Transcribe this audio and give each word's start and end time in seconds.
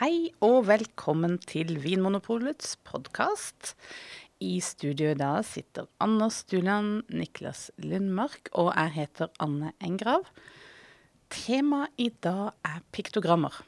Hei 0.00 0.30
og 0.40 0.62
velkommen 0.64 1.34
til 1.44 1.74
Vinmonopolets 1.82 2.70
podkast. 2.88 3.74
I 4.40 4.54
studio 4.64 5.10
i 5.12 5.18
dag 5.20 5.42
sitter 5.44 5.90
Anna 6.00 6.30
Stuland, 6.32 7.02
Niklas 7.12 7.66
Lundmark 7.84 8.48
og 8.56 8.70
jeg 8.70 8.94
heter 8.94 9.28
Anne 9.44 9.74
Engrav. 9.84 10.24
Temaet 11.28 12.00
i 12.00 12.08
dag 12.24 12.56
er 12.64 12.80
piktogrammer. 12.96 13.60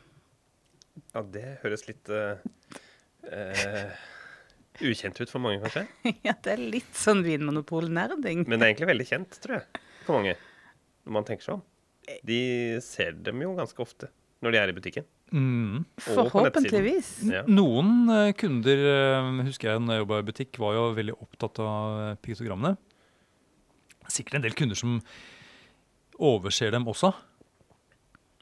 Ja, 1.13 1.21
det 1.37 1.45
høres 1.67 1.85
litt 1.91 2.09
uh, 2.09 2.41
uh, 3.29 4.03
ukjent 4.81 5.21
ut 5.21 5.29
for 5.29 5.37
mange, 5.37 5.61
kanskje. 5.67 5.85
ja, 6.31 6.33
det 6.33 6.57
er 6.57 6.67
litt 6.79 6.97
sånn 6.97 7.21
Vinmonopol-nerding. 7.29 8.47
Men 8.47 8.57
det 8.57 8.65
er 8.65 8.73
egentlig 8.73 8.95
veldig 8.95 9.11
kjent, 9.13 9.43
tror 9.45 9.61
jeg, 9.61 9.87
for 10.09 10.23
mange. 10.23 10.39
Når 11.05 11.21
man 11.21 11.29
tenker 11.29 11.51
seg 11.51 11.61
om. 11.61 11.67
De 12.25 12.45
ser 12.89 13.21
dem 13.21 13.45
jo 13.45 13.53
ganske 13.61 13.85
ofte 13.85 14.09
når 14.41 14.57
de 14.57 14.65
er 14.65 14.73
i 14.73 14.81
butikken. 14.81 15.13
Mm. 15.33 15.83
Forhåpentligvis. 15.97 17.11
Ja. 17.33 17.43
Noen 17.49 18.05
uh, 18.11 18.31
kunder, 18.37 18.85
uh, 18.85 19.43
husker 19.47 19.73
jeg 19.73 19.83
når 19.83 19.97
jeg 19.97 20.05
jobba 20.05 20.21
i 20.21 20.29
butikk, 20.29 20.61
var 20.63 20.77
jo 20.77 20.87
veldig 20.99 21.19
opptatt 21.25 21.61
av 21.65 22.01
piktogrammene. 22.25 22.77
Sikkert 24.13 24.39
en 24.39 24.47
del 24.47 24.57
kunder 24.57 24.79
som 24.79 24.99
overser 26.23 26.73
dem 26.75 26.89
også. 26.91 27.15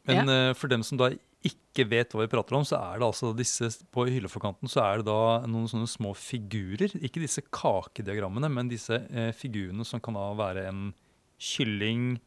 Men 0.09 0.27
ja. 0.27 0.55
for 0.59 0.73
dem 0.73 0.83
som 0.83 0.99
da 0.99 1.13
ikke 1.47 1.85
vet 1.87 2.13
hva 2.13 2.25
vi 2.25 2.31
prater 2.33 2.57
om, 2.57 2.65
så 2.67 2.81
er 2.81 2.99
det 2.99 3.07
altså 3.07 3.31
disse 3.37 3.69
på 3.95 4.07
hylleforkanten 4.09 4.69
så 4.69 4.83
er 4.83 5.01
det 5.01 5.07
da 5.07 5.47
noen 5.49 5.69
sånne 5.71 5.89
små 5.89 6.11
figurer. 6.19 6.97
Ikke 6.99 7.23
disse 7.23 7.45
kakediagrammene, 7.47 8.51
men 8.51 8.73
disse 8.73 8.99
figurene 9.39 9.87
som 9.87 10.03
kan 10.03 10.19
da 10.19 10.27
være 10.41 10.67
en 10.73 10.89
kylling, 11.41 12.19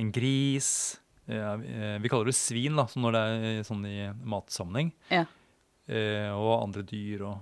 en 0.00 0.10
gris, 0.12 0.70
eh, 0.96 1.09
vi 1.26 2.10
kaller 2.10 2.30
det 2.30 2.36
svin 2.38 2.78
da, 2.80 2.86
når 2.96 3.14
det 3.16 3.20
er 3.50 3.60
sånn 3.68 3.84
i 3.86 3.98
matsammenheng. 4.26 4.94
Ja. 5.12 5.26
Eh, 5.90 6.30
og 6.30 6.60
andre 6.60 6.84
dyr 6.86 7.24
og 7.26 7.38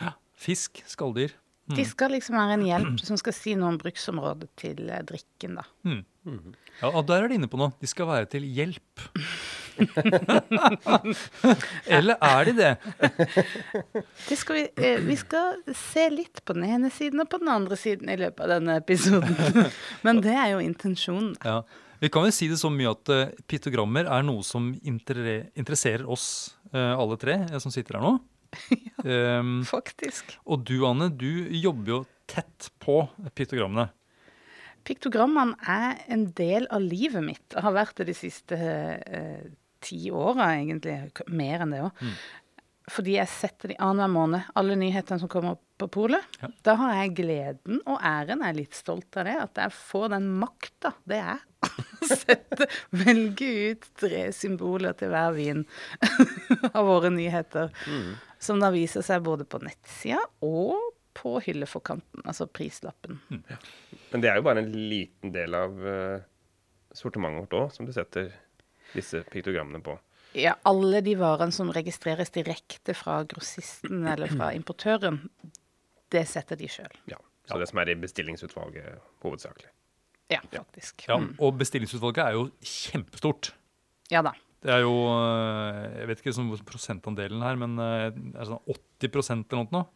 ja, 0.00 0.14
fisk. 0.40 0.80
Skalldyr. 0.88 1.34
Mm. 1.68 1.76
De 1.78 1.84
skal 1.88 2.12
liksom 2.12 2.36
være 2.36 2.58
en 2.58 2.66
hjelp 2.66 3.00
som 3.04 3.16
skal 3.20 3.32
si 3.36 3.54
noe 3.56 3.70
om 3.72 3.78
bruksområdet 3.80 4.50
til 4.60 4.88
eh, 4.88 5.04
drikken, 5.04 5.58
da. 5.60 5.64
Mm. 5.84 6.02
Mm. 6.24 6.54
Ja, 6.80 6.88
og 6.90 7.06
der 7.08 7.24
er 7.24 7.28
de 7.28 7.38
inne 7.38 7.48
på 7.52 7.60
noe. 7.60 7.72
De 7.80 7.88
skal 7.88 8.08
være 8.08 8.28
til 8.32 8.44
hjelp. 8.44 9.04
Eller 11.96 12.16
er 12.22 12.44
de 12.46 12.52
det? 12.56 12.72
det 14.28 14.36
skal 14.38 14.54
vi, 14.60 14.64
eh, 14.76 15.00
vi 15.04 15.16
skal 15.20 15.60
se 15.76 16.04
litt 16.12 16.44
på 16.44 16.56
den 16.56 16.68
ene 16.68 16.92
siden 16.94 17.24
og 17.24 17.28
på 17.32 17.40
den 17.42 17.50
andre 17.52 17.76
siden 17.80 18.12
i 18.12 18.20
løpet 18.20 18.44
av 18.46 18.52
denne 18.56 18.78
episoden. 18.80 19.34
Men 20.06 20.20
det 20.24 20.36
er 20.36 20.54
jo 20.54 20.64
intensjonen. 20.64 21.34
Ja. 21.44 21.62
Vi 22.04 22.10
kan 22.12 22.26
vel 22.26 22.34
si 22.36 22.50
det 22.50 22.58
så 22.60 22.68
mye 22.68 22.90
at 22.92 23.08
uh, 23.08 23.32
piktogrammer 23.48 24.10
er 24.12 24.24
noe 24.26 24.44
som 24.44 24.66
interesserer 24.84 26.04
oss 26.04 26.26
uh, 26.74 26.92
alle 27.00 27.16
tre 27.20 27.38
uh, 27.46 27.56
som 27.62 27.72
sitter 27.72 27.96
her 27.96 28.04
nå. 28.04 28.18
ja, 28.76 29.38
um, 29.40 29.62
faktisk. 29.64 30.36
Og 30.44 30.66
du 30.68 30.76
Anne, 30.84 31.08
du 31.08 31.48
jobber 31.56 31.94
jo 31.94 32.02
tett 32.28 32.68
på 32.84 33.00
piktogrammene. 33.32 33.88
Piktogrammene 34.84 35.56
er 35.64 36.04
en 36.12 36.28
del 36.36 36.68
av 36.68 36.84
livet 36.84 37.24
mitt. 37.24 37.44
Det 37.54 37.64
har 37.64 37.72
vært 37.72 37.96
det 38.02 38.10
de 38.10 38.18
siste 38.18 38.58
ti 39.84 40.00
åra, 40.12 40.50
egentlig. 40.58 40.98
Mer 41.32 41.64
enn 41.64 41.72
det 41.72 41.86
òg. 41.86 42.04
Mm 42.04 42.16
fordi 42.92 43.16
jeg 43.16 43.30
setter 43.32 43.72
de 43.72 43.76
annenhver 43.80 44.12
måned, 44.12 44.50
alle 44.58 44.76
nyhetene 44.76 45.22
som 45.22 45.30
kommer 45.32 45.56
på 45.80 45.88
polet. 45.92 46.36
Ja. 46.42 46.50
Da 46.66 46.76
har 46.80 46.98
jeg 46.98 47.14
gleden 47.20 47.80
og 47.80 47.96
æren, 47.96 48.44
jeg 48.44 48.52
er 48.52 48.58
litt 48.58 48.76
stolt 48.76 49.20
av 49.20 49.28
det, 49.28 49.36
at 49.46 49.60
jeg 49.64 49.76
får 49.78 50.10
den 50.14 50.28
makta 50.42 50.92
det 51.08 51.20
er 51.22 51.40
sette, 52.08 52.68
velge 53.04 53.48
ut 53.70 53.88
tre 54.00 54.26
symboler 54.36 54.96
til 54.98 55.12
hver 55.14 55.34
vin 55.36 55.64
av 56.76 56.84
våre 56.88 57.12
nyheter. 57.14 57.72
Mm. 57.88 58.12
Som 58.42 58.60
da 58.62 58.70
viser 58.74 59.04
seg 59.06 59.24
både 59.24 59.46
på 59.48 59.60
nettsida 59.64 60.20
og 60.44 60.92
på 61.14 61.36
hylleforkanten, 61.40 62.24
altså 62.26 62.48
prislappen. 62.50 63.20
Mm. 63.30 63.42
Ja. 63.48 63.58
Men 64.10 64.24
det 64.24 64.30
er 64.30 64.40
jo 64.40 64.46
bare 64.48 64.64
en 64.64 64.72
liten 64.90 65.32
del 65.34 65.54
av 65.56 65.76
uh, 65.78 66.24
sortimentet 66.94 67.44
vårt 67.44 67.60
òg, 67.60 67.68
som 67.76 67.86
du 67.86 67.92
setter 67.94 68.32
disse 68.94 69.22
piktogrammene 69.30 69.82
på. 69.84 69.94
Ja, 70.34 70.56
alle 70.66 70.98
de 71.06 71.14
varene 71.14 71.54
som 71.54 71.70
registreres 71.74 72.34
direkte 72.34 72.96
fra 72.98 73.20
grossisten 73.30 74.02
eller 74.10 74.32
fra 74.34 74.50
importøren, 74.56 75.20
det 76.10 76.24
setter 76.26 76.58
de 76.58 76.66
sjøl. 76.70 76.98
Ja, 77.10 77.20
så 77.46 77.60
det 77.62 77.68
som 77.70 77.78
er 77.82 77.92
i 77.92 77.98
bestillingsutvalget 78.02 78.98
hovedsakelig. 79.22 79.70
Ja, 80.32 80.40
faktisk. 80.46 81.04
Ja, 81.08 81.18
mm. 81.20 81.34
Og 81.38 81.58
bestillingsutvalget 81.60 82.22
er 82.24 82.38
jo 82.38 82.46
kjempestort. 82.64 83.52
Ja 84.12 84.22
da. 84.24 84.34
Det 84.64 84.72
er 84.72 84.80
jo 84.80 84.94
eh, 85.12 85.98
Jeg 86.00 86.08
vet 86.08 86.22
ikke 86.22 86.32
sånn 86.36 86.48
prosentandelen 86.64 87.44
her, 87.44 87.58
men 87.60 87.76
det 87.76 87.90
er 87.90 88.16
det 88.16 88.48
sånn 88.48 88.64
80% 89.04 89.52
eller 89.52 89.68
noe? 89.74 89.86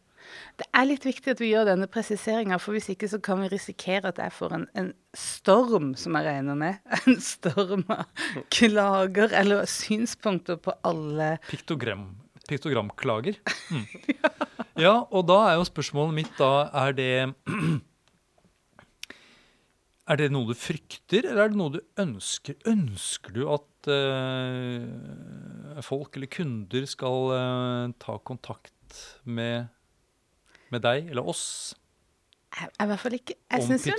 Det 0.59 0.67
er 0.75 0.85
litt 0.85 1.05
viktig 1.07 1.31
at 1.33 1.41
vi 1.41 1.51
gjør 1.53 1.69
denne 1.71 1.87
presiseringa, 1.89 2.59
for 2.61 2.75
hvis 2.75 2.89
ikke 2.93 3.07
så 3.09 3.21
kan 3.23 3.39
vi 3.43 3.49
risikere 3.53 4.11
at 4.11 4.19
jeg 4.21 4.33
får 4.35 4.55
en, 4.57 4.65
en 4.77 4.89
storm, 5.17 5.93
som 5.97 6.17
jeg 6.19 6.27
regner 6.27 6.59
med. 6.59 6.79
En 7.09 7.19
storm 7.23 7.85
av 7.89 8.03
klager 8.53 9.33
eller 9.39 9.65
synspunkter 9.69 10.59
på 10.61 10.75
alle 10.85 11.37
Piktogram, 11.49 12.11
Piktogramklager. 12.49 13.39
Mm. 13.69 13.83
ja, 14.81 14.95
og 15.13 15.27
da 15.29 15.35
er 15.51 15.59
jo 15.59 15.65
spørsmålet 15.67 16.15
mitt 16.15 16.31
da 16.39 16.71
Er 16.73 16.95
det 16.97 17.11
Er 20.09 20.17
det 20.17 20.31
noe 20.33 20.49
du 20.49 20.55
frykter, 20.57 21.27
eller 21.29 21.43
er 21.43 21.51
det 21.51 21.59
noe 21.59 21.75
du 21.75 21.81
ønsker? 22.01 22.57
Ønsker 22.69 23.35
du 23.35 23.43
at 23.53 23.89
uh, 23.91 25.81
folk 25.85 26.17
eller 26.17 26.31
kunder 26.33 26.87
skal 26.89 27.29
uh, 27.33 27.91
ta 28.01 28.17
kontakt 28.25 29.03
med 29.29 29.69
med 30.69 30.83
deg 30.85 31.09
eller 31.09 31.25
oss 31.29 31.45
jeg, 32.49 32.69
jeg, 32.73 32.89
hvert 32.89 33.01
fall 33.03 33.15
ikke. 33.15 33.35
Jeg 33.53 33.65
syns 33.67 33.85
jo, 33.85 33.95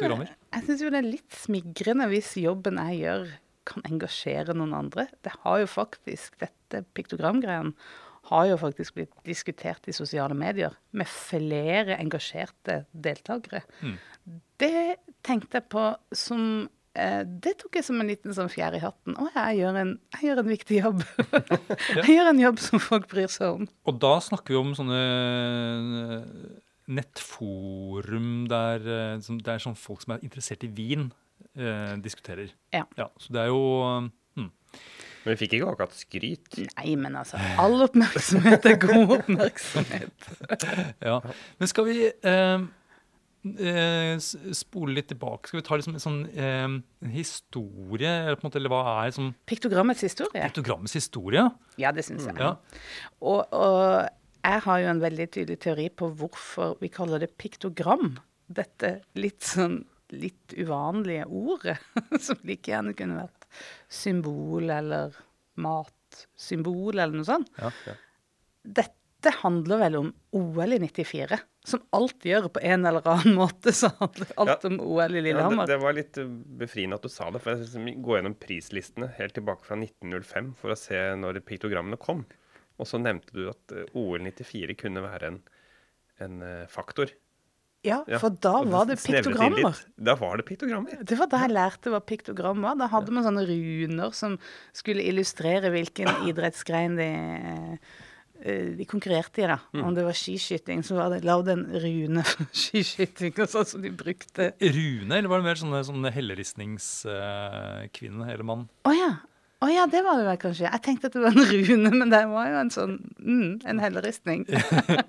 jo, 0.82 0.90
det 0.90 0.98
er 0.98 1.06
litt 1.06 1.36
smigrende 1.38 2.08
hvis 2.10 2.32
jobben 2.42 2.80
jeg 2.82 2.98
gjør, 3.04 3.28
kan 3.70 3.84
engasjere 3.86 4.56
noen 4.58 4.74
andre. 4.74 5.04
Det 5.22 5.32
har 5.44 5.60
jo 5.62 5.68
faktisk, 5.70 6.34
dette 6.42 6.82
piktogramgreien 6.96 7.70
har 8.30 8.48
jo 8.50 8.56
faktisk 8.60 8.98
blitt 8.98 9.14
diskutert 9.26 9.86
i 9.88 9.94
sosiale 9.94 10.34
medier 10.36 10.74
med 10.90 11.08
flere 11.08 11.96
engasjerte 12.02 12.82
deltakere. 12.90 13.62
Mm. 13.86 13.96
Det 14.60 14.74
tenkte 15.26 15.60
jeg 15.60 15.68
på 15.72 15.84
som 16.16 16.44
eh, 16.98 17.22
Det 17.24 17.56
tok 17.60 17.78
jeg 17.78 17.86
som 17.86 18.00
en 18.00 18.10
liten 18.10 18.34
sånn 18.36 18.50
fjær 18.52 18.76
i 18.78 18.82
hatten. 18.82 19.16
Å, 19.16 19.28
jeg 19.34 19.60
gjør 19.60 19.78
en, 19.82 19.92
jeg 20.16 20.30
gjør 20.30 20.42
en 20.42 20.50
viktig 20.50 20.80
jobb. 20.80 21.04
jeg 22.00 22.16
gjør 22.16 22.32
en 22.32 22.42
jobb 22.46 22.62
som 22.62 22.82
folk 22.82 23.06
bryr 23.10 23.30
seg 23.32 23.60
om. 23.60 23.70
Og 23.90 24.00
da 24.02 24.16
snakker 24.24 24.56
vi 24.56 24.60
om 24.60 24.74
sånne 24.78 25.00
nettforum 26.90 28.48
der, 28.50 28.82
eh, 28.82 29.36
der 29.44 29.62
sånn 29.62 29.78
folk 29.78 30.02
som 30.04 30.16
er 30.16 30.24
interessert 30.26 30.64
i 30.66 30.72
vin, 30.74 31.10
eh, 31.54 31.94
diskuterer. 32.02 32.50
Ja. 32.74 32.84
ja. 32.98 33.10
Så 33.18 33.34
det 33.34 33.44
er 33.44 33.52
jo 33.52 33.62
mm. 34.36 34.50
Men 35.20 35.34
vi 35.34 35.40
fikk 35.42 35.58
ikke 35.58 35.72
akkurat 35.74 35.96
skryt. 35.96 36.54
Nei, 36.78 36.94
men 36.96 37.16
altså 37.20 37.36
All 37.60 37.76
oppmerksomhet 37.84 38.64
er 38.70 38.78
god 38.80 39.16
oppmerksomhet. 39.18 40.28
ja. 41.10 41.18
Men 41.60 41.70
skal 41.70 41.88
vi 41.90 42.06
eh, 42.08 42.62
eh, 43.48 44.14
spole 44.20 44.96
litt 44.98 45.10
tilbake? 45.12 45.50
Skal 45.50 45.60
vi 45.60 45.66
ta 45.66 45.78
liksom 45.78 45.96
en 45.96 46.04
sånn 46.04 46.20
eh, 46.30 46.76
historie, 47.14 48.10
eller, 48.10 48.38
på 48.38 48.44
en 48.44 48.50
måte, 48.50 48.60
eller 48.60 48.72
hva 48.72 48.82
er 49.04 49.14
som 49.16 49.32
Piktogrammets 49.50 50.04
historie? 50.06 50.48
Piktogrammets 50.50 50.96
historie? 50.98 51.46
Ja, 51.80 51.94
det 51.96 52.06
syns 52.08 52.28
jeg. 52.28 52.36
Ja. 52.40 52.54
Og, 53.20 53.44
og 53.54 54.08
jeg 54.40 54.64
har 54.66 54.82
jo 54.82 54.90
en 54.92 55.04
veldig 55.04 55.28
tydelig 55.36 55.60
teori 55.64 55.88
på 55.92 56.10
hvorfor 56.20 56.76
vi 56.80 56.92
kaller 56.92 57.22
det 57.22 57.32
piktogram. 57.40 58.14
Dette 58.50 58.98
litt 59.20 59.44
sånn 59.46 59.82
litt 60.10 60.54
uvanlige 60.58 61.26
ordet, 61.26 61.76
som 62.24 62.38
like 62.46 62.72
gjerne 62.72 62.96
kunne 62.98 63.20
vært 63.20 63.46
symbol 63.90 64.70
eller 64.74 65.14
matsymbol 65.60 66.96
eller 66.96 67.14
noe 67.14 67.28
sånt. 67.28 67.52
Ja, 67.60 67.70
ja. 67.86 67.94
Dette 68.80 68.99
handler 69.42 69.80
vel 69.84 69.96
om 69.98 70.10
OL 70.36 70.72
i 70.72 70.78
94. 70.80 71.38
Som 71.68 71.82
alt 71.92 72.24
gjør 72.24 72.48
på 72.54 72.62
en 72.64 72.88
eller 72.88 73.04
annen 73.04 73.36
måte, 73.36 73.72
så 73.76 73.90
handler 73.98 74.32
alt 74.40 74.64
ja, 74.64 74.70
om 74.70 74.78
OL 74.80 75.18
i 75.20 75.22
Lillehammer. 75.26 75.68
Det, 75.68 75.76
det, 75.76 75.82
var 75.84 75.96
litt 75.96 76.20
uh, 76.22 76.30
befriende 76.62 76.96
at 76.96 77.04
du 77.04 77.12
sa 77.12 77.28
det. 77.30 77.42
for 77.44 77.60
Jeg 77.60 77.84
vi 77.84 77.96
går 78.00 78.20
gjennom 78.20 78.36
prislistene 78.40 79.10
helt 79.18 79.36
tilbake 79.36 79.68
fra 79.68 79.76
1905 79.76 80.52
for 80.60 80.72
å 80.72 80.78
se 80.80 81.00
når 81.20 81.42
piktogrammene 81.44 82.00
kom. 82.00 82.24
Og 82.80 82.88
så 82.88 83.00
nevnte 83.00 83.36
du 83.36 83.44
at 83.50 83.74
eh, 83.76 83.90
OL 83.98 84.22
94 84.24 84.78
kunne 84.80 85.04
være 85.04 85.34
en, 85.34 85.42
en 86.24 86.40
eh, 86.46 86.70
faktor. 86.72 87.12
Ja, 87.84 88.02
for 88.20 88.28
ja, 88.28 88.36
da 88.44 88.54
var 88.68 88.88
det 88.90 88.98
piktogrammer. 89.00 89.78
Da 89.96 90.14
var 90.20 90.36
det 90.36 90.44
piktogrammer. 90.50 91.00
Det 91.00 91.16
var 91.16 91.30
da 91.32 91.38
jeg 91.46 91.54
lærte 91.54 91.92
hva 91.92 92.02
piktogram 92.04 92.60
var. 92.64 92.76
Da 92.76 92.90
hadde 92.92 93.14
man 93.16 93.24
sånne 93.24 93.46
runer 93.48 94.12
som 94.16 94.36
skulle 94.76 95.06
illustrere 95.08 95.72
hvilken 95.72 96.10
idrettsgrein 96.28 96.98
de, 97.00 97.08
eh, 97.08 98.00
de 98.40 98.84
konkurrerte 98.88 99.42
i. 99.42 99.46
da. 99.50 99.58
Mm. 99.74 99.82
Om 99.86 99.92
det 99.96 100.04
var 100.06 100.16
skiskyting, 100.16 100.80
så 100.86 100.92
var 100.98 101.06
det 101.12 101.26
lagd 101.28 101.46
en 101.52 101.64
rune 101.82 102.22
for 102.26 102.44
skiskyting. 102.62 103.32
og 103.36 103.48
sånn 103.52 103.70
som 103.72 103.80
de 103.84 103.90
brukte. 103.94 104.44
Rune, 104.60 105.14
eller 105.16 105.30
var 105.30 105.38
det 105.42 105.48
mer 105.50 105.60
sånne, 105.60 105.80
sånne 105.88 106.08
helleristningskvinne 106.14 108.24
eller 108.32 108.46
mann? 108.46 108.62
Å 108.84 108.86
oh, 108.90 108.96
ja. 108.96 109.12
Å 109.60 109.66
ja, 109.68 109.84
det 109.92 110.00
var 110.06 110.14
det 110.16 110.24
vel 110.24 110.38
kanskje. 110.40 110.70
Jeg 110.70 110.82
tenkte 110.86 111.06
at 111.10 111.16
det 111.16 111.20
var 111.20 111.34
en 111.36 111.50
rune, 111.50 111.90
men 111.92 112.08
det 112.08 112.22
var 112.30 112.44
jo 112.48 112.56
en 112.62 112.70
sånn 112.72 112.94
mm, 113.20 113.60
en 113.68 113.82
helleristning. 113.82 114.46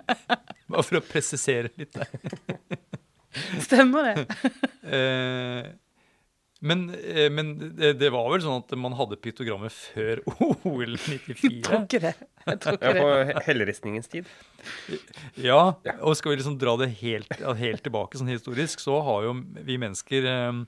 Bare 0.72 0.84
for 0.84 0.98
å 0.98 1.02
presisere 1.04 1.68
litt 1.80 1.94
der. 1.96 2.08
Stemmer 3.64 4.02
det? 4.10 4.16
Men, 6.62 6.82
eh, 6.94 7.26
men 7.34 7.48
det, 7.74 7.96
det 7.98 8.08
var 8.14 8.28
vel 8.30 8.42
sånn 8.44 8.60
at 8.62 8.70
man 8.78 8.94
hadde 8.94 9.16
piktogrammet 9.18 9.74
før 9.74 10.20
OL 10.70 10.92
Jeg 10.94 11.18
94? 11.26 11.62
tror 11.66 11.80
ikke 11.88 12.00
det. 12.04 12.12
Jeg 12.46 12.60
tror 12.62 12.76
Ja, 12.78 12.92
ikke 12.92 13.00
på 13.02 13.08
det. 13.10 13.24
he- 13.32 13.42
helleristningens 13.48 14.10
tid. 14.12 14.30
Ja, 15.42 15.62
og 16.00 16.14
skal 16.18 16.32
vi 16.34 16.38
liksom 16.38 16.58
dra 16.62 16.76
det 16.78 16.92
helt, 17.02 17.34
helt 17.58 17.82
tilbake 17.82 18.20
sånn 18.20 18.30
historisk, 18.30 18.78
så 18.82 19.00
har 19.06 19.26
jo 19.26 19.34
vi 19.66 19.78
mennesker 19.82 20.28
eh, 20.30 20.62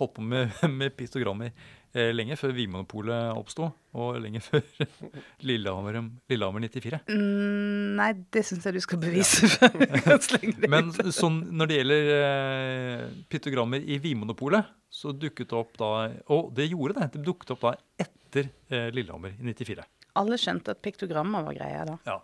holdt 0.00 0.16
på 0.16 0.24
med, 0.24 0.56
med 0.80 0.96
piktogrammer 0.96 1.52
eh, 1.94 2.10
lenge 2.14 2.36
før 2.38 2.52
Vinmonopolet 2.56 3.36
oppsto, 3.36 3.70
og 3.98 4.18
lenge 4.22 4.42
før 4.44 4.62
Lillehammer, 5.48 5.98
Lillehammer 6.30 6.64
94. 6.66 7.00
Mm, 7.10 7.96
nei, 7.98 8.10
det 8.32 8.44
syns 8.46 8.66
jeg 8.68 8.76
du 8.76 8.82
skal 8.84 9.02
bevise 9.02 9.50
det 9.60 10.70
Men 10.70 10.92
sånn, 11.14 11.42
når 11.54 11.70
det 11.70 11.80
gjelder 11.80 12.12
eh, 12.16 13.06
piktogrammer 13.32 13.84
i 13.84 14.00
Vinmonopolet, 14.02 14.76
så 14.90 15.14
dukket 15.14 15.52
det 15.52 15.54
opp 15.54 15.76
da 15.78 15.90
Og 16.34 16.48
det 16.54 16.64
gjorde 16.66 16.96
det. 16.96 17.12
Det 17.14 17.20
dukket 17.22 17.52
opp 17.54 17.68
da 17.68 17.76
etter 18.02 18.48
eh, 18.70 18.88
Lillehammer 18.94 19.36
i 19.38 19.52
94. 19.52 19.86
Alle 20.18 20.38
skjønte 20.40 20.74
at 20.74 20.80
piktogrammer 20.82 21.44
var 21.46 21.54
greia 21.54 21.84
da. 21.86 21.98
Ja. 22.08 22.16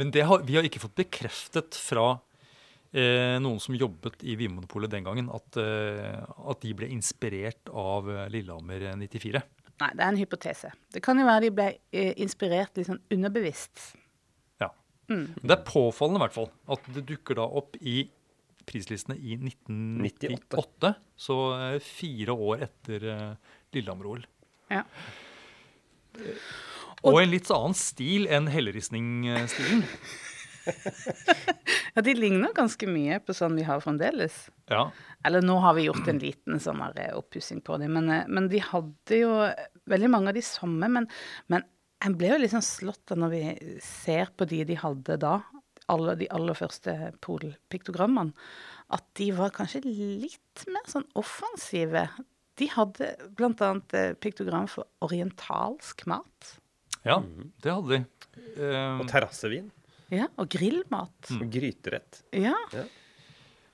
Men 0.00 0.12
det 0.14 0.24
har, 0.28 0.44
vi 0.48 0.56
har 0.56 0.64
ikke 0.64 0.80
fått 0.86 0.96
bekreftet 1.02 1.76
fra 1.76 2.14
eh, 2.94 3.36
noen 3.42 3.60
som 3.62 3.76
jobbet 3.76 4.22
i 4.24 4.36
Vinmonopolet 4.38 4.92
den 4.92 5.06
gangen, 5.06 5.28
at, 5.34 5.58
eh, 5.60 6.22
at 6.22 6.62
de 6.62 6.72
ble 6.78 6.88
inspirert 6.94 7.70
av 7.70 8.08
eh, 8.10 8.26
Lillehammer 8.32 8.92
94. 9.00 9.42
Nei, 9.82 9.90
det 9.90 10.04
er 10.04 10.10
en 10.12 10.20
hypotese. 10.20 10.70
Det 10.94 11.02
kan 11.02 11.18
jo 11.18 11.26
være 11.26 11.48
de 11.48 11.54
ble 11.54 11.68
eh, 11.94 12.12
inspirert 12.22 12.76
litt 12.78 12.88
sånn 12.88 13.02
underbevisst. 13.14 13.88
Ja. 14.62 14.70
Mm. 15.10 15.32
Det 15.42 15.56
er 15.56 15.64
påfallende 15.66 16.20
i 16.20 16.24
hvert 16.26 16.36
fall 16.36 16.52
at 16.76 16.92
det 16.94 17.06
dukker 17.10 17.40
da 17.40 17.48
opp 17.62 17.78
i 17.80 18.04
prislistene 18.64 19.16
i 19.18 19.36
1998. 19.40 20.94
Så 21.26 21.38
eh, 21.58 21.80
fire 21.84 22.36
år 22.36 22.68
etter 22.68 23.08
eh, 23.10 23.56
Lillehammer-OL. 23.74 24.24
Ja. 24.72 24.84
Og 27.04 27.18
en 27.20 27.32
litt 27.32 27.50
annen 27.52 27.74
stil 27.76 28.28
enn 28.32 28.46
helleristning-stilen. 28.52 29.82
ja, 31.94 32.02
de 32.02 32.14
ligner 32.16 32.54
ganske 32.56 32.88
mye 32.90 33.20
på 33.24 33.36
sånn 33.36 33.56
vi 33.58 33.66
har 33.66 33.82
fremdeles. 33.84 34.46
Ja. 34.70 34.88
Eller 35.26 35.44
nå 35.44 35.58
har 35.64 35.76
vi 35.76 35.86
gjort 35.88 36.08
en 36.10 36.20
liten 36.22 36.60
sånn 36.62 36.82
eh, 36.92 37.12
oppussing 37.16 37.62
på 37.64 37.78
dem, 37.82 37.96
men, 37.98 38.10
eh, 38.12 38.28
men 38.28 38.48
de 38.52 38.62
hadde 38.64 39.20
jo 39.20 39.32
veldig 39.90 40.10
mange 40.12 40.32
av 40.32 40.38
de 40.38 40.44
samme. 40.44 40.90
Men, 40.98 41.08
men 41.52 41.66
jeg 42.04 42.18
ble 42.20 42.34
jo 42.34 42.42
liksom 42.42 42.64
slått 42.64 43.14
av 43.14 43.20
når 43.22 43.34
vi 43.34 43.42
ser 43.84 44.32
på 44.36 44.48
de 44.48 44.62
de 44.68 44.78
hadde 44.80 45.18
da, 45.22 45.38
alle 45.92 46.16
de 46.20 46.28
aller 46.32 46.56
første 46.56 46.94
polpiktogrammene, 47.24 48.32
at 48.92 49.04
de 49.18 49.30
var 49.36 49.52
kanskje 49.54 49.82
litt 49.84 50.64
mer 50.72 50.84
sånn 50.88 51.06
offensive. 51.18 52.06
De 52.60 52.68
hadde 52.70 53.14
bl.a. 53.36 53.70
piktogram 54.22 54.68
for 54.70 54.88
orientalsk 55.04 56.04
mat. 56.10 56.58
ja, 57.04 57.18
det 57.64 57.72
hadde 57.72 57.96
de. 57.96 58.04
Uh, 58.58 59.00
Og 59.00 59.08
terrassevin. 59.10 59.70
Ja, 60.14 60.28
og 60.40 60.50
grillmat. 60.52 61.32
Og 61.34 61.46
gryterett. 61.52 62.22
Ja. 62.36 62.54
Ja. 62.74 62.84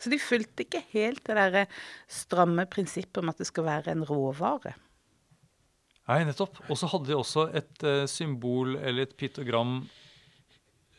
Så 0.00 0.08
de 0.12 0.16
fulgte 0.22 0.64
ikke 0.64 0.80
helt 0.94 1.24
det 1.28 1.36
der 1.36 1.66
stramme 2.08 2.64
prinsippet 2.70 3.20
om 3.20 3.28
at 3.32 3.40
det 3.40 3.48
skal 3.50 3.66
være 3.66 3.92
en 3.92 4.06
råvare. 4.08 4.72
Nei, 6.08 6.24
nettopp. 6.26 6.56
Og 6.70 6.78
så 6.80 6.88
hadde 6.90 7.10
de 7.10 7.18
også 7.18 7.50
et 7.60 7.84
uh, 7.86 8.06
symbol 8.10 8.78
eller 8.80 9.02
et 9.04 9.16
pitogram 9.18 9.82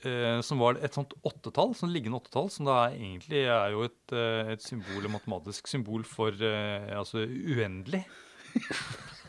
uh, 0.06 0.40
som 0.46 0.62
var 0.62 0.78
et 0.80 0.96
sånt 0.96 1.14
åttetall, 1.28 1.74
sånn 1.76 1.92
liggende 1.92 2.22
åttetall, 2.22 2.50
som 2.54 2.70
da 2.70 2.78
er, 2.86 3.00
egentlig 3.00 3.42
er 3.44 3.74
jo 3.74 3.80
et, 3.90 4.04
uh, 4.14 4.54
et 4.54 4.64
symbol, 4.64 5.02
et 5.04 5.16
matematisk 5.18 5.68
symbol 5.72 6.06
for 6.08 6.32
eh, 6.38 6.94
altså 6.96 7.26
uendelig. 7.26 8.06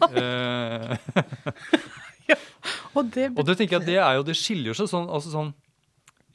ja. 2.31 2.37
Og 2.93 3.09
det, 3.15 3.31
og 3.39 3.45
det 3.47 3.57
tenker 3.57 3.79
jeg, 3.79 3.87
det 3.87 3.99
er 4.03 4.17
jo, 4.19 4.25
det 4.27 4.37
skiller 4.37 4.75
seg 4.77 4.89
sånn, 4.91 5.09
altså 5.09 5.31
sånn 5.33 5.51
eh, 5.53 5.62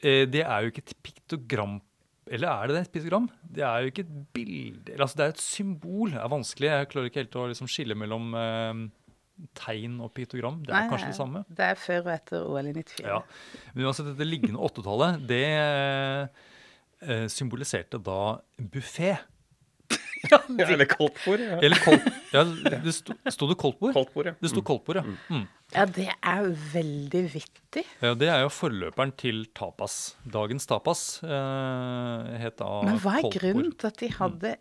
Det 0.01 0.43
er 0.43 0.63
jo 0.63 0.71
ikke 0.71 0.83
et 0.85 0.97
piktogram 1.03 1.79
eller 2.27 2.51
er 2.51 2.67
det 2.67 2.75
det, 2.75 2.81
et 2.85 2.93
piktogram? 2.97 3.27
Det 3.55 3.63
er 3.63 3.83
jo 3.83 3.91
ikke 3.91 4.03
et 4.03 4.15
bilde 4.35 4.95
altså 4.99 5.17
Det 5.17 5.25
er 5.25 5.33
et 5.33 5.41
symbol. 5.41 6.11
Det 6.11 6.21
er 6.21 6.31
vanskelig. 6.31 6.69
Jeg 6.69 6.89
klarer 6.91 7.11
ikke 7.11 7.23
helt 7.23 7.37
å 7.39 7.45
liksom 7.51 7.69
skille 7.71 7.97
mellom 7.97 8.35
eh, 8.35 8.81
tegn 9.57 9.99
og 10.03 10.11
piktogram. 10.17 10.59
Det 10.65 10.73
er 10.73 10.87
Nei, 10.87 10.91
kanskje 10.91 11.11
det 11.13 11.19
samme. 11.19 11.43
Det 11.47 11.69
er 11.69 11.79
før 11.79 12.01
og 12.03 12.11
etter 12.15 12.49
OL 12.49 12.71
i 12.71 12.75
94. 12.75 13.05
Ja. 13.05 13.21
Men 13.73 13.87
uansett, 13.87 14.11
dette 14.11 14.27
liggende 14.27 14.61
åttetallet, 14.67 15.23
det 15.29 15.43
eh, 15.53 17.25
symboliserte 17.31 18.01
da 18.03 18.19
buffé. 18.75 19.15
Ja, 20.31 20.39
eller 20.67 20.85
koldtbord. 20.89 21.39
Ja. 21.43 21.57
Eller 21.63 21.79
kold... 21.83 22.05
Ja, 22.33 22.43
det 22.83 22.93
sto, 22.95 23.13
sto 23.31 23.47
det 23.49 23.55
koldtbord? 23.61 23.93
Koldtbord, 23.95 24.29
ja. 24.31 24.33
Det 24.41 24.49
sto 24.51 24.61
koldtbord, 24.65 24.99
ja. 25.01 25.03
Mm. 25.31 25.43
Ja, 25.75 25.85
det 25.97 26.07
er 26.15 26.47
veldig 26.73 27.21
vittig. 27.33 27.83
ja. 28.03 28.13
Det 28.17 28.29
er 28.33 28.41
jo 28.45 28.49
forløperen 28.53 29.11
til 29.19 29.45
tapas. 29.57 30.15
Dagens 30.33 30.65
tapas 30.69 31.03
eh, 31.23 32.37
het 32.43 32.57
da 32.61 32.71
Men 32.87 32.99
hva 33.03 33.17
er 33.19 33.27
koldtbord. 33.27 33.37
grunnen 33.41 33.75
til 33.77 33.87
at 33.91 33.99
de 34.03 34.11
hadde 34.17 34.55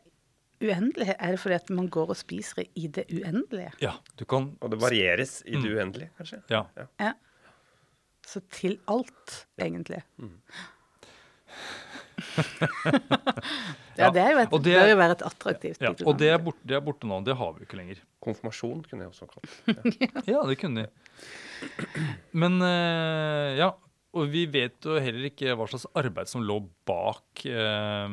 uendelighet? 0.62 1.16
Er 1.20 1.34
det 1.36 1.40
fordi 1.42 1.54
at 1.58 1.70
man 1.78 1.88
går 1.92 2.14
og 2.14 2.16
spiser 2.16 2.64
i 2.74 2.86
det 2.88 3.06
uendelige? 3.12 3.72
Ja, 3.84 3.96
du 4.18 4.24
kan 4.24 4.52
Og 4.60 4.70
det 4.72 4.80
varieres 4.82 5.40
i 5.46 5.56
det 5.58 5.68
uendelige, 5.76 6.10
kanskje. 6.20 6.42
Ja. 6.50 6.64
Ja. 7.00 7.12
Så 8.26 8.40
til 8.50 8.78
alt, 8.90 9.46
egentlig. 9.62 10.00
Ja, 13.96 14.10
det 14.12 14.22
er 14.22 14.30
jo 14.34 14.38
et, 14.42 14.52
Og 14.52 14.62
det- 14.64 14.76
bør 14.76 14.88
jo 14.90 14.96
være 15.00 15.16
et 15.16 15.24
attraktivt 15.28 15.80
ja. 15.80 15.90
piktogram. 15.92 16.08
Og 16.12 16.18
det 16.20 16.28
er, 16.32 16.38
borte, 16.42 16.62
det 16.68 16.76
er 16.78 16.84
borte 16.84 17.08
nå. 17.10 17.18
Det 17.26 17.36
har 17.36 17.52
vi 17.54 17.62
jo 17.62 17.68
ikke 17.68 17.78
lenger. 17.80 18.02
Konfirmasjon 18.24 18.82
kunne 18.88 19.06
jeg 19.06 19.12
også 19.12 19.28
kalt 19.30 19.48
det. 19.66 20.10
Ja, 20.32 20.42
det 20.48 20.58
kunne 20.60 20.86
de. 20.86 20.90
Men 22.36 22.60
eh, 22.62 23.56
ja. 23.62 23.72
Og 24.16 24.30
vi 24.32 24.46
vet 24.48 24.80
jo 24.86 24.94
heller 25.02 25.26
ikke 25.28 25.52
hva 25.58 25.66
slags 25.68 25.84
arbeid 25.98 26.28
som 26.30 26.40
lå 26.46 26.62
bak 26.88 27.42
eh, 27.44 28.08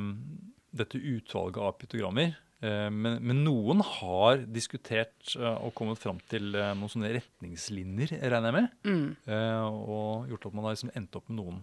dette 0.75 0.99
utvalget 0.99 1.61
av 1.63 1.77
pytogrammer. 1.79 2.33
Eh, 2.63 2.89
men, 2.91 3.21
men 3.23 3.39
noen 3.45 3.79
har 3.87 4.41
diskutert 4.51 5.35
eh, 5.37 5.55
og 5.63 5.71
kommet 5.77 6.01
fram 6.01 6.19
til 6.31 6.51
eh, 6.59 6.73
noen 6.75 6.91
sånne 6.91 7.13
retningslinjer, 7.15 8.17
regner 8.19 8.49
jeg 8.51 8.57
med. 8.57 8.67
Mm. 8.83 9.05
Eh, 9.31 9.63
og 9.63 10.27
gjort 10.33 10.49
at 10.49 10.57
man 10.59 10.67
har 10.67 10.75
liksom 10.75 10.91
endt 10.99 11.15
opp 11.21 11.31
med 11.31 11.39
noen. 11.39 11.61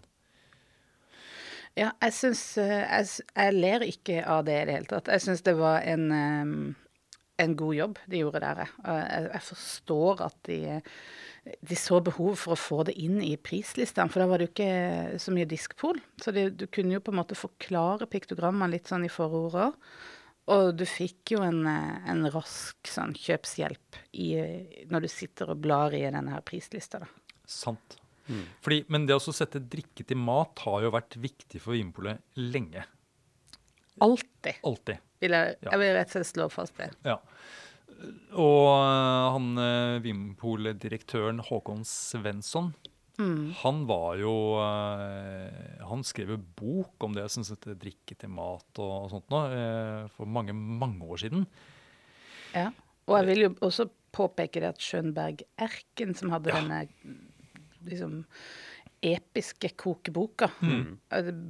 Ja, 1.81 1.95
jeg 2.05 2.13
syns 2.13 2.43
eh, 2.61 2.83
jeg, 2.85 3.27
jeg 3.33 3.57
ler 3.57 3.87
ikke 3.87 4.21
av 4.29 4.45
det 4.49 4.59
i 4.59 4.69
det 4.69 4.77
hele 4.77 4.91
tatt. 4.91 5.09
Jeg 5.15 5.25
syns 5.25 5.43
det 5.47 5.57
var 5.57 5.81
en, 5.89 6.07
eh, 6.13 7.01
en 7.41 7.57
god 7.57 7.77
jobb 7.79 8.01
de 8.13 8.21
gjorde 8.21 8.43
der. 8.45 8.63
jeg. 8.67 8.75
Jeg, 9.33 9.43
forstår 9.47 10.23
at 10.27 10.37
de, 10.51 10.59
de 11.71 11.79
så 11.81 12.03
behov 12.05 12.37
for 12.43 12.55
å 12.57 12.61
få 12.61 12.83
det 12.91 12.99
inn 13.01 13.23
i 13.25 13.33
prislistene, 13.41 14.13
for 14.13 14.21
da 14.21 14.29
var 14.29 14.41
det 14.41 14.51
jo 14.51 14.53
ikke 14.53 15.21
så 15.25 15.33
mye 15.37 15.49
diskpol. 15.49 16.03
Så 16.21 16.35
det, 16.37 16.51
du 16.61 16.67
kunne 16.69 16.99
jo 16.99 17.05
på 17.07 17.15
en 17.15 17.21
måte 17.23 17.39
forklare 17.39 18.11
piktogrammene 18.13 18.75
litt 18.77 18.91
sånn 18.91 19.09
i 19.09 19.13
forordet. 19.13 19.71
Og 20.51 20.75
du 20.75 20.85
fikk 20.89 21.37
jo 21.37 21.41
en, 21.47 21.65
eh, 21.71 21.97
en 22.13 22.29
rask 22.35 22.93
sånn 22.93 23.17
kjøpshjelp 23.17 24.03
i, 24.21 24.31
når 24.93 25.07
du 25.07 25.11
sitter 25.13 25.55
og 25.55 25.65
blar 25.65 25.97
i 25.97 26.05
denne 26.05 26.37
her 26.37 26.45
prislista. 26.45 27.07
Sant. 27.49 27.97
Fordi, 28.63 28.85
men 28.89 29.07
det 29.09 29.17
å 29.17 29.33
sette 29.35 29.59
drikke 29.59 30.05
til 30.07 30.17
mat 30.21 30.59
har 30.67 30.83
jo 30.85 30.91
vært 30.95 31.17
viktig 31.19 31.61
for 31.61 31.73
Vinpolet 31.75 32.21
lenge. 32.37 32.85
Alltid. 34.01 34.61
Alltid. 34.65 35.01
Vil 35.21 35.35
jeg, 35.37 35.57
Ja. 35.63 35.71
jeg 35.73 35.79
vil 35.83 35.95
rett 35.97 36.09
og 36.09 36.13
slett 36.17 36.31
slå 36.31 36.47
fast 36.53 36.77
det. 36.79 36.91
Ja. 37.05 37.19
Og 38.33 38.69
øh, 38.81 39.27
han 39.35 39.49
øh, 39.61 40.03
Vimpol-direktøren 40.05 41.43
Håkon 41.51 41.85
Svensson, 41.85 42.73
han 43.21 43.83
var 43.85 44.15
jo 44.17 44.31
øh, 44.57 45.83
Han 45.91 46.01
skrev 46.09 46.31
jo 46.33 46.39
bok 46.57 47.05
om 47.05 47.13
det 47.13 47.27
som 47.29 47.45
heter 47.45 47.75
drikke 47.77 48.17
til 48.17 48.31
mat 48.33 48.81
og, 48.81 49.11
sånt 49.13 49.27
nå, 49.29 49.43
øh, 49.53 50.07
for 50.15 50.25
mange, 50.25 50.55
mange 50.57 51.05
år 51.05 51.21
siden. 51.21 51.45
Ja. 52.55 52.71
Og 53.11 53.19
jeg 53.19 53.27
vil 53.29 53.43
jo 53.45 53.51
også 53.61 53.91
påpeke 54.17 54.63
det 54.65 54.71
at 54.73 54.81
Schönberg 54.81 55.43
Erken, 55.61 56.15
som 56.17 56.33
hadde 56.33 56.55
denne 56.55 56.81
liksom 57.87 58.25
episke 59.01 59.71
kokeboka, 59.81 60.51
Mm. 60.61 60.99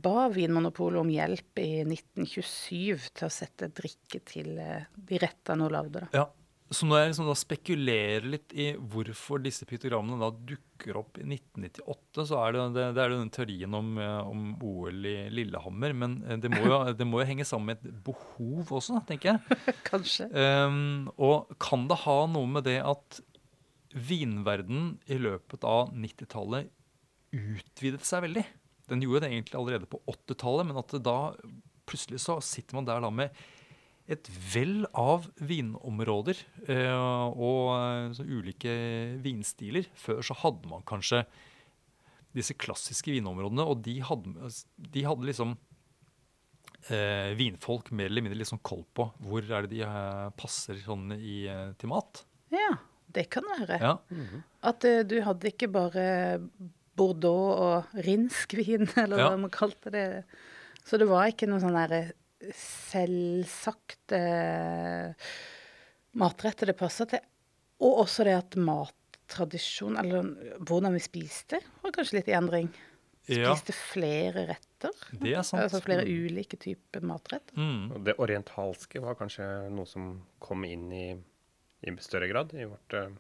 ba 0.01 0.29
Vinmonopolet 0.31 1.01
om 1.01 1.09
hjelp 1.11 1.59
i 1.59 1.83
1927 1.83 3.11
til 3.15 3.27
å 3.27 3.33
sette 3.33 3.69
drikke 3.75 4.21
til 4.25 4.59
eh, 4.59 4.85
de 4.95 5.19
rettene 5.19 5.67
hun 5.67 5.73
lagde. 5.75 6.09
Ja. 6.15 6.29
Så 6.71 6.87
når 6.87 7.01
jeg 7.01 7.09
liksom 7.11 7.27
da 7.27 7.35
spekulerer 7.35 8.27
litt 8.31 8.53
i 8.55 8.69
hvorfor 8.79 9.41
disse 9.43 9.67
piktogrammene 9.67 10.21
da 10.23 10.29
dukker 10.31 11.01
opp 11.01 11.19
i 11.19 11.25
1998, 11.27 12.27
så 12.29 12.39
er 12.45 12.55
det, 12.55 12.67
det, 12.77 12.85
det 12.95 13.03
er 13.03 13.11
den 13.17 13.33
teorien 13.35 13.75
om, 13.75 13.89
eh, 13.99 14.21
om 14.31 14.45
OL 14.63 15.09
i 15.11 15.17
Lillehammer. 15.35 15.97
Men 15.99 16.15
eh, 16.29 16.39
det 16.39 16.53
må, 16.55 16.63
jo, 16.63 16.79
det 17.01 17.09
må 17.11 17.25
jo 17.25 17.27
henge 17.33 17.49
sammen 17.49 17.73
med 17.73 17.83
et 17.83 17.99
behov 18.07 18.71
også, 18.79 19.03
tenker 19.09 19.33
jeg. 19.33 19.59
Kanskje. 19.91 20.29
Um, 20.31 21.11
og 21.19 21.51
kan 21.59 21.89
det 21.91 21.99
ha 22.07 22.17
noe 22.31 22.47
med 22.55 22.69
det 22.71 22.79
at 22.87 23.19
vinverdenen 23.95 24.95
i 25.11 25.19
løpet 25.21 25.65
av 25.67 25.95
90-tallet 25.95 26.71
utvidet 27.35 28.07
seg 28.07 28.25
veldig. 28.27 28.45
Den 28.91 29.03
gjorde 29.05 29.25
det 29.25 29.33
egentlig 29.35 29.59
allerede 29.59 29.89
på 29.91 30.01
80-tallet, 30.11 30.69
men 30.69 30.81
at 30.81 30.95
da 31.05 31.17
plutselig 31.91 32.23
så 32.23 32.39
sitter 32.45 32.79
man 32.79 32.87
der 32.89 33.03
da 33.03 33.11
med 33.15 33.35
et 34.11 34.27
vell 34.53 34.89
av 34.99 35.29
vinområder 35.39 36.39
eh, 36.67 37.27
og 37.31 37.71
eh, 37.77 38.23
ulike 38.27 38.73
vinstiler. 39.23 39.87
Før 39.95 40.23
så 40.27 40.35
hadde 40.43 40.71
man 40.71 40.87
kanskje 40.87 41.23
disse 42.35 42.57
klassiske 42.59 43.13
vinområdene, 43.15 43.67
og 43.67 43.83
de 43.87 43.97
hadde, 44.07 44.51
de 44.95 45.07
hadde 45.07 45.27
liksom 45.27 45.55
eh, 46.91 47.31
vinfolk 47.39 47.91
mer 47.95 48.11
eller 48.11 48.27
mindre 48.27 48.39
liksom 48.43 48.63
koll 48.67 48.85
på 48.95 49.09
hvor 49.27 49.47
er 49.47 49.67
det 49.67 49.77
de 49.77 49.85
eh, 49.87 50.27
passer 50.39 50.79
sånn 50.83 51.15
i, 51.15 51.45
til 51.79 51.95
mat. 51.95 52.25
Ja, 52.51 52.75
det 53.17 53.27
kan 53.33 53.47
være. 53.59 53.79
Ja. 53.83 53.95
At 54.71 54.85
uh, 54.89 55.01
du 55.09 55.17
hadde 55.27 55.51
ikke 55.53 55.69
bare 55.73 56.05
Bordeaux 57.01 57.61
og 57.65 58.01
rinskvin, 58.07 58.89
eller 59.03 59.19
Ja. 59.23 59.29
hva 59.31 59.41
man 59.47 59.53
kalte 59.55 59.93
det. 59.95 60.07
Så 60.85 60.99
det 61.01 61.09
var 61.11 61.29
ikke 61.31 61.49
noe 61.51 61.61
sånn 61.63 61.77
derre 61.77 62.03
uh, 64.17 65.15
matretter 66.21 66.71
det 66.71 66.77
passa 66.79 67.07
til. 67.11 67.23
Og 67.81 68.03
også 68.05 68.27
det 68.29 68.37
at 68.37 68.57
mattradisjon, 68.61 69.97
eller 70.01 70.33
hvordan 70.69 70.93
vi 70.97 71.01
spiste, 71.05 71.61
var 71.81 71.95
kanskje 71.97 72.19
litt 72.19 72.29
i 72.29 72.37
endring. 72.37 72.69
Ja. 73.31 73.53
Spiste 73.55 73.73
flere 73.77 74.47
retter. 74.49 74.95
Det 75.13 75.35
er 75.37 75.45
sant. 75.47 75.63
Altså 75.63 75.81
flere 75.85 76.03
ulike 76.09 76.59
typer 76.61 77.05
matretter. 77.07 77.55
Mm. 77.57 78.01
Det 78.05 78.17
orientalske 78.21 79.01
var 79.05 79.17
kanskje 79.19 79.47
noe 79.73 79.87
som 79.89 80.13
kom 80.43 80.65
inn 80.67 80.89
i, 80.93 81.07
i 81.87 81.95
større 82.05 82.29
grad 82.31 82.53
i 82.55 82.65
vårt 82.69 82.95
uh, 82.99 83.11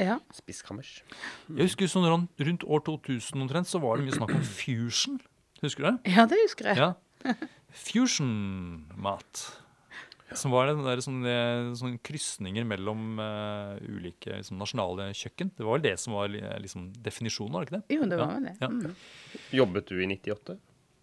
Ja. 0.00 0.18
spiskammers. 0.32 1.02
Jeg 1.50 1.66
husker 1.68 1.90
sånn 1.90 2.06
rundt, 2.40 2.64
år 2.64 2.80
2000 2.86 3.42
omtrent, 3.44 3.68
så 3.68 3.80
var 3.82 3.96
det 4.00 4.06
mye 4.08 4.16
snakk 4.16 4.34
om 4.38 4.42
fusion. 4.46 5.18
Husker 5.60 5.84
du 5.84 5.90
det? 5.90 6.14
ja, 6.16 6.24
det 6.30 6.38
husker 6.46 6.70
jeg. 6.72 6.76
Ja. 6.80 7.34
Fusion-mat. 7.70 9.42
Som 10.38 10.52
var 10.54 10.68
den 10.70 10.84
der 10.86 11.00
sånne, 11.02 11.32
sånne 11.74 11.98
krysninger 12.06 12.62
mellom 12.70 13.18
uh, 13.18 13.74
ulike 13.90 14.36
liksom, 14.38 14.60
nasjonale 14.62 15.08
kjøkken. 15.18 15.50
Det 15.58 15.66
var 15.66 15.74
vel 15.80 15.84
det 15.88 15.94
som 15.98 16.14
var 16.14 16.30
liksom, 16.30 16.84
definisjonen, 17.02 17.56
var 17.56 17.64
det 17.64 17.68
ikke 17.72 17.80
det? 17.80 17.96
Jo, 17.96 18.06
det 18.12 18.18
var 18.20 18.28
Ja, 18.30 18.36
vel 18.36 18.46
det. 18.46 18.54
ja. 18.62 18.68
Mm. 18.70 19.40
Jobbet 19.58 19.90
du 19.90 19.96
i 19.98 20.06
98 20.06 20.54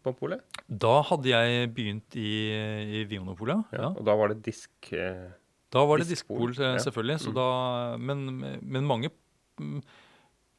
på 0.08 0.14
polet? 0.16 0.62
Da 0.72 0.94
hadde 1.10 1.28
jeg 1.34 1.68
begynt 1.76 2.16
i, 2.16 2.30
i 3.02 3.04
Vinmonopolet. 3.12 3.68
Ja. 3.76 3.90
Og 3.92 4.08
da 4.08 4.16
var 4.16 4.32
det 4.32 4.40
disk 4.48 4.94
eh, 4.96 5.28
Da 5.74 5.84
var 5.86 6.00
det 6.00 6.10
Diskpol, 6.10 6.52
eh, 6.56 6.76
ja. 6.78 6.84
selvfølgelig. 6.84 7.20
Så 7.26 7.32
Mm. 7.32 7.36
da, 7.36 7.48
men, 7.98 8.60
men 8.62 8.88
mange 8.88 9.10
mm, 9.60 9.82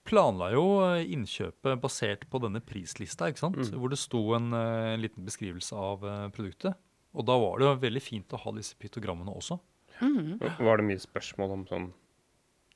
planla 0.08 0.50
jo 0.52 0.66
innkjøpet 1.00 1.80
basert 1.80 2.26
på 2.28 2.40
denne 2.44 2.60
prislista, 2.64 3.28
ikke 3.28 3.44
sant? 3.44 3.56
Mm. 3.56 3.78
hvor 3.80 3.92
det 3.92 4.00
sto 4.00 4.22
en, 4.36 4.52
eh, 4.52 4.94
en 4.94 5.00
liten 5.04 5.24
beskrivelse 5.24 5.72
av 5.76 6.04
eh, 6.04 6.28
produktet. 6.34 6.76
Og 7.16 7.24
da 7.24 7.38
var 7.40 7.58
det 7.58 7.66
jo 7.66 7.78
veldig 7.86 8.02
fint 8.04 8.36
å 8.36 8.42
ha 8.42 8.52
disse 8.52 8.76
piktogrammene 8.76 9.32
også. 9.32 9.58
Mm. 10.00 10.38
Var 10.38 10.76
det 10.78 10.86
mye 10.86 11.00
spørsmål 11.02 11.56
om 11.56 11.64
sånn 11.66 11.88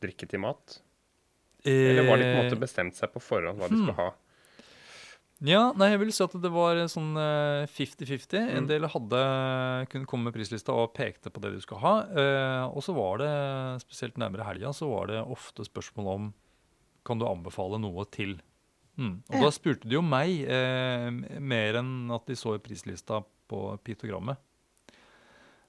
drikke 0.02 0.26
til 0.26 0.42
mat? 0.42 0.80
Eller 1.62 2.08
var 2.08 2.18
de 2.18 2.26
på 2.26 2.32
en 2.32 2.40
måte 2.42 2.56
Eh, 2.56 2.62
bestemt 2.64 2.96
seg 2.98 3.12
på 3.12 3.22
forhånd 3.22 3.60
hva 3.60 3.68
de 3.70 3.76
hmm. 3.76 3.84
skulle 3.84 3.98
ha? 4.00 4.08
Ja, 5.42 5.72
nei, 5.74 5.88
jeg 5.90 5.98
vil 6.04 6.12
si 6.14 6.22
at 6.22 6.34
det 6.38 6.50
var 6.54 6.78
sånn 6.86 7.16
eh, 7.18 7.64
50-50. 7.66 8.36
En 8.38 8.62
Mm. 8.62 8.68
del 8.70 8.86
hadde, 8.86 9.22
kunne 9.90 10.06
komme 10.06 10.28
med 10.30 10.36
prislista 10.36 10.70
og 10.76 10.92
pekte 10.94 11.32
på 11.34 11.40
det 11.42 11.50
du 11.56 11.60
skulle 11.64 11.82
ha. 11.82 11.94
Eh, 12.06 12.64
og 12.70 12.78
så 12.86 12.94
var 12.94 13.18
det, 13.18 13.30
spesielt 13.82 14.14
nærmere 14.22 14.46
helga, 14.46 14.70
så 14.76 14.86
var 14.86 15.08
det 15.10 15.18
ofte 15.26 15.66
spørsmål 15.66 16.06
om 16.14 16.28
kan 17.04 17.18
du 17.18 17.26
anbefale 17.26 17.80
noe 17.82 18.04
til. 18.14 18.36
Mm. 18.96 19.22
Og 19.30 19.34
Ja. 19.34 19.40
da 19.40 19.50
spurte 19.50 19.88
de 19.88 19.96
jo 19.96 20.02
meg 20.02 20.44
eh, 20.46 21.10
mer 21.40 21.74
enn 21.80 22.10
at 22.14 22.26
de 22.26 22.34
så 22.38 22.54
prislista 22.62 23.24
på 23.50 23.78
pitogrammet. 23.82 24.36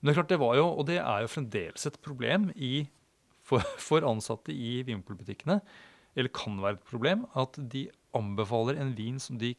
Men 0.03 0.05
det 0.05 0.11
er 0.13 0.21
klart 0.21 0.29
det 0.35 0.39
var 0.43 0.55
jo, 0.59 0.67
og 0.77 0.85
det 0.85 0.99
er 0.99 1.21
jo 1.23 1.31
fremdeles 1.31 1.85
et 1.87 1.97
problem 2.03 2.51
i, 2.55 2.87
for, 3.41 3.59
for 3.79 4.01
ansatte 4.05 4.53
i 4.53 4.83
vinmonopolbutikkene, 4.83 5.61
eller 6.15 6.29
kan 6.29 6.59
være 6.61 6.77
et 6.77 6.85
problem, 6.85 7.25
at 7.33 7.57
de 7.57 7.87
anbefaler 8.13 8.79
en 8.81 8.93
vin 8.97 9.19
som 9.21 9.37
de 9.41 9.53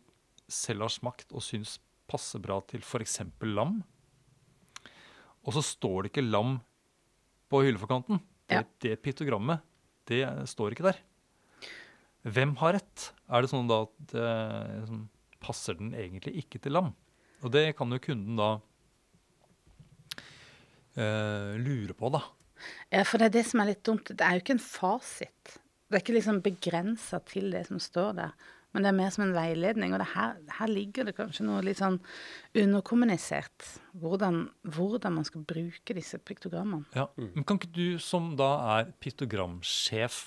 selv 0.51 0.85
har 0.87 0.93
smakt 0.93 1.33
og 1.35 1.43
syns 1.45 1.79
passer 2.11 2.43
bra 2.45 2.59
til 2.69 2.83
f.eks. 2.85 3.19
lam. 3.49 3.79
Og 5.45 5.57
så 5.57 5.63
står 5.65 6.05
det 6.05 6.13
ikke 6.13 6.25
lam 6.29 6.59
på 7.53 7.63
hylleforkanten. 7.65 8.21
Det, 8.49 8.59
Ja. 8.61 8.63
det 8.85 8.99
piktogrammet, 9.03 9.63
det 10.07 10.23
står 10.49 10.73
ikke 10.77 10.85
der. 10.91 10.99
Hvem 12.25 12.55
har 12.61 12.75
rett? 12.77 13.11
Er 13.29 13.43
det 13.45 13.51
sånn 13.51 13.69
da 13.69 13.83
at 13.87 14.15
eh, 14.17 14.93
passer 15.41 15.77
den 15.81 15.93
egentlig 15.97 16.37
ikke 16.45 16.61
til 16.61 16.73
lam? 16.77 16.93
Og 17.45 17.51
det 17.53 17.75
kan 17.77 17.91
jo 17.93 17.99
kunden 18.01 18.37
da 18.37 18.51
eh, 20.97 21.55
lure 21.61 21.97
på, 21.97 22.11
da. 22.15 22.23
Ja, 22.93 23.03
for 23.05 23.21
det 23.21 23.29
er 23.31 23.35
det 23.41 23.47
som 23.51 23.61
er 23.61 23.73
litt 23.73 23.83
dumt. 23.85 24.09
Det 24.13 24.25
er 24.25 24.37
jo 24.39 24.45
ikke 24.45 24.57
en 24.57 24.63
fasit. 24.65 25.57
Det 25.95 26.01
er 26.01 26.03
ikke 26.03 26.17
liksom 26.17 26.39
begrensa 26.43 27.21
til 27.23 27.53
det 27.55 27.69
som 27.69 27.79
står 27.79 28.15
der. 28.19 28.31
Men 28.75 28.83
det 28.83 28.89
er 28.91 28.97
mer 28.99 29.11
som 29.15 29.23
en 29.23 29.35
veiledning. 29.37 29.93
Og 29.95 30.01
det 30.03 30.09
her, 30.11 30.33
her 30.57 30.71
ligger 30.73 31.07
det 31.07 31.15
kanskje 31.15 31.45
noe 31.47 31.61
litt 31.63 31.79
sånn 31.79 32.01
underkommunisert. 32.59 33.69
Hvordan, 34.03 34.41
hvordan 34.75 35.15
man 35.21 35.29
skal 35.29 35.45
bruke 35.47 35.95
disse 35.95 36.19
piktogrammene. 36.19 36.83
Ja. 36.99 37.07
Men 37.15 37.47
kan 37.47 37.61
ikke 37.61 37.71
du, 37.77 37.87
som 38.03 38.33
da 38.41 38.51
er 38.75 38.91
piktogramsjef 38.99 40.19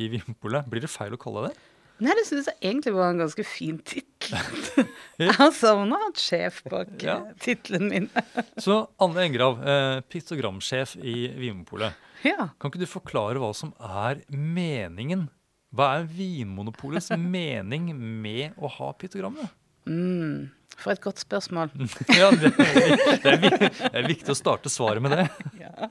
i 0.00 0.08
Vimpole, 0.14 0.64
blir 0.72 0.86
det 0.86 0.92
feil 0.94 1.12
å 1.12 1.20
kalle 1.20 1.50
deg 1.50 1.58
det? 1.58 1.68
Nei, 2.00 2.14
det 2.16 2.22
syns 2.28 2.46
jeg 2.48 2.56
egentlig 2.64 2.94
var 2.96 3.10
en 3.12 3.18
ganske 3.20 3.44
fin 3.44 3.78
tittel. 3.84 4.38
Jeg 5.20 5.34
har 5.36 5.50
savna 5.52 5.98
et 6.08 6.20
sjef 6.20 6.62
bak 6.70 6.94
Ja. 7.04 7.18
eh, 7.28 7.34
tittelen 7.44 7.88
min. 7.92 8.06
Så 8.64 8.78
Anne 9.02 9.26
Engrav, 9.26 9.58
eh, 9.60 9.98
piktogramsjef 10.08 10.94
i 11.02 11.16
Vinmonopolet. 11.36 11.92
Ja. 12.24 12.50
Kan 12.60 12.72
ikke 12.72 12.82
du 12.82 12.88
forklare 12.88 13.40
hva 13.40 13.50
som 13.56 13.74
er 13.80 14.22
meningen? 14.32 15.28
Hva 15.76 15.90
er 16.00 16.08
Vinmonopolets 16.10 17.12
mening 17.16 17.92
med 17.94 18.56
å 18.58 18.68
ha 18.78 18.90
piktogrammet? 18.98 19.52
Mm, 19.88 20.48
for 20.82 20.94
et 20.94 21.02
godt 21.04 21.22
spørsmål. 21.22 21.72
Ja, 22.20 22.30
det, 22.34 22.52
det, 22.56 23.32
er, 23.32 23.68
det 23.68 23.90
er 23.92 24.08
viktig 24.08 24.32
å 24.32 24.38
starte 24.38 24.72
svaret 24.72 25.04
med 25.04 25.16
det. 25.16 25.26
Ja. 25.60 25.90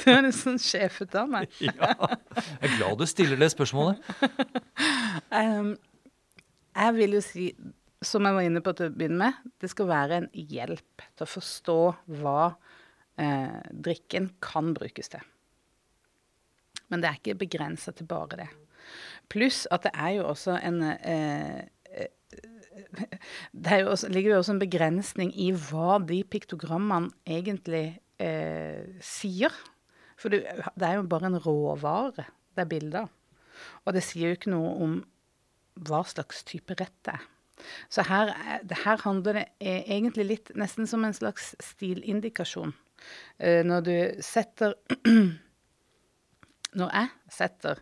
Du 0.00 0.06
er 0.10 0.22
nesten 0.24 0.58
sjefet 0.60 1.14
av 1.18 1.28
meg. 1.30 1.52
Ja. 1.62 1.92
Jeg 2.34 2.70
er 2.70 2.74
glad 2.78 3.00
du 3.00 3.06
stiller 3.08 3.40
det 3.40 3.52
spørsmålet. 3.54 4.00
Um, 5.30 5.74
jeg 6.74 6.94
vil 6.96 7.12
jo 7.14 7.20
si, 7.22 7.44
som 8.02 8.24
jeg 8.26 8.34
var 8.34 8.46
inne 8.46 8.62
på 8.64 8.72
til 8.74 8.88
å 8.88 8.94
begynne 8.94 9.28
med, 9.28 9.50
det 9.62 9.70
skal 9.70 9.88
være 9.90 10.18
en 10.20 10.28
hjelp 10.32 11.04
til 11.04 11.26
å 11.26 11.30
forstå 11.30 11.76
hva 12.20 12.38
eh, 13.20 13.60
drikken 13.70 14.30
kan 14.42 14.72
brukes 14.74 15.12
til. 15.12 15.22
Men 16.90 17.02
det 17.02 17.10
er 17.10 17.20
ikke 17.20 17.38
begrensa 17.44 17.94
til 17.94 18.08
bare 18.10 18.40
det. 18.42 18.48
Pluss 19.30 19.62
at 19.70 19.86
det 19.86 19.92
er 19.94 20.16
jo 20.18 20.26
også 20.32 20.56
en 20.58 20.82
eh, 20.88 21.60
Det 22.70 23.80
jo 23.82 23.90
også, 23.92 24.08
ligger 24.12 24.34
jo 24.34 24.38
også 24.40 24.54
en 24.54 24.62
begrensning 24.62 25.32
i 25.34 25.50
hva 25.52 25.98
de 26.06 26.20
piktogrammene 26.30 27.10
egentlig 27.26 27.98
eh, 28.22 28.86
sier. 29.04 29.54
For 30.20 30.32
det, 30.32 30.44
det 30.78 30.86
er 30.86 30.98
jo 31.00 31.08
bare 31.10 31.30
en 31.30 31.40
råvare 31.42 32.26
det 32.54 32.64
er 32.64 32.70
bilder. 32.70 33.10
Og 33.84 33.94
det 33.96 34.02
sier 34.06 34.30
jo 34.32 34.38
ikke 34.38 34.52
noe 34.52 34.70
om 34.84 34.94
hva 35.86 36.02
slags 36.08 36.42
type 36.48 36.74
rett 36.78 36.94
det 37.06 37.14
er. 37.16 37.26
Så 37.92 38.04
her, 38.08 38.30
er- 38.54 38.78
her 38.84 39.02
handler 39.04 39.36
det 39.40 39.44
e- 39.60 39.82
egentlig 39.96 40.24
litt 40.30 40.52
nesten 40.56 40.86
som 40.88 41.04
en 41.04 41.16
slags 41.16 41.52
stilindikasjon. 41.60 42.72
Eh, 43.38 43.60
når 43.66 43.84
du 43.86 43.94
setter 44.24 44.76
Når 46.78 46.90
jeg 46.94 47.08
setter 47.34 47.78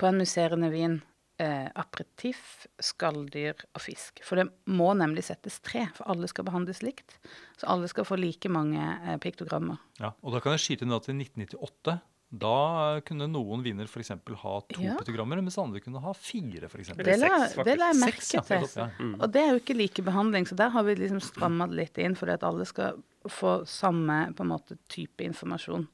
på 0.00 0.06
en 0.08 0.16
musserende 0.22 0.70
vin 0.72 0.94
eh, 1.40 1.68
aperitiff, 1.80 2.66
skalldyr 2.84 3.64
og 3.74 3.80
fisk. 3.82 4.20
For 4.26 4.40
det 4.40 4.48
må 4.70 4.90
nemlig 4.98 5.24
settes 5.26 5.56
tre, 5.64 5.86
for 5.96 6.10
alle 6.12 6.28
skal 6.30 6.46
behandles 6.48 6.82
likt. 6.84 7.16
Så 7.60 7.68
alle 7.72 7.88
skal 7.90 8.06
få 8.08 8.18
like 8.20 8.50
mange 8.52 8.80
eh, 8.80 9.16
piktogrammer. 9.22 9.80
Ja, 10.02 10.12
og 10.20 10.36
da 10.36 10.42
kan 10.44 10.56
jeg 10.56 10.64
skyte 10.66 10.86
inn 10.86 10.96
at 10.96 11.08
i 11.10 11.16
1998 11.16 11.98
da 12.30 13.00
kunne 13.02 13.26
noen 13.26 13.64
viner 13.64 13.88
f.eks. 13.90 14.12
ha 14.14 14.52
to 14.70 14.82
Ja. 14.84 14.92
piktogrammer, 15.00 15.40
mens 15.42 15.56
andre 15.58 15.80
kunne 15.82 15.98
ha 16.04 16.12
fire. 16.14 16.68
For 16.70 16.78
eksempel. 16.78 17.02
Det 17.08 17.16
la, 17.18 17.30
det 17.66 17.74
la 17.80 17.88
jeg 17.90 17.98
merke 17.98 18.22
til. 18.22 18.38
nettopp, 18.38 18.76
ja. 18.78 19.08
Og 19.18 19.32
det 19.34 19.40
er 19.42 19.48
jo 19.50 19.58
ikke 19.58 19.74
likebehandling, 19.74 20.46
så 20.46 20.54
der 20.60 20.70
har 20.70 20.84
vi 20.86 20.94
liksom 20.94 21.18
stramma 21.26 21.66
det 21.72 21.80
litt 21.80 21.98
inn, 21.98 22.14
fordi 22.14 22.36
at 22.38 22.46
alle 22.46 22.68
skal 22.70 23.00
få 23.26 23.56
samme 23.66 24.20
på 24.38 24.46
en 24.46 24.52
måte 24.52 24.78
type 24.86 25.26
informasjon. 25.26 25.88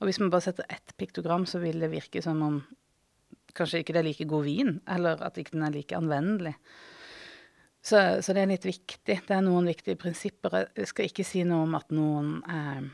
Og 0.00 0.08
hvis 0.08 0.20
man 0.20 0.28
bare 0.32 0.44
setter 0.50 0.68
ett 0.68 0.92
piktogram, 1.00 1.46
så 1.48 1.62
vil 1.64 1.80
det 1.80 1.88
virke 1.92 2.20
som 2.24 2.42
om 2.44 2.60
kanskje 3.56 3.82
ikke 3.82 3.96
det 3.96 4.02
er 4.02 4.08
like 4.08 4.28
god 4.30 4.46
vin, 4.46 4.78
eller 4.88 5.20
at 5.26 5.40
ikke 5.40 5.56
den 5.56 5.66
er 5.66 5.74
like 5.74 5.96
anvendelig. 5.96 6.54
Så, 7.80 8.00
så 8.20 8.36
det 8.36 8.42
er 8.42 8.50
litt 8.50 8.68
viktig. 8.68 9.16
Det 9.26 9.34
er 9.36 9.44
noen 9.44 9.68
viktige 9.70 9.96
prinsipper. 10.00 10.66
Jeg 10.76 10.90
skal 10.90 11.08
ikke 11.08 11.24
si 11.24 11.46
noe 11.48 11.64
om 11.64 11.76
at 11.78 11.94
noen 11.96 12.34
eh, 12.44 12.88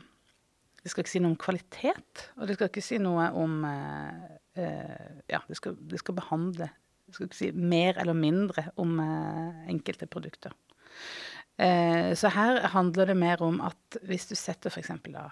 Det 0.79 0.93
skal 0.93 1.03
ikke 1.03 1.11
si 1.11 1.19
noe 1.19 1.33
om 1.33 1.41
kvalitet, 1.41 2.27
og 2.37 2.47
det 2.47 2.55
skal 2.55 2.69
ikke 2.71 2.85
si 2.85 2.99
noe 3.03 3.25
om 3.35 3.63
eh, 3.67 4.35
eh, 4.63 5.23
Ja, 5.33 5.41
det 5.49 5.59
skal, 5.59 5.75
det 5.91 5.99
skal 5.99 6.15
behandle 6.21 6.69
jeg 7.07 7.15
skal 7.15 7.27
ikke 7.29 7.39
si 7.39 7.51
mer 7.55 7.99
eller 8.01 8.17
mindre 8.17 8.65
om 8.83 8.97
eh, 8.99 9.67
enkelte 9.71 10.09
produkter. 10.11 10.55
Eh, 11.57 12.11
så 12.19 12.31
her 12.35 12.59
handler 12.73 13.07
det 13.07 13.17
mer 13.17 13.41
om 13.45 13.61
at 13.63 13.99
hvis 14.03 14.27
du 14.27 14.35
setter 14.35 14.73
f.eks. 14.73 14.91
da 15.07 15.29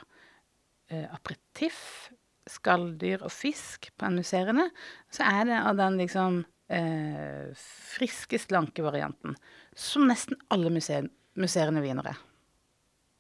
eh, 0.89 1.03
aperitiff, 1.12 2.13
skalldyr 2.50 3.24
og 3.25 3.34
fisk 3.34 3.90
på 3.98 4.08
en 4.08 4.20
musserende, 4.20 4.70
så 5.14 5.25
er 5.28 5.50
det 5.50 5.58
av 5.62 5.80
den 5.80 5.98
liksom 6.02 6.44
eh, 6.70 7.52
friske, 7.58 8.40
slanke 8.42 8.86
varianten. 8.86 9.36
Som 9.75 10.08
nesten 10.10 10.40
alle 10.54 10.72
museer, 10.74 11.10
viner 11.36 12.12
er. 12.14 12.24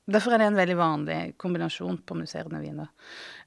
Derfor 0.05 0.35
er 0.35 0.43
det 0.43 0.47
en 0.51 0.59
veldig 0.59 0.75
vanlig 0.77 1.19
kombinasjon 1.41 1.97
på 2.05 2.17
musserende 2.19 2.61
viner. 2.61 2.91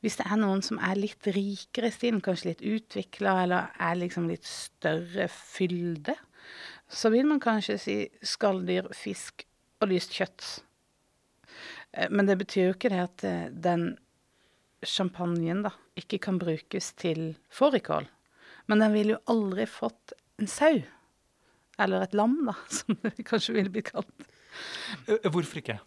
Hvis 0.03 0.19
det 0.19 0.27
er 0.27 0.41
noen 0.41 0.63
som 0.67 0.81
er 0.83 0.99
litt 0.99 1.29
rikere 1.31 1.87
i 1.87 1.95
stilen, 1.95 2.23
kanskje 2.25 2.51
litt 2.51 2.65
utvikla, 2.67 3.37
eller 3.45 3.77
er 3.79 4.01
liksom 4.01 4.27
litt 4.31 4.47
større 4.49 5.29
fylde, 5.31 6.17
så 6.91 7.13
vil 7.15 7.29
man 7.31 7.43
kanskje 7.43 7.79
si 7.79 7.97
skalldyr, 8.27 8.91
fisk 8.97 9.47
og 9.79 9.93
lyst 9.93 10.17
kjøtt. 10.19 10.49
Eh, 11.93 12.11
Men 12.11 12.27
det 12.27 12.41
betyr 12.43 12.65
jo 12.67 12.75
ikke 12.75 12.91
det 12.91 13.03
at 13.05 13.25
eh, 13.29 13.47
den 13.53 13.93
champagnen 14.87 15.65
da 15.67 15.73
ikke 15.99 16.21
kan 16.29 16.39
brukes 16.39 16.93
til 16.99 17.33
fårikål. 17.51 18.07
Men 18.69 18.85
den 18.85 18.95
ville 18.95 19.17
jo 19.17 19.25
aldri 19.33 19.67
fått 19.71 20.13
en 20.39 20.47
sau. 20.51 20.83
Eller 21.79 22.05
et 22.05 22.15
lam, 22.19 22.37
da, 22.47 22.55
som 22.77 22.99
det 23.03 23.25
kanskje 23.27 23.55
ville 23.57 23.73
blitt 23.75 23.93
kalt. 23.93 24.27
Eh, 25.07 25.29
Hvorfor 25.31 25.61
ikke? 25.63 25.79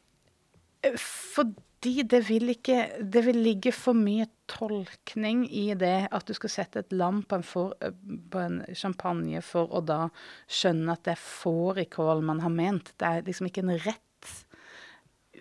Eh, 0.84 0.96
Fordi 0.98 2.04
det 2.08 2.22
vil 2.28 2.52
ikke 2.54 2.78
Det 3.02 3.24
vil 3.26 3.40
ligge 3.42 3.72
for 3.74 3.98
mye 3.98 4.28
tolkning 4.52 5.44
i 5.50 5.74
det 5.76 6.08
at 6.14 6.28
du 6.28 6.34
skal 6.38 6.52
sette 6.54 6.84
et 6.84 6.94
lam 6.94 7.24
på 7.24 7.40
en, 7.40 7.44
for, 7.48 7.74
eh, 7.82 7.92
på 8.32 8.40
en 8.40 8.62
champagne 8.78 9.42
for 9.46 9.72
å 9.72 9.82
da 9.84 10.06
skjønne 10.48 10.94
at 10.96 11.04
det 11.08 11.16
er 11.16 11.24
fårikål 11.26 12.24
man 12.28 12.42
har 12.44 12.54
ment. 12.54 12.94
Det 12.98 13.08
er 13.08 13.28
liksom 13.28 13.50
ikke 13.50 13.66
en 13.66 13.76
rett. 13.84 14.32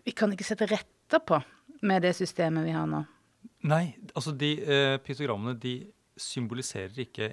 Vi 0.04 0.14
kan 0.16 0.33
ikke 0.33 0.47
sette 0.49 0.69
retter 0.71 1.23
på 1.26 1.40
med 1.87 2.02
det 2.02 2.14
systemet 2.19 2.66
vi 2.66 2.75
har 2.76 2.87
nå. 2.90 3.04
Nei, 3.69 3.85
altså 4.14 4.33
de 4.33 4.55
eh, 4.64 4.97
piktogrammene 5.05 5.59
de 5.61 5.75
symboliserer 6.21 7.02
ikke 7.05 7.33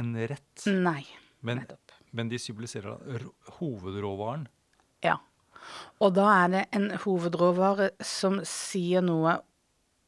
en 0.00 0.14
rett, 0.16 0.64
Nei, 0.66 1.04
men, 1.44 1.60
nettopp. 1.62 1.94
men 2.16 2.30
de 2.30 2.40
symboliserer 2.40 3.26
hovedråvaren. 3.58 4.48
Ja. 5.04 5.18
Og 6.02 6.14
da 6.16 6.26
er 6.40 6.52
det 6.52 6.62
en 6.74 6.88
hovedråvare 7.04 7.92
som 8.02 8.40
sier 8.48 9.04
noe 9.04 9.38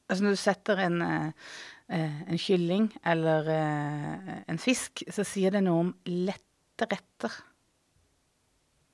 Altså 0.05 0.27
når 0.27 0.35
du 0.35 0.37
setter 0.37 0.81
en, 0.85 0.99
eh, 1.01 1.53
eh, 1.97 2.17
en 2.29 2.37
kylling 2.39 2.91
eller 3.09 3.47
eh, 3.49 4.27
en 4.53 4.59
fisk, 4.61 5.01
så 5.09 5.25
sier 5.25 5.55
det 5.55 5.63
noe 5.65 5.81
om 5.87 5.93
lette 6.05 6.89
retter. 6.91 7.39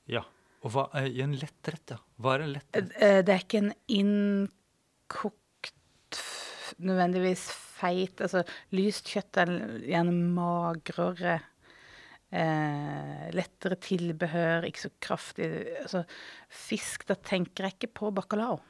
Ja. 0.07 0.23
Og 0.62 0.71
hva 0.71 0.85
er 1.00 1.09
en 1.25 1.35
lett 1.35 1.73
rett, 1.73 1.97
ja? 1.97 1.99
Hva 2.23 2.37
er 2.37 2.45
en 2.45 2.52
lett 2.55 2.79
rett? 2.79 2.95
Det 3.26 3.35
er 3.35 3.43
ikke 3.43 3.62
en 3.64 3.73
innkokt, 3.97 5.39
nødvendigvis 6.84 7.46
feit 7.80 8.20
Altså 8.25 8.42
lyst 8.76 9.08
kjøtt 9.08 9.40
er 9.42 9.54
gjerne 9.87 10.14
magrere. 10.37 11.38
Eh, 12.30 13.30
lettere 13.34 13.75
tilbehør, 13.82 14.68
ikke 14.68 14.84
så 14.84 14.90
kraftig 15.02 15.49
Altså 15.80 16.04
fisk, 16.46 17.08
da 17.08 17.16
tenker 17.18 17.66
jeg 17.66 17.75
ikke 17.75 17.94
på 17.99 18.12
bacalao. 18.14 18.60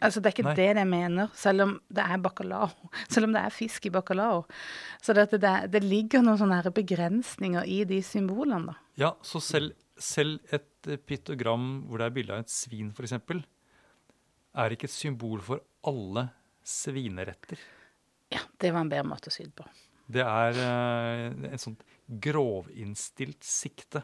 Altså 0.00 0.20
Det 0.20 0.28
er 0.28 0.34
ikke 0.36 0.44
Nei. 0.50 0.54
det 0.58 0.66
jeg 0.76 0.88
mener, 0.88 1.32
selv 1.34 1.64
om 1.64 1.72
det 1.88 2.04
er 2.04 2.22
bacalao. 2.22 2.68
Selv 3.12 3.26
om 3.26 3.32
det 3.32 3.42
er 3.42 3.54
fisk 3.54 3.86
i 3.86 3.90
bacalao. 3.90 4.44
Så 5.02 5.14
det, 5.16 5.30
det, 5.40 5.54
det 5.72 5.82
ligger 5.82 6.22
noen 6.22 6.38
sånne 6.38 6.72
begrensninger 6.74 7.64
i 7.64 7.82
de 7.88 8.02
symbolene, 8.04 8.72
da. 8.72 8.76
Ja, 8.96 9.12
så 9.24 9.40
selv, 9.40 9.72
selv 9.96 10.38
et 10.52 10.68
pittogram 10.84 11.02
piktogram 11.06 11.68
hvor 11.88 11.98
det 11.98 12.06
er 12.06 12.16
bilde 12.16 12.36
av 12.36 12.44
et 12.44 12.52
svin, 12.52 12.92
f.eks., 12.92 13.16
er 14.56 14.72
ikke 14.72 14.88
et 14.88 14.94
symbol 14.94 15.40
for 15.44 15.64
alle 15.84 16.28
svineretter. 16.66 17.60
Ja, 18.34 18.40
det 18.58 18.72
var 18.74 18.82
en 18.82 18.90
bedre 18.90 19.06
måte 19.06 19.30
å 19.30 19.34
sy 19.34 19.44
det 19.46 19.54
på. 19.58 19.66
Det 20.10 20.22
er 20.22 20.58
uh, 20.58 21.46
et 21.52 21.62
sånt 21.62 21.82
grovinnstilt 22.06 23.42
sikte 23.46 24.02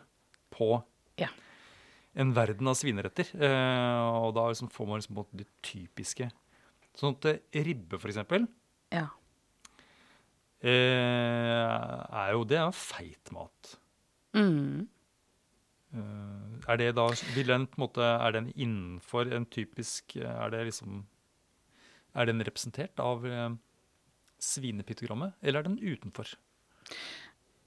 på 0.52 0.74
Ja. 1.20 1.28
en 2.18 2.32
verden 2.34 2.68
av 2.70 2.74
svineretter. 2.78 3.28
Uh, 3.34 4.22
og 4.26 4.32
da 4.38 4.48
liksom 4.50 4.70
får 4.70 4.88
man 4.90 5.02
liksom 5.02 5.20
det 5.38 5.46
typiske. 5.62 6.30
Sånn 6.98 7.14
at 7.16 7.28
eh, 7.30 7.62
ribbe, 7.64 7.98
for 7.98 8.10
eksempel, 8.10 8.46
Ja. 8.92 9.06
eh, 10.60 12.02
er 12.12 12.32
jo 12.34 12.42
det 12.44 12.58
er 12.60 12.74
feit 12.76 13.32
mat. 13.32 13.76
Mm. 14.36 14.88
Eh, 15.94 16.68
er 16.68 16.76
det 16.80 16.90
da 16.96 17.06
vil 17.34 17.46
den 17.52 17.66
på 17.66 17.76
en 17.78 17.82
måte, 17.86 18.00
Er 18.02 18.32
den 18.32 18.46
innenfor 18.56 19.28
en 19.36 19.44
typisk 19.44 20.16
Er 20.16 20.48
det 20.50 20.62
liksom 20.70 21.02
Er 22.12 22.28
den 22.28 22.42
representert 22.44 23.00
av 23.00 23.24
eh, 23.26 23.50
svinepyktogrammet, 24.42 25.36
eller 25.42 25.62
er 25.62 25.68
den 25.70 25.78
utenfor? 25.80 26.34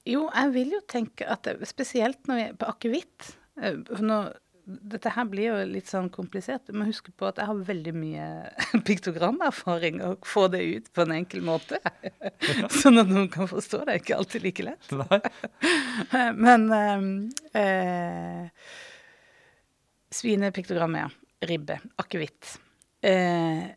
Jo, 0.06 0.28
jeg 0.30 0.52
vil 0.54 0.74
jo 0.76 0.82
tenke 0.86 1.26
at 1.34 1.48
spesielt 1.66 2.28
når 2.30 2.38
vi 2.38 2.44
er 2.52 2.58
på 2.62 2.68
akevitt 2.70 3.32
eh, 3.58 3.80
Dette 4.66 5.12
her 5.14 5.28
blir 5.30 5.52
jo 5.52 5.58
litt 5.70 5.90
sånn 5.92 6.08
komplisert. 6.10 6.64
Du 6.66 6.74
må 6.74 6.88
huske 6.88 7.12
på 7.14 7.28
at 7.28 7.38
jeg 7.38 7.46
har 7.46 7.60
veldig 7.68 7.92
mye 7.94 8.30
piktogramerfaring, 8.88 10.00
og 10.02 10.26
få 10.26 10.48
det 10.50 10.64
ut 10.66 10.88
på 10.90 11.04
en 11.04 11.14
enkel 11.20 11.44
måte. 11.46 11.78
sånn 12.82 12.98
at 12.98 13.12
noen 13.12 13.30
kan 13.34 13.46
forstå 13.50 13.84
det. 13.84 13.94
er 13.94 14.02
Ikke 14.02 14.18
alltid 14.18 14.46
like 14.48 14.66
lett. 14.66 14.90
Nei? 14.90 15.20
Men 16.48 16.66
eh, 16.80 17.06
eh, 17.62 18.66
Svinepiktogrammet, 20.18 21.06
ja. 21.06 21.46
Ribbe. 21.46 21.78
Akevitt. 22.02 22.56
Eh, 23.06 23.70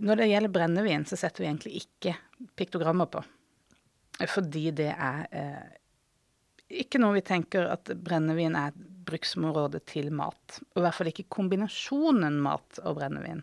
når 0.00 0.20
det 0.20 0.30
gjelder 0.30 0.52
brennevin, 0.54 1.04
så 1.08 1.18
setter 1.18 1.42
vi 1.42 1.48
egentlig 1.50 1.82
ikke 1.82 2.16
piktogrammer 2.58 3.08
på. 3.10 3.22
Fordi 4.30 4.68
det 4.78 4.90
er 4.92 5.24
eh, 5.34 5.78
ikke 6.82 7.00
noe 7.02 7.16
vi 7.16 7.24
tenker 7.26 7.66
at 7.72 7.90
brennevin 7.98 8.56
er 8.58 8.70
et 8.70 8.88
bruksområde 9.08 9.82
til 9.88 10.12
mat. 10.14 10.60
Og 10.72 10.82
i 10.82 10.84
hvert 10.86 10.98
fall 10.98 11.10
ikke 11.10 11.30
kombinasjonen 11.32 12.38
mat 12.44 12.82
og 12.84 13.00
brennevin. 13.00 13.42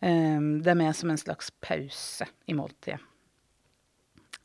Eh, 0.00 0.40
det 0.64 0.72
er 0.72 0.78
mer 0.78 0.94
som 0.96 1.12
en 1.12 1.20
slags 1.20 1.52
pause 1.60 2.28
i 2.48 2.56
måltidet. 2.56 3.02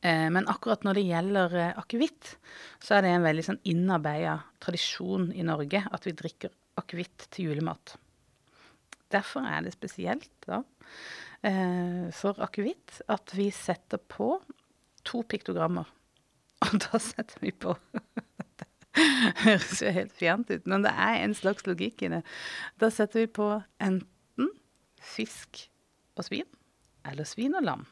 Eh, 0.00 0.28
men 0.30 0.46
akkurat 0.46 0.84
når 0.86 0.98
det 0.98 1.06
gjelder 1.08 1.56
eh, 1.58 1.78
akevitt, 1.80 2.36
så 2.78 2.98
er 2.98 3.04
det 3.04 3.14
en 3.16 3.26
veldig 3.26 3.46
sånn 3.48 3.64
innarbeida 3.66 4.36
tradisjon 4.62 5.32
i 5.34 5.46
Norge 5.46 5.82
at 5.90 6.06
vi 6.06 6.14
drikker 6.14 6.52
akevitt 6.78 7.26
til 7.34 7.50
julemat. 7.50 7.96
Derfor 9.12 9.46
er 9.48 9.64
det 9.64 9.74
spesielt 9.74 10.30
da 10.46 10.62
eh, 11.46 12.08
for 12.14 12.38
akevitt 12.44 13.00
at 13.08 13.32
vi 13.36 13.48
setter 13.54 14.00
på 14.00 14.34
to 15.08 15.22
piktogrammer. 15.28 15.88
Og 16.66 16.80
da 16.84 17.00
setter 17.02 17.40
vi 17.44 17.52
på 17.54 17.76
høres 19.44 19.82
jo 19.82 19.92
helt 19.94 20.14
fjernt 20.16 20.50
ut, 20.50 20.66
men 20.66 20.84
det 20.84 20.92
er 20.92 21.22
en 21.22 21.36
slags 21.36 21.66
logikk 21.68 22.02
i 22.04 22.12
det. 22.16 22.22
Da 22.80 22.90
setter 22.92 23.24
vi 23.24 23.30
på 23.38 23.50
enten 23.84 24.50
fisk 24.98 25.68
og 26.18 26.26
svin, 26.26 26.48
eller 27.06 27.28
svin 27.28 27.54
og 27.58 27.66
lam. 27.68 27.86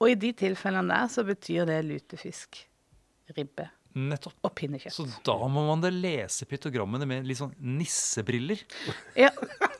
Og 0.00 0.14
i 0.14 0.16
de 0.16 0.32
tilfellene 0.32 0.94
der 0.94 1.12
så 1.12 1.26
betyr 1.28 1.68
det 1.68 1.82
lutefisk, 1.84 2.62
ribbe 3.36 3.68
Nettopp. 3.98 4.36
og 4.46 4.52
pinnekjøtt. 4.54 4.94
Så 4.94 5.06
da 5.26 5.34
må 5.50 5.64
man 5.66 5.80
da 5.82 5.90
lese 5.90 6.46
piktogrammene 6.46 7.06
med 7.10 7.26
litt 7.26 7.40
sånn 7.40 7.54
nissebriller. 7.58 8.60
Ja. 9.18 9.30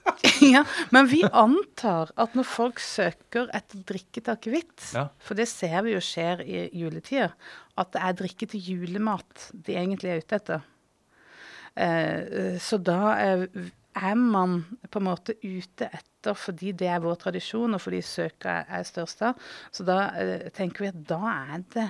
ja, 0.55 0.65
men 0.91 1.07
vi 1.13 1.23
antar 1.31 2.11
at 2.21 2.35
når 2.35 2.49
folk 2.51 2.83
søker 2.83 3.49
etter 3.57 3.85
drikke 3.87 4.19
til 4.21 4.33
akevitt, 4.35 4.91
Ja. 4.97 5.07
for 5.23 5.39
det 5.39 5.47
ser 5.49 5.79
vi 5.87 5.95
jo 5.95 6.03
skjer 6.03 6.43
i 6.43 6.65
juletider, 6.83 7.33
at 7.79 7.93
det 7.95 8.03
er 8.03 8.19
drikke 8.19 8.51
til 8.51 8.61
julemat 8.73 9.51
de 9.55 9.79
egentlig 9.79 10.11
er 10.11 10.25
ute 10.25 10.41
etter. 10.41 10.67
Eh, 11.79 12.59
så 12.61 12.79
da 12.83 13.01
eh, 13.23 13.47
er 14.01 14.15
man 14.19 14.65
på 14.91 15.01
en 15.01 15.07
måte 15.07 15.37
ute 15.43 15.87
etter 15.87 16.37
fordi 16.37 16.75
det 16.77 16.89
er 16.93 17.01
vår 17.01 17.17
tradisjon, 17.23 17.75
og 17.79 17.81
fordi 17.81 18.03
søket 18.05 18.51
er, 18.51 18.67
er 18.81 18.85
størst 18.85 19.23
da. 19.23 19.33
Så 19.73 19.87
da 19.89 20.01
eh, 20.21 20.49
tenker 20.57 20.85
vi 20.85 20.91
at 20.93 21.03
da 21.09 21.21
er 21.55 21.63
det 21.73 21.87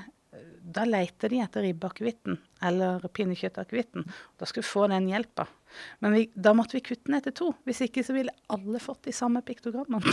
da 0.61 0.85
leter 0.85 1.33
de 1.33 1.40
etter 1.42 1.64
ribbeakevitten 1.64 2.37
eller 2.66 3.01
pinnekjøttakevitten. 3.16 4.05
Da 4.38 4.46
skulle 4.46 4.64
vi 4.66 4.68
få 4.70 4.87
den 4.92 5.09
hjelpa. 5.09 5.46
Men 6.03 6.12
vi, 6.16 6.25
da 6.35 6.53
måtte 6.57 6.77
vi 6.77 6.83
kutte 6.85 7.12
ned 7.12 7.25
til 7.25 7.35
to. 7.38 7.49
Hvis 7.64 7.81
ikke 7.87 8.03
så 8.05 8.14
ville 8.16 8.35
alle 8.53 8.81
fått 8.83 9.07
de 9.09 9.14
samme 9.14 9.40
piktogrammene. 9.46 10.12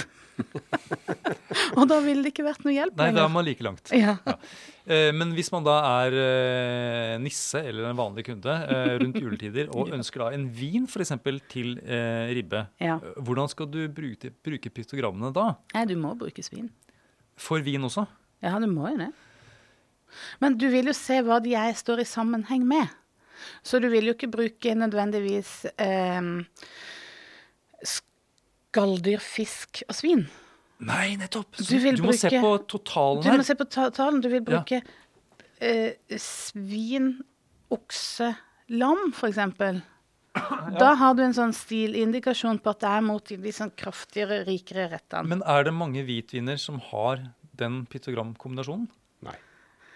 og 1.78 1.84
da 1.90 1.98
ville 2.06 2.24
det 2.24 2.32
ikke 2.32 2.46
vært 2.46 2.64
noe 2.66 2.76
hjelp 2.76 2.98
Nei, 3.00 3.10
da 3.16 3.26
er 3.26 3.34
man 3.34 3.46
like 3.48 3.66
langt. 3.66 3.92
Ja. 3.96 4.16
Eh, 4.86 5.10
men 5.18 5.34
hvis 5.36 5.52
man 5.54 5.66
da 5.68 5.78
er 6.06 6.18
eh, 6.22 7.14
nisse 7.24 7.64
eller 7.68 7.90
en 7.90 8.00
vanlig 8.00 8.28
kunde 8.30 8.54
eh, 8.54 8.94
rundt 9.02 9.20
juletider 9.22 9.72
og 9.76 9.92
ønsker 9.98 10.24
da 10.26 10.32
en 10.38 10.48
vin 10.54 10.88
f.eks. 10.88 11.16
til 11.52 11.76
ribbe, 12.38 12.68
Ja. 12.84 13.00
hvordan 13.18 13.52
skal 13.52 13.70
du 13.74 13.82
bruke, 13.92 14.32
bruke 14.46 14.72
piktogrammene 14.72 15.34
da? 15.36 15.52
Nei, 15.76 15.88
du 15.90 15.98
må 16.00 16.14
bruke 16.18 16.46
svin. 16.46 16.70
For 17.38 17.62
vin 17.66 17.84
også? 17.86 18.08
Ja, 18.46 18.56
du 18.62 18.70
må 18.70 18.88
jo 18.94 19.00
det. 19.02 19.12
Men 20.42 20.58
du 20.58 20.68
vil 20.72 20.90
jo 20.90 20.96
se 20.98 21.20
hva 21.26 21.40
de 21.44 21.54
jeg 21.54 21.76
står 21.78 22.02
i 22.04 22.08
sammenheng 22.10 22.66
med. 22.68 22.88
Så 23.64 23.80
du 23.82 23.88
vil 23.92 24.08
jo 24.10 24.16
ikke 24.16 24.32
bruke 24.34 24.74
nødvendigvis 24.76 25.66
eh, 25.78 26.22
skalldyr, 27.86 29.22
fisk 29.24 29.84
og 29.88 29.96
svin. 29.98 30.26
Nei, 30.88 31.16
nettopp! 31.18 31.58
Du 31.58 31.78
du 31.98 32.04
må 32.06 32.14
se 32.14 32.30
på 32.30 32.54
totalen 32.70 33.24
her. 33.26 33.32
Du 33.38 33.42
må 33.42 33.46
se 33.46 33.56
på 33.58 33.66
totalen. 33.66 34.22
Du 34.22 34.30
vil 34.30 34.42
Ja. 34.44 34.46
bruke 34.62 34.82
eh, 35.60 35.94
svin, 36.18 37.24
okse, 37.74 38.36
lam, 38.70 39.12
for 39.14 39.30
eksempel. 39.30 39.82
Da 40.78 40.92
har 40.94 41.16
du 41.18 41.24
en 41.24 41.34
sånn 41.34 41.54
stilindikasjon 41.56 42.60
på 42.62 42.70
at 42.70 42.80
det 42.84 42.90
er 42.94 43.02
mot 43.02 43.26
de 43.26 43.52
sånn 43.52 43.72
kraftigere, 43.76 44.44
rikere 44.46 44.86
rettene. 44.92 45.26
Men 45.26 45.42
er 45.42 45.64
det 45.66 45.74
mange 45.74 46.04
hvitviner 46.06 46.60
som 46.62 46.78
har 46.92 47.24
den 47.58 47.88
piktogramkombinasjonen? 47.90 48.86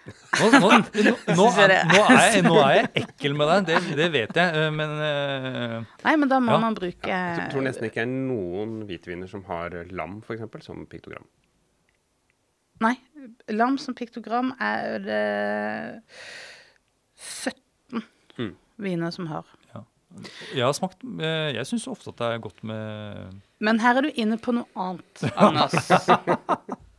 Nå, 0.02 0.46
nå, 0.50 0.68
nå, 0.72 1.12
nå, 1.38 1.44
er, 1.62 1.72
nå, 1.86 1.98
er 2.10 2.22
jeg, 2.32 2.42
nå 2.42 2.54
er 2.58 2.72
jeg 2.80 2.88
ekkel 3.04 3.36
med 3.38 3.50
deg, 3.52 3.66
det, 3.68 3.76
det 4.00 4.08
vet 4.14 4.38
jeg. 4.40 4.56
eh, 4.64 4.70
Men 4.74 4.94
uh, 4.98 5.76
Nei, 6.02 6.14
men 6.18 6.28
da 6.32 6.40
må 6.42 6.56
Ja. 6.56 6.58
man 6.64 6.74
bruke 6.74 7.06
Jeg 7.06 7.46
tror 7.52 7.62
nesten 7.68 7.86
ikke 7.86 8.00
det 8.02 8.08
er 8.08 8.10
noen 8.10 8.72
hvitviner 8.88 9.30
som 9.30 9.44
har 9.46 9.76
lam, 9.94 10.18
f.eks., 10.26 10.42
som 10.66 10.82
piktogram. 10.90 11.22
Nei. 12.82 12.96
Lam 13.54 13.76
som 13.78 13.94
piktogram 13.94 14.54
er 14.58 14.98
det 15.06 15.22
17 17.14 18.02
Mm. 18.40 18.54
viner 18.80 19.10
som 19.12 19.26
har. 19.28 19.44
jeg 20.54 20.64
har 20.64 20.72
smakt 20.76 21.04
eh, 21.20 21.52
Jeg 21.54 21.66
syns 21.68 21.86
ofte 21.88 22.10
at 22.10 22.16
det 22.18 22.26
er 22.34 22.38
godt 22.44 22.62
med 22.64 23.36
Men 23.60 23.78
her 23.80 23.96
er 24.00 24.02
du 24.08 24.10
inne 24.20 24.38
på 24.40 24.52
noe 24.56 24.66
annet, 24.74 25.22
Anders. 25.36 25.76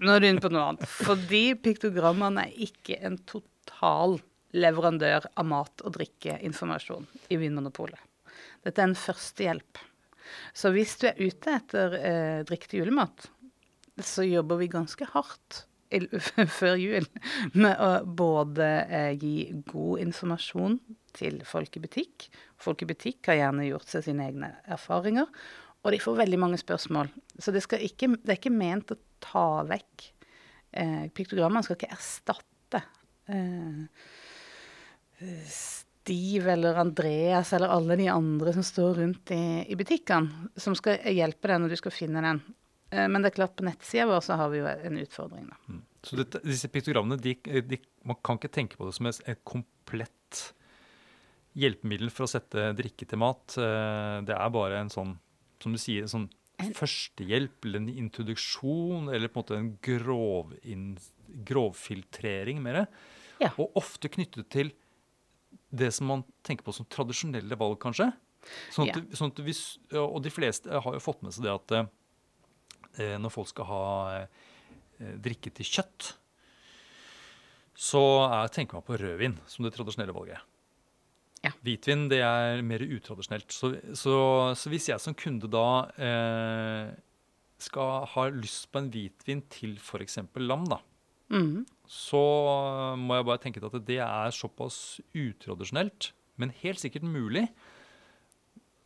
Nå 0.03 0.11
er 0.11 0.19
du 0.23 0.27
inne 0.27 0.43
på 0.43 0.51
noe 0.51 0.67
annet. 0.73 0.87
Fordi 0.89 1.43
piktogrammene 1.63 2.47
er 2.49 2.63
ikke 2.65 2.97
en 3.07 3.17
total 3.29 4.17
leverandør 4.53 5.29
av 5.39 5.47
mat- 5.47 5.83
og 5.85 5.95
drikkeinformasjon 5.95 7.07
i 7.33 7.39
Vinmonopolet. 7.39 7.99
Dette 8.63 8.81
er 8.81 8.89
en 8.89 8.97
førstehjelp. 8.99 9.79
Så 10.55 10.71
hvis 10.75 10.95
du 10.99 11.07
er 11.09 11.19
ute 11.19 11.55
etter 11.57 11.95
eh, 11.99 12.41
drikk 12.47 12.67
til 12.69 12.83
julemat, 12.83 13.29
så 14.01 14.25
jobber 14.25 14.59
vi 14.61 14.71
ganske 14.73 15.07
hardt 15.13 15.63
før 16.59 16.77
jul 16.81 17.05
med 17.53 17.77
å 17.77 17.89
både 18.03 18.69
eh, 18.83 19.11
gi 19.21 19.51
god 19.69 20.03
informasjon 20.07 20.79
til 21.13 21.41
folk 21.45 21.77
i 21.77 21.83
butikk. 21.83 22.29
Folk 22.61 22.81
i 22.81 22.89
butikk 22.89 23.29
har 23.29 23.39
gjerne 23.39 23.67
gjort 23.69 23.91
seg 23.91 24.07
sine 24.07 24.27
egne 24.31 24.49
erfaringer. 24.65 25.29
Og 25.83 25.91
de 25.91 25.99
får 25.99 26.21
veldig 26.21 26.39
mange 26.39 26.57
spørsmål. 26.61 27.11
Så 27.37 27.51
det, 27.51 27.65
ikke, 27.83 28.13
det 28.15 28.31
er 28.31 28.39
ikke 28.39 28.55
ment 28.55 28.93
å 28.95 28.99
ta 29.23 29.45
vekk 29.69 30.09
eh, 30.75 31.05
Piktogrammene 31.15 31.63
skal 31.65 31.79
ikke 31.79 31.93
erstatte 31.95 32.83
eh, 33.31 33.85
Steve 35.47 36.51
eller 36.51 36.75
Andreas 36.81 37.53
eller 37.55 37.71
alle 37.71 37.95
de 37.99 38.09
andre 38.11 38.53
som 38.53 38.65
står 38.65 38.97
rundt 38.99 39.31
i, 39.31 39.63
i 39.71 39.77
butikkene, 39.79 40.49
som 40.59 40.75
skal 40.75 40.99
hjelpe 41.15 41.47
deg 41.47 41.61
når 41.63 41.71
du 41.71 41.79
skal 41.79 41.95
finne 41.95 42.23
den. 42.25 42.41
Eh, 42.91 43.07
men 43.07 43.23
det 43.23 43.31
er 43.31 43.37
klart, 43.39 43.55
på 43.55 43.65
nettsida 43.67 44.09
vår 44.09 44.25
så 44.25 44.37
har 44.39 44.51
vi 44.51 44.59
jo 44.59 44.67
en 44.69 44.99
utfordring, 44.99 45.47
da. 45.49 45.79
Så 46.03 46.19
dette, 46.19 46.41
disse 46.43 46.67
piktogrammene, 46.67 47.15
de, 47.23 47.37
de, 47.63 47.79
man 48.03 48.19
kan 48.19 48.35
ikke 48.35 48.51
tenke 48.51 48.75
på 48.75 48.89
det 48.89 48.97
som 48.97 49.07
et, 49.07 49.21
et 49.31 49.39
komplett 49.47 50.41
hjelpemiddel 51.55 52.11
for 52.11 52.25
å 52.25 52.31
sette 52.33 52.73
drikke 52.75 53.07
til 53.07 53.21
mat. 53.23 53.55
Eh, 53.55 54.19
Det 54.27 54.35
er 54.35 54.53
bare 54.53 54.81
en 54.83 54.91
sånn, 54.91 55.15
som 55.63 55.71
du 55.71 55.79
sier, 55.79 56.09
sånn 56.11 56.27
førstehjelp 56.77 57.65
eller 57.67 57.83
en 57.83 57.89
introduksjon, 58.05 59.09
eller 59.13 59.27
på 59.31 59.39
en 59.39 59.43
måte 59.43 59.57
en 59.59 59.73
grovinnfiltrering 59.83 61.11
grovfiltrering 61.33 62.59
mer. 62.61 62.85
Ja. 63.41 63.49
Og 63.57 63.71
ofte 63.79 64.09
knyttet 64.11 64.49
til 64.53 64.71
det 65.73 65.91
som 65.95 66.07
man 66.11 66.23
tenker 66.45 66.65
på 66.67 66.73
som 66.75 66.85
tradisjonelle 66.85 67.57
valg, 67.57 67.79
kanskje. 67.81 68.11
Sånn 68.73 68.89
at, 68.89 68.97
Ja. 68.97 69.17
sånn 69.17 69.31
at 69.31 69.39
hvis, 69.45 69.79
og 69.97 70.21
de 70.21 70.29
fleste 70.29 70.69
har 70.69 70.93
jo 70.93 70.99
fått 70.99 71.23
med 71.23 71.33
seg 71.33 71.43
det 71.47 71.53
at 71.53 71.71
eh, 72.99 73.17
når 73.17 73.31
folk 73.31 73.47
skal 73.47 73.65
ha 73.65 73.83
eh, 74.21 74.27
drikke 74.99 75.49
til 75.53 75.65
kjøtt, 75.65 76.13
så 77.73 78.03
er, 78.29 78.47
tenker 78.53 78.77
man 78.77 78.85
på 78.85 78.99
rødvin 78.99 79.39
som 79.47 79.65
det 79.65 79.73
tradisjonelle 79.73 80.13
valget. 80.13 80.39
Ja. 81.43 81.51
Hvitvin 81.65 82.05
det 82.11 82.21
er 82.23 82.61
mer 82.63 82.83
utradisjonelt. 82.85 83.51
Så, 83.51 83.73
så, 83.99 84.15
så 84.55 84.71
hvis 84.71 84.87
jeg 84.87 85.01
som 85.03 85.15
kunde 85.19 85.49
da 85.51 85.65
eh, 85.99 86.93
skal 87.63 88.07
ha 88.13 88.25
lyst 88.31 88.69
på 88.71 88.79
en 88.79 88.89
hvitvin 88.93 89.43
til 89.51 89.75
f.eks. 89.81 90.21
lam, 90.39 90.63
da, 90.71 90.79
mm. 91.35 91.65
så 91.89 92.23
må 92.99 93.19
jeg 93.19 93.27
bare 93.27 93.43
tenke 93.43 93.63
at 93.63 93.75
det 93.87 93.99
er 94.05 94.35
såpass 94.35 95.01
utradisjonelt, 95.11 96.13
men 96.39 96.55
helt 96.63 96.79
sikkert 96.81 97.05
mulig. 97.07 97.47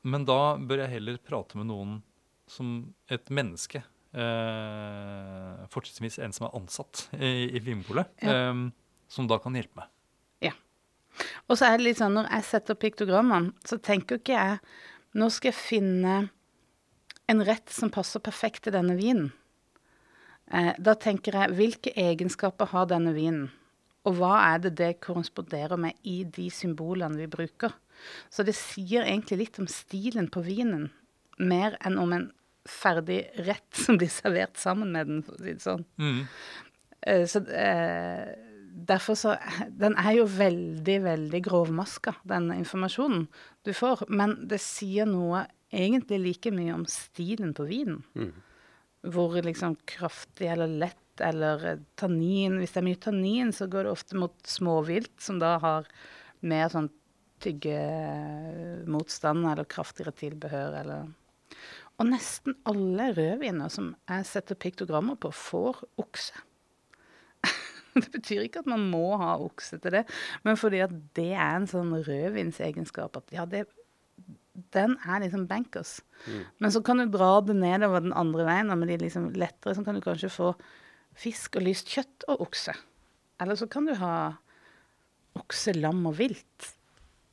Men 0.07 0.25
da 0.27 0.55
bør 0.57 0.85
jeg 0.85 0.95
heller 0.97 1.21
prate 1.21 1.59
med 1.59 1.69
noen 1.69 1.99
som 2.49 2.79
et 3.11 3.29
menneske. 3.33 3.83
Eh, 4.17 5.65
fortrinnsvis 5.73 6.17
en 6.23 6.33
som 6.33 6.47
er 6.47 6.57
ansatt 6.57 7.05
i, 7.19 7.51
i 7.53 7.61
Vinpolet, 7.61 8.09
Ja. 8.23 8.49
eh, 8.49 8.65
som 9.11 9.29
da 9.29 9.37
kan 9.43 9.55
hjelpe 9.55 9.83
meg. 9.83 9.93
Og 11.47 11.57
så 11.57 11.67
er 11.69 11.77
det 11.77 11.87
litt 11.87 11.99
sånn, 12.01 12.15
når 12.17 12.29
jeg 12.35 12.47
setter 12.51 12.77
piktogrammene, 12.79 13.53
så 13.65 13.79
tenker 13.81 14.19
ikke 14.21 14.35
jeg 14.37 14.59
Nå 15.17 15.29
skal 15.33 15.49
jeg 15.49 15.57
finne 15.57 16.15
en 17.31 17.39
rett 17.47 17.71
som 17.73 17.89
passer 17.89 18.21
perfekt 18.21 18.65
til 18.67 18.75
denne 18.75 18.93
vinen. 18.99 19.31
Eh, 20.51 20.73
da 20.77 20.93
tenker 20.99 21.33
jeg 21.33 21.55
hvilke 21.57 21.93
egenskaper 21.97 22.69
har 22.71 22.85
denne 22.91 23.15
vinen? 23.15 23.47
Og 24.05 24.19
hva 24.19 24.35
er 24.53 24.61
det 24.63 24.75
det 24.77 24.91
korresponderer 25.03 25.79
med 25.79 25.97
i 26.07 26.21
de 26.23 26.47
symbolene 26.53 27.17
vi 27.17 27.27
bruker? 27.31 27.73
Så 28.29 28.45
det 28.45 28.53
sier 28.55 29.07
egentlig 29.07 29.39
litt 29.41 29.57
om 29.59 29.67
stilen 29.71 30.29
på 30.31 30.43
vinen, 30.45 30.91
mer 31.39 31.79
enn 31.87 31.97
om 31.99 32.13
en 32.13 32.29
ferdig 32.67 33.23
rett 33.47 33.67
som 33.83 33.97
blir 33.97 34.11
servert 34.13 34.59
sammen 34.61 34.93
med 34.93 35.09
den, 35.09 35.23
for 35.25 35.39
å 35.39 35.41
si 35.41 35.55
det 35.55 35.65
sånn. 35.65 35.83
Eh, 37.01 37.25
Så 37.27 37.41
eh, 37.47 38.35
derfor 38.77 39.17
så 39.17 39.35
Den 39.69 39.95
er 39.97 40.19
jo 40.19 40.25
veldig, 40.29 40.97
veldig 41.03 41.41
grovmaska, 41.45 42.15
den 42.27 42.51
informasjonen 42.53 43.27
du 43.65 43.73
får. 43.73 44.05
Men 44.09 44.35
det 44.49 44.61
sier 44.63 45.09
noe 45.09 45.45
egentlig 45.73 46.19
like 46.23 46.51
mye 46.55 46.75
om 46.75 46.85
stilen 46.89 47.53
på 47.57 47.67
vinen. 47.69 48.03
Hvor 49.07 49.41
liksom 49.43 49.77
kraftig 49.89 50.51
eller 50.51 50.67
lett 50.67 51.21
eller 51.21 51.65
eh, 51.65 51.79
tannin 51.95 52.59
Hvis 52.59 52.73
det 52.75 52.81
er 52.81 52.85
mye 52.85 52.99
tannin, 53.01 53.53
så 53.53 53.67
går 53.71 53.87
det 53.87 53.93
ofte 53.93 54.17
mot 54.19 54.35
småvilt, 54.45 55.15
som 55.21 55.39
da 55.41 55.57
har 55.63 55.87
mer 56.45 56.69
sånn 56.69 56.89
tyggemotstand 57.41 59.45
eller 59.45 59.65
kraftigere 59.69 60.11
tilbehør 60.17 60.81
eller 60.81 61.07
Og 61.97 62.05
nesten 62.05 62.53
alle 62.69 63.13
rødviner 63.17 63.69
som 63.73 63.95
jeg 64.09 64.25
setter 64.29 64.59
piktogrammer 64.59 65.17
på, 65.17 65.31
får 65.33 65.81
okse. 65.97 66.46
Det 68.03 68.13
betyr 68.13 68.45
ikke 68.45 68.63
at 68.63 68.69
man 68.69 68.85
må 68.91 69.17
ha 69.21 69.35
okse 69.41 69.79
til 69.83 69.99
det, 69.99 70.05
men 70.47 70.59
fordi 70.59 70.83
at 70.85 70.93
det 71.17 71.31
er 71.33 71.57
en 71.57 71.67
sånn 71.69 71.93
rødvinsegenskap 72.05 73.17
at 73.19 73.35
ja, 73.35 73.45
det, 73.49 73.65
den 74.75 74.97
er 75.05 75.23
liksom 75.23 75.47
bankers. 75.49 75.99
Men 76.61 76.73
så 76.73 76.81
kan 76.85 77.01
du 77.01 77.07
dra 77.13 77.37
det 77.45 77.57
nedover 77.57 78.03
den 78.05 78.15
andre 78.17 78.47
veien, 78.47 78.73
og 78.73 78.81
med 78.81 78.91
de 78.91 78.99
liksom 79.05 79.31
lettere, 79.37 79.75
så 79.77 79.85
kan 79.85 79.97
du 79.97 80.03
kanskje 80.05 80.33
få 80.33 80.53
fisk 81.17 81.57
og 81.57 81.65
lyst 81.65 81.89
kjøtt 81.93 82.27
og 82.31 82.47
okse. 82.47 82.75
Eller 83.41 83.57
så 83.57 83.67
kan 83.69 83.85
du 83.89 83.93
ha 83.97 84.15
okse, 85.37 85.75
lam 85.77 86.01
og 86.09 86.17
vilt. 86.17 86.73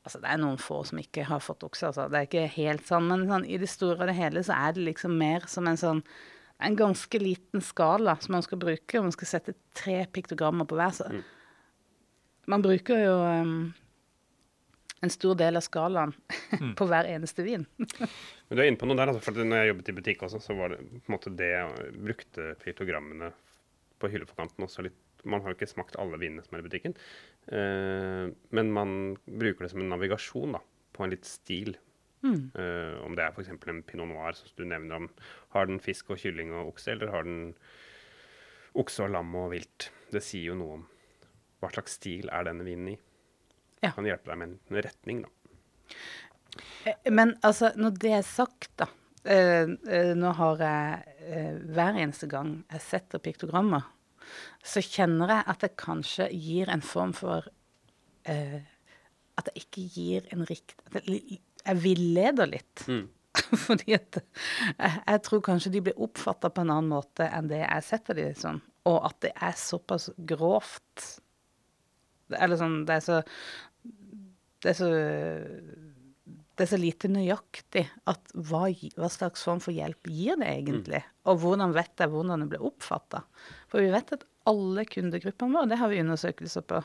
Altså, 0.04 0.20
det 0.20 0.28
er 0.28 0.40
noen 0.42 0.60
få 0.60 0.82
som 0.84 1.00
ikke 1.00 1.24
har 1.28 1.40
fått 1.40 1.64
okse, 1.64 1.88
altså. 1.88 2.08
Det 2.12 2.20
er 2.20 2.28
ikke 2.28 2.46
helt 2.58 2.86
sånn, 2.88 3.08
men 3.08 3.26
sånn, 3.30 3.46
i 3.48 3.60
det 3.60 3.70
store 3.72 4.02
og 4.02 4.10
det 4.10 4.18
hele 4.18 4.44
så 4.44 4.56
er 4.56 4.76
det 4.76 4.84
liksom 4.90 5.16
mer 5.20 5.46
som 5.50 5.68
en 5.70 5.80
sånn 5.80 6.02
en 6.58 6.76
ganske 6.76 7.18
liten 7.18 7.62
skala 7.64 8.16
som 8.20 8.36
man 8.36 8.44
skal 8.44 8.60
bruke, 8.60 8.98
og 8.98 9.08
man 9.08 9.14
skal 9.14 9.30
sette 9.30 9.56
tre 9.76 10.04
piktogrammer 10.12 10.68
på 10.68 10.78
hver. 10.78 10.94
Så 10.96 11.08
man 12.50 12.64
bruker 12.64 13.00
jo 13.00 13.14
um, 13.20 13.56
en 15.04 15.12
stor 15.12 15.36
del 15.38 15.58
av 15.58 15.64
skalaen 15.64 16.14
på 16.78 16.88
hver 16.88 17.08
eneste 17.10 17.46
vin. 17.46 17.66
Men 18.48 18.56
du 18.56 18.62
er 18.62 18.68
inne 18.70 18.80
på 18.80 18.88
noe 18.88 18.98
der, 18.98 19.12
altså, 19.12 19.24
for 19.24 19.40
når 19.40 19.62
jeg 19.62 19.72
jobbet 19.72 19.90
i 19.90 19.96
butikk 19.98 20.26
også, 20.28 20.42
så 20.42 20.58
var 20.58 20.74
det 20.74 20.82
på 20.84 21.08
en 21.08 21.16
måte 21.16 21.34
det 21.38 21.50
jeg 21.52 21.94
brukte 21.96 22.52
piktogrammene 22.62 23.32
på 24.02 24.10
hylleforkanten 24.12 24.66
også 24.66 24.88
litt 24.88 25.00
Man 25.24 25.40
har 25.40 25.54
jo 25.54 25.56
ikke 25.56 25.70
smakt 25.70 25.94
alle 25.96 26.18
vinene 26.20 26.42
som 26.44 26.52
er 26.52 26.60
i 26.60 26.64
butikken, 26.66 26.94
uh, 27.48 28.28
men 28.52 28.72
man 28.76 28.90
bruker 29.24 29.64
det 29.64 29.70
som 29.72 29.80
en 29.80 29.88
navigasjon 29.94 30.58
da, 30.58 30.60
på 30.92 31.00
en 31.00 31.14
litt 31.14 31.24
stil. 31.24 31.72
Eh, 32.24 32.94
om 33.04 33.14
det 33.16 33.24
er 33.26 33.34
f.eks. 33.34 33.50
en 33.52 33.82
pinot 33.84 34.08
noir, 34.08 34.32
som 34.38 34.48
du 34.56 34.64
nevner 34.64 34.96
om. 35.02 35.08
Har 35.54 35.68
den 35.68 35.80
fisk 35.84 36.10
og 36.14 36.18
kylling 36.22 36.52
og 36.56 36.70
okse, 36.72 36.94
eller 36.94 37.12
har 37.12 37.26
den 37.28 37.54
okse 38.80 39.04
og 39.04 39.12
lam 39.14 39.34
og 39.38 39.50
vilt? 39.52 39.90
Det 40.12 40.22
sier 40.24 40.50
jo 40.52 40.58
noe 40.58 40.78
om 40.80 40.84
hva 41.60 41.70
slags 41.72 41.96
stil 42.00 42.28
er 42.32 42.44
denne 42.48 42.64
vinen 42.66 42.92
i. 42.94 42.98
Ja. 43.84 43.92
Kan 43.96 44.08
hjelpe 44.08 44.32
deg 44.32 44.40
med 44.40 44.54
en 44.56 44.82
retning, 44.84 45.22
da. 45.24 45.30
Eh, 46.88 47.10
Men 47.12 47.36
altså, 47.44 47.72
når 47.76 47.98
det 48.04 48.14
er 48.20 48.28
sagt, 48.28 48.70
da 48.80 48.90
Uh, 49.24 49.70
uh, 49.88 50.10
Nå 50.12 50.34
har 50.36 50.58
jeg 50.60 51.60
hver 51.72 51.96
eneste 51.96 52.26
gang 52.28 52.58
jeg 52.68 52.82
setter 52.84 53.22
piktogrammer, 53.24 53.86
så 54.60 54.82
kjenner 54.84 55.32
jeg 55.32 55.46
at 55.48 55.62
det 55.64 55.70
kanskje 55.80 56.26
gir 56.28 56.68
en 56.68 56.82
form 56.84 57.14
for 57.16 57.46
At 58.28 59.48
det 59.48 59.54
ikke 59.62 59.86
gir 59.94 60.28
en 60.28 60.44
rikt... 60.44 60.76
At 60.84 60.98
det, 60.98 61.02
li- 61.08 61.40
jeg 61.64 61.80
villeder 61.82 62.50
litt. 62.50 62.84
Mm. 62.88 63.06
Fordi 63.66 63.96
at 63.96 64.20
jeg, 64.20 65.20
tror 65.26 65.42
kanskje 65.44 65.72
de 65.74 65.82
blir 65.88 66.02
oppfatta 66.06 66.50
på 66.54 66.62
en 66.62 66.72
annen 66.74 66.92
måte 66.92 67.26
enn 67.26 67.50
det 67.50 67.62
jeg 67.64 67.86
setter 67.88 68.20
de 68.20 68.28
som. 68.38 68.60
Og 68.88 69.00
at 69.08 69.18
det 69.24 69.32
er 69.42 69.56
såpass 69.56 70.10
grovt 70.28 71.06
Eller 72.36 72.58
sånn 72.60 72.82
Det 72.84 72.98
er 72.98 73.04
så 73.06 73.20
Det 74.60 74.74
er 74.74 74.76
så 74.76 74.90
det 76.54 76.62
er 76.62 76.70
så 76.70 76.78
lite 76.78 77.08
nøyaktig 77.10 77.82
at 78.06 78.28
hva, 78.46 78.68
hva 78.70 79.08
slags 79.10 79.42
form 79.42 79.58
for 79.58 79.74
hjelp 79.74 80.06
gir 80.06 80.36
det 80.38 80.52
egentlig? 80.52 81.00
Og 81.26 81.40
hvordan 81.42 81.72
vet 81.74 81.98
jeg 81.98 82.12
hvordan 82.12 82.44
det 82.44 82.46
blir 82.52 82.62
oppfatta? 82.68 83.24
For 83.66 83.82
vi 83.82 83.90
vet 83.90 84.12
at 84.14 84.22
alle 84.50 84.84
kundegruppene 84.88 85.56
våre, 85.56 85.68
det 85.70 85.78
har 85.80 85.90
vi 85.92 86.00
undersøkelser 86.02 86.64
på, 86.68 86.80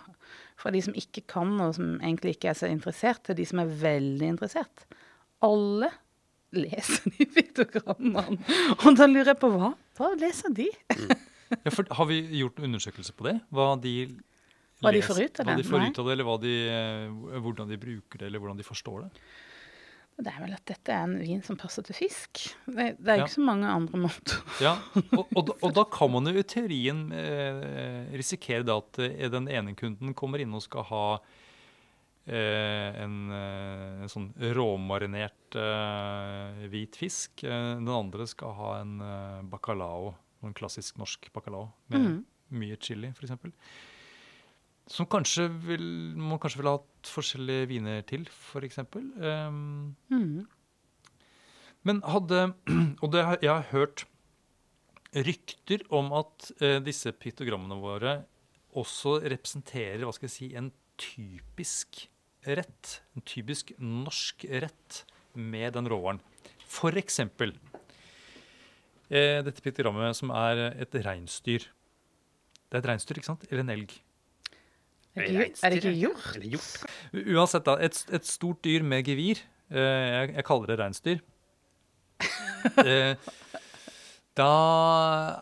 fra 0.59 0.71
de 0.71 0.81
som 0.85 0.95
ikke 0.97 1.25
kan 1.29 1.51
og 1.59 1.73
som 1.75 1.97
egentlig 1.97 2.37
ikke 2.37 2.53
er 2.53 2.59
så 2.59 2.69
interessert, 2.71 3.23
til 3.27 3.37
de 3.39 3.47
som 3.49 3.61
er 3.63 3.73
veldig 3.81 4.29
interessert. 4.35 4.85
Alle 5.45 5.91
leser 6.55 7.11
de 7.15 7.27
piktogrammene. 7.35 8.39
Og 8.79 8.95
da 8.97 9.09
lurer 9.09 9.33
jeg 9.33 9.41
på 9.41 9.51
hva? 9.53 9.73
Hva 9.99 10.13
leser 10.19 10.55
de? 10.55 10.69
Ja, 11.49 11.73
for, 11.73 11.87
har 11.97 12.09
vi 12.09 12.21
gjort 12.39 12.61
undersøkelser 12.63 13.15
på 13.17 13.27
det? 13.27 13.35
Hva 13.53 13.73
de, 13.81 13.93
Hva 14.83 14.93
de 14.95 15.03
får 15.03 15.21
ut 15.25 15.41
av 15.41 15.49
hva 15.49 15.55
det? 15.57 15.63
de 15.63 15.69
får 15.69 15.85
ut 15.85 16.01
av 16.01 16.07
det, 16.09 16.15
eller 16.15 16.27
hva 16.27 16.39
de, 16.41 16.55
eh, 16.71 17.37
hvordan 17.43 17.71
de 17.71 17.79
bruker 17.81 18.21
det, 18.21 18.29
eller 18.29 18.43
hvordan 18.43 18.59
de 18.59 18.67
forstår 18.67 19.05
det? 19.07 19.11
Det 20.19 20.27
er 20.33 20.41
vel 20.43 20.51
at 20.57 20.65
dette 20.67 20.91
er 20.91 21.05
en 21.07 21.13
vin 21.21 21.41
som 21.45 21.55
passer 21.55 21.85
til 21.87 21.95
fisk. 21.95 22.41
Det, 22.67 22.89
det 22.99 23.07
er 23.13 23.21
jo 23.21 23.23
Ja. 23.23 23.25
ikke 23.29 23.37
så 23.37 23.45
mange 23.47 23.67
andre 23.71 24.01
måter. 24.03 24.41
Ja, 24.65 24.73
og, 25.15 25.27
og, 25.31 25.45
da- 25.47 25.55
og 25.63 25.73
da 25.77 25.83
kan 25.97 26.11
man 26.11 26.27
jo 26.27 26.33
i 26.35 26.43
teorien 26.43 27.05
eh, 27.15 28.09
risikere 28.19 28.65
det 28.67 28.75
at 28.75 28.99
eh, 29.05 29.29
den 29.31 29.47
ene 29.47 29.75
kunden 29.79 30.11
kommer 30.13 30.43
inn 30.43 30.53
og 30.57 30.65
skal 30.65 30.83
ha 30.91 31.03
eh, 32.27 32.99
en, 33.03 33.15
eh, 33.31 34.01
en 34.03 34.11
sånn 34.11 34.27
råmarinert 34.55 35.55
eh, 35.57 36.65
hvit 36.71 36.99
fisk. 36.99 37.43
Eh, 37.47 37.75
den 37.79 37.87
andre 37.89 38.27
skal 38.29 38.53
ha 38.59 38.73
en 38.83 38.97
bacalao, 39.49 40.13
en 40.43 40.53
klassisk 40.55 40.99
norsk 40.99 41.31
bacalao 41.35 41.69
med 41.93 41.99
Mhm. 42.03 42.19
mye 42.59 42.77
chili, 42.81 43.07
f.eks. 43.15 43.31
Som 44.89 45.05
kanskje 45.05 45.45
vil, 45.67 45.83
man 46.17 46.39
kanskje 46.41 46.63
vil 46.63 46.71
ha 46.71 46.77
hatt 46.79 47.09
forskjellige 47.13 47.67
viner 47.69 48.01
til, 48.09 48.25
f.eks. 48.25 48.79
Um, 48.89 49.93
mm. 50.09 50.47
men 51.85 52.01
hadde 52.09 52.47
Og 53.03 53.11
det, 53.13 53.25
jeg 53.45 53.51
har 53.53 53.67
hørt 53.69 54.07
rykter 55.13 55.85
om 55.95 56.11
at 56.17 56.51
eh, 56.61 56.77
disse 56.85 57.13
piktogrammene 57.17 57.77
våre 57.81 58.19
også 58.77 59.15
representerer 59.25 60.03
hva 60.05 60.13
skal 60.13 60.29
jeg 60.29 60.35
si, 60.35 60.49
en 60.57 60.69
typisk 61.01 62.03
rett. 62.45 62.99
En 63.17 63.25
typisk 63.25 63.73
norsk 63.81 64.45
rett 64.61 65.03
med 65.33 65.73
den 65.77 65.89
råvaren. 65.89 66.21
For 66.69 66.93
eksempel 67.01 67.55
eh, 69.09 69.41
dette 69.45 69.63
piktogrammet 69.65 70.17
som 70.17 70.33
er 70.35 70.67
et 70.75 71.01
reinsdyr. 71.05 71.65
Det 72.69 72.77
er 72.77 72.83
et 72.83 72.91
reinsdyr, 72.91 73.17
ikke 73.17 73.31
sant? 73.31 73.49
Eller 73.49 73.65
en 73.65 73.73
elg. 73.79 73.97
Er 75.17 75.25
det 75.25 75.29
ikke, 75.33 75.57
er 75.63 75.73
det 75.73 75.79
ikke 75.81 75.95
hjort? 75.97 76.27
Eller 76.35 76.53
hjort. 76.53 76.83
Uansett, 77.35 77.65
da. 77.65 77.75
Et, 77.83 78.01
et 78.13 78.27
stort 78.29 78.61
dyr 78.63 78.85
med 78.85 79.07
gevir. 79.07 79.41
Eh, 79.69 79.79
jeg, 79.79 80.33
jeg 80.37 80.45
kaller 80.47 80.71
det 80.71 80.79
reinsdyr. 80.83 81.21
Eh, 82.83 83.15
da 84.35 84.47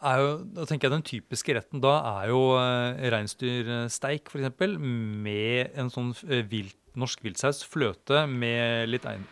er 0.06 0.19
jo 0.21 0.27
Da 0.53 0.65
tenker 0.69 0.86
jeg 0.86 0.93
den 0.93 1.06
typiske 1.06 1.56
retten 1.58 1.82
da 1.82 1.95
er 2.19 2.27
jo 2.30 2.41
eh, 2.60 3.08
reinsdyrsteik, 3.10 4.30
f.eks. 4.30 4.75
Med 4.77 5.73
en 5.73 5.89
sånn 5.89 6.12
vilt, 6.51 6.77
norsk 6.93 7.25
viltsaus. 7.25 7.63
Fløte 7.65 8.27
med 8.30 8.91
litt 8.93 9.08
ein... 9.10 9.25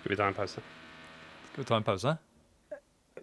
Skal 0.00 0.12
vi 0.14 0.18
ta 0.18 0.26
en 0.32 0.38
pause? 0.40 0.66
Skal 1.52 1.62
vi 1.62 1.68
ta 1.70 1.78
en 1.78 1.86
pause? 1.86 2.16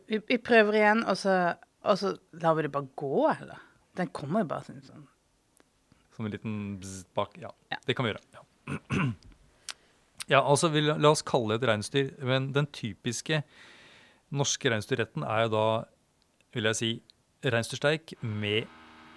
Vi, 0.07 0.21
vi 0.31 0.39
prøver 0.39 0.79
igjen, 0.79 1.03
og 1.03 1.19
så, 1.19 1.35
og 1.83 1.99
så 1.99 2.15
lar 2.39 2.55
vi 2.55 2.69
det 2.69 2.71
bare 2.71 2.91
gå, 2.95 3.27
eller? 3.35 3.59
Den 3.95 4.10
kommer 4.15 4.43
jo 4.43 4.49
bare 4.51 4.65
sånn. 4.67 4.81
sånn. 4.86 5.05
Som 6.15 6.27
en 6.27 6.31
liten 6.36 6.55
bzz 6.81 7.05
bak. 7.15 7.38
Ja, 7.41 7.51
Ja. 7.71 7.77
det 7.88 7.95
kan 7.95 8.05
vi 8.05 8.12
gjøre. 8.13 8.23
Ja, 8.34 8.41
ja 10.36 10.41
altså 10.43 10.69
vi, 10.73 10.81
la 10.88 11.10
oss 11.12 11.21
kalle 11.27 11.55
det 11.55 11.63
et 11.63 11.69
reinsdyr. 11.71 12.10
Men 12.23 12.51
den 12.55 12.67
typiske 12.75 13.43
norske 14.36 14.71
reinsdyrretten 14.71 15.23
er 15.23 15.45
jo 15.45 15.51
da, 15.55 15.65
vil 16.55 16.69
jeg 16.71 16.75
si, 16.79 16.91
reinsdyrsteik 17.45 18.15
med 18.21 18.65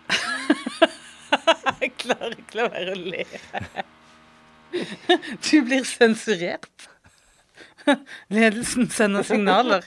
Jeg 1.80 1.92
klarer 2.00 2.34
ikke 2.38 2.64
å 2.66 2.70
være 2.74 2.94
å 2.94 2.98
le. 2.98 3.24
Du 5.48 5.62
blir 5.64 5.84
sensurert. 5.88 6.88
Ledelsen 8.34 8.90
sender 8.92 9.24
signaler. 9.24 9.86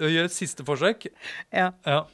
Gjør 0.00 0.26
et 0.26 0.34
siste 0.34 0.64
forsøk. 0.64 1.06
Ja. 1.52 1.70
Ja. 1.84 2.04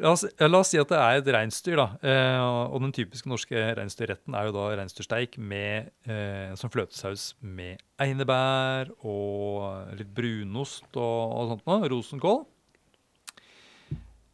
La 0.00 0.14
oss, 0.14 0.24
la 0.40 0.58
oss 0.58 0.70
si 0.72 0.78
at 0.80 0.88
det 0.88 0.98
er 0.98 1.18
et 1.20 1.28
reinsdyr, 1.34 1.76
da. 1.76 1.84
Eh, 2.00 2.42
og 2.72 2.80
den 2.80 2.94
typiske 2.96 3.28
norske 3.28 3.60
reinsdyrretten 3.76 4.34
er 4.34 4.48
jo 4.48 4.54
da 4.56 4.70
reinsdyrsteik 4.80 5.36
med 5.36 5.90
eh, 6.08 6.54
som 6.58 6.72
fløtesaus 6.72 7.34
med 7.44 7.82
einebær 8.00 8.88
og 9.04 9.92
litt 9.98 10.08
brunost 10.16 10.88
og, 10.96 11.36
og 11.36 11.52
sånt 11.52 11.68
noe. 11.68 11.90
Rosenkål. 11.92 12.40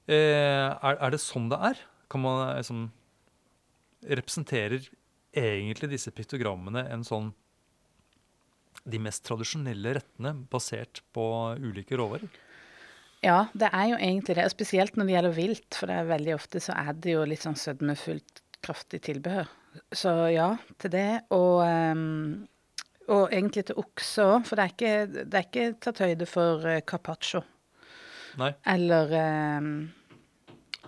Eh, 0.09 0.15
er, 0.15 0.95
er 0.95 1.13
det 1.13 1.21
sånn 1.21 1.51
det 1.51 1.59
er? 1.73 1.83
Kan 2.09 2.25
man 2.25 2.47
liksom 2.57 2.87
Representerer 4.09 4.85
egentlig 5.35 5.89
disse 5.91 6.13
piktogrammene 6.15 6.85
en 6.95 7.03
sånn 7.05 7.33
de 8.91 9.01
mest 9.03 9.25
tradisjonelle 9.27 9.97
rettene 9.99 10.35
basert 10.51 11.03
på 11.15 11.25
ulike 11.61 11.99
råvarer? 11.99 12.29
ja, 13.25 13.39
det 13.53 13.71
er 13.75 13.87
jo 13.93 13.97
egentlig 13.99 14.37
det. 14.39 14.47
Spesielt 14.53 14.97
når 14.97 15.09
det 15.09 15.15
gjelder 15.17 15.37
vilt, 15.37 15.69
for 15.75 15.91
det 15.91 15.97
er 15.99 16.13
veldig 16.13 16.35
ofte 16.37 16.63
så 16.63 16.77
er 16.79 16.93
det 16.95 17.17
jo 17.17 17.25
litt 17.27 17.43
sånn 17.43 17.59
sødmefullt, 17.59 18.43
kraftig 18.65 19.03
tilbehør. 19.07 19.51
Så 19.95 20.13
ja, 20.33 20.53
til 20.81 20.93
det. 20.95 21.09
Og, 21.35 21.61
ehm, 21.67 22.47
og 23.11 23.29
egentlig 23.33 23.69
til 23.69 23.81
okse 23.83 24.27
òg, 24.27 24.49
for 24.49 24.59
det 24.59 24.65
er, 24.65 24.75
ikke, 24.75 25.23
det 25.25 25.41
er 25.41 25.47
ikke 25.47 25.69
tatt 25.85 26.03
høyde 26.05 26.29
for 26.31 26.67
eh, 26.71 26.83
carpaccio. 26.87 27.43
Nei. 28.39 28.53
Eller 28.71 29.15
um, 29.59 29.71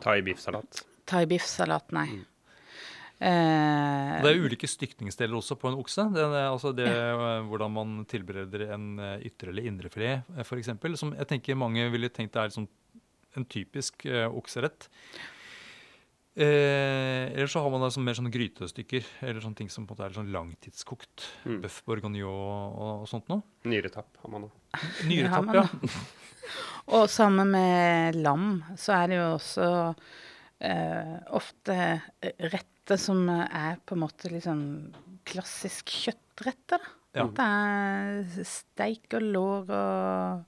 Thai 0.01 0.21
biffsalat. 0.23 0.85
thai 1.11 1.25
biff-salat, 1.27 1.91
nei. 1.97 2.07
Og 2.15 2.27
Det 3.21 4.31
er 4.31 4.41
ulike 4.41 4.69
stykningsdeler 4.71 5.37
også 5.37 5.57
på 5.61 5.69
en 5.69 5.77
okse. 5.81 6.07
Det, 6.15 6.23
er 6.25 6.47
altså 6.49 6.73
det, 6.77 6.87
eh, 6.89 7.43
Hvordan 7.51 7.75
man 7.75 7.99
tilbereder 8.09 8.71
en 8.75 8.87
eh, 8.99 9.27
ytre- 9.29 9.53
eller 9.53 9.69
indrefilet, 9.69 10.25
filet, 10.47 10.63
eksempel, 10.65 10.97
Som 10.97 11.13
jeg 11.19 11.29
tenker 11.29 11.59
mange 11.61 11.85
ville 11.93 12.09
tenkt 12.09 12.37
er 12.37 12.49
liksom 12.49 12.69
en 13.37 13.45
typisk 13.47 14.07
eh, 14.09 14.27
okserett. 14.27 14.89
Eh, 16.41 17.27
eller 17.35 17.51
så 17.51 17.61
har 17.61 17.71
man 17.73 17.83
da 17.83 17.91
sånn 17.93 18.07
mer 18.07 18.17
sånn 18.17 18.31
grytestykker, 18.33 19.05
eller 19.27 19.43
sånne 19.45 19.59
ting 19.59 19.71
som 19.73 19.85
på 19.85 19.93
en 19.93 19.99
måte 19.99 20.07
er 20.09 20.17
sånn 20.17 20.33
langtidskokt. 20.35 21.27
Mm. 21.45 21.61
Bøff 21.65 21.81
bourgognon 21.85 22.25
og, 22.31 22.81
og 23.05 23.11
sånt 23.11 23.29
noe. 23.31 23.45
Nyretapp 23.69 24.23
har 24.23 24.33
man 24.33 24.49
òg. 24.49 24.81
Nyretapp, 25.11 25.51
man 25.51 25.61
ja. 25.61 25.67
Og 26.97 27.07
sammen 27.13 27.53
med 27.53 28.17
lam, 28.19 28.63
så 28.81 28.97
er 28.97 29.11
det 29.11 29.19
jo 29.21 29.27
også 29.37 29.67
eh, 30.67 31.17
ofte 31.37 31.77
retter 32.91 32.99
som 33.03 33.29
er 33.31 33.77
på 33.87 33.95
en 33.95 34.03
måte 34.03 34.31
litt 34.33 34.45
sånn 34.45 34.93
klassisk 35.29 35.87
kjøttretter. 35.87 36.79
da. 36.81 36.97
Ja. 37.15 37.25
Det 37.27 37.45
er 37.45 38.45
steik 38.47 39.15
og 39.19 39.23
lår 39.23 39.71
og 39.75 40.45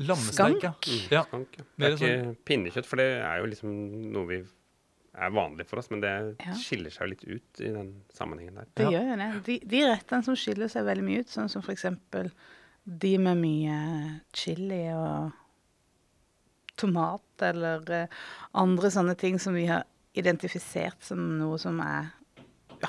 Lammesteik, 0.00 0.62
ja. 0.64 0.72
Skank? 0.72 1.10
ja. 1.12 1.22
Skank, 1.28 1.56
ja. 1.58 1.64
Det 1.76 1.86
er 1.86 1.96
ikke 1.96 2.36
pinnekjøtt, 2.48 2.86
for 2.88 2.96
det 2.96 3.08
er 3.20 3.38
jo 3.42 3.46
liksom 3.50 3.74
noe 4.14 4.26
vi 4.30 4.38
er 5.20 5.30
vanlig 5.34 5.66
for 5.68 5.78
oss, 5.82 5.90
men 5.90 6.00
det 6.00 6.36
Ja. 6.40 6.52
skiller 6.56 6.90
seg 6.90 7.02
jo 7.02 7.10
litt 7.10 7.24
ut 7.24 7.60
i 7.60 7.72
den 7.74 8.02
sammenhengen 8.12 8.54
der. 8.54 8.66
Det 8.74 8.84
Ja. 8.84 8.90
gjør 8.90 9.10
jo 9.10 9.16
det. 9.16 9.44
De, 9.44 9.58
de 9.66 9.82
rettene 9.90 10.24
som 10.24 10.34
skiller 10.36 10.68
seg 10.68 10.84
veldig 10.84 11.04
mye 11.04 11.20
ut, 11.20 11.28
sånn 11.28 11.50
som 11.50 11.62
eksempel 11.62 12.30
de 12.86 13.18
med 13.18 13.36
mye 13.36 14.20
chili 14.32 14.88
og 14.94 15.32
tomat, 16.76 17.42
eller 17.42 17.90
eh, 17.90 18.06
andre 18.54 18.88
sånne 18.90 19.14
ting 19.18 19.38
som 19.38 19.52
vi 19.54 19.66
har 19.66 19.84
identifisert 20.18 21.02
som 21.06 21.20
noe 21.38 21.58
som 21.62 21.78
er, 21.84 22.10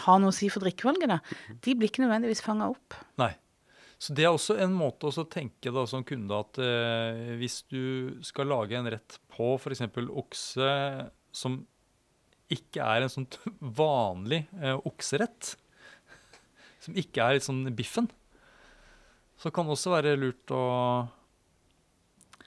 har 0.05 0.19
noe 0.23 0.31
å 0.31 0.35
si 0.35 0.49
for 0.49 0.63
drikkevalget, 0.65 1.09
da. 1.11 1.19
De 1.61 1.75
blir 1.77 1.91
ikke 1.91 2.03
nødvendigvis 2.05 2.41
fanga 2.45 2.69
opp. 2.73 2.95
Nei. 3.21 3.33
Så 4.01 4.15
det 4.17 4.23
er 4.25 4.33
også 4.33 4.55
en 4.57 4.73
måte 4.73 5.11
å 5.11 5.25
tenke 5.29 5.69
da, 5.69 5.83
som 5.85 6.01
kunde 6.07 6.33
at 6.33 6.57
eh, 6.57 7.35
hvis 7.37 7.59
du 7.69 8.17
skal 8.25 8.49
lage 8.49 8.73
en 8.79 8.89
rett 8.89 9.19
på 9.29 9.51
f.eks. 9.61 9.83
okse 10.09 10.71
som 11.37 11.59
ikke 12.51 12.81
er 12.81 13.05
en 13.05 13.13
sånn 13.13 13.27
vanlig 13.83 14.41
eh, 14.57 14.73
okserett, 14.89 15.53
som 16.83 16.97
ikke 16.97 17.21
er 17.27 17.37
litt 17.37 17.45
sånn 17.45 17.61
biffen, 17.77 18.09
Så 19.41 19.49
kan 19.53 19.65
det 19.69 19.73
også 19.77 19.93
være 19.93 20.17
lurt 20.17 20.51
å 20.53 20.63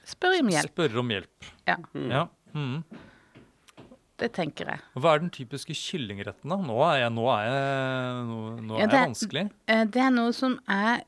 Spørre 0.04 0.42
om 0.42 0.50
hjelp. 0.52 0.68
spørre 0.74 1.00
om 1.00 1.10
hjelp. 1.14 1.46
Ja, 1.66 1.76
Ja. 2.10 2.26
Mm. 2.54 2.82
Det 4.24 4.30
tenker 4.36 4.70
jeg. 4.72 4.80
Hva 4.96 5.14
er 5.14 5.22
den 5.24 5.32
typiske 5.34 5.76
kyllingretten, 5.76 6.48
da? 6.50 6.56
Nå 6.64 6.78
er 6.88 7.02
jeg, 7.04 7.12
nå 7.16 7.26
er 7.34 7.44
jeg, 7.50 8.22
nå, 8.30 8.38
nå 8.64 8.78
Ja, 8.80 8.86
er 8.86 8.88
det 8.88 8.96
jeg 8.96 9.02
er- 9.02 9.10
vanskelig. 9.10 9.44
Eh, 9.68 9.84
Det 9.94 10.02
er 10.08 10.14
noe 10.16 10.32
som 10.36 10.58
er 10.68 11.04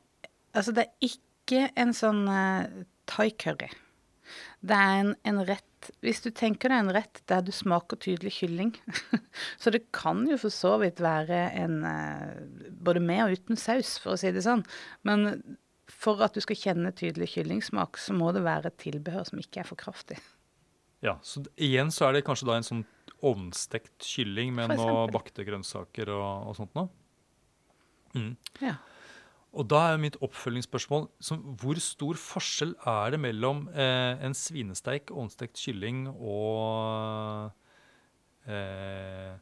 Altså, 0.57 0.73
det 0.73 0.85
er 0.87 1.09
ikke 1.11 1.65
en 1.77 1.91
sånn 1.93 2.23
uh, 2.27 2.65
thai 3.05 3.27
curry. 3.37 3.67
Det 4.65 4.73
er 4.75 5.01
en, 5.03 5.11
en 5.29 5.37
rett 5.45 5.91
Hvis 6.03 6.19
du 6.25 6.31
tenker 6.35 6.71
deg 6.73 6.81
en 6.81 6.89
rett 6.95 7.21
der 7.29 7.43
du 7.45 7.51
smaker 7.53 7.95
tydelig 8.01 8.33
kylling 8.39 8.71
Så 9.61 9.71
det 9.71 9.83
kan 9.95 10.23
jo 10.27 10.35
for 10.41 10.49
så 10.51 10.73
vidt 10.81 10.99
være 11.03 11.43
en 11.61 11.77
uh, 11.85 12.41
Både 12.73 12.99
med 13.05 13.21
og 13.27 13.37
uten 13.37 13.55
saus, 13.61 13.95
for 14.01 14.15
å 14.15 14.19
si 14.19 14.31
det 14.35 14.43
sånn. 14.47 14.65
Men 15.07 15.29
for 15.87 16.19
at 16.25 16.33
du 16.35 16.41
skal 16.43 16.57
kjenne 16.59 16.91
tydelig 16.97 17.29
kyllingsmak, 17.35 17.95
så 18.01 18.13
må 18.17 18.33
det 18.35 18.41
være 18.43 18.67
et 18.73 18.77
tilbehør 18.81 19.23
som 19.29 19.39
ikke 19.39 19.61
er 19.63 19.67
for 19.69 19.79
kraftig. 19.79 20.17
Ja, 21.05 21.13
så 21.23 21.43
igjen 21.55 21.93
så 21.93 22.09
er 22.09 22.17
det 22.17 22.25
kanskje 22.27 22.47
da 22.49 22.57
en 22.59 22.65
sånn 22.67 22.83
ovnstekt 23.25 23.95
kylling 24.03 24.53
med 24.55 24.73
noen 24.73 24.83
noe 24.83 25.07
bakte 25.13 25.45
grønnsaker 25.47 26.11
og, 26.13 26.51
og 26.51 26.59
sånt 26.59 26.77
noe. 26.77 26.89
Mm. 28.17 28.33
Ja. 28.61 28.77
Og 29.57 29.65
da 29.71 29.79
er 29.89 30.01
mitt 30.01 30.17
oppfølgingsspørsmål 30.21 31.07
som, 31.23 31.41
hvor 31.57 31.79
stor 31.81 32.19
forskjell 32.19 32.75
er 32.87 33.15
det 33.15 33.21
mellom 33.23 33.65
eh, 33.73 34.19
en 34.25 34.35
svinesteik, 34.37 35.09
ovnstekt 35.15 35.57
kylling 35.57 36.05
og 36.13 37.49
eh, 38.45 39.33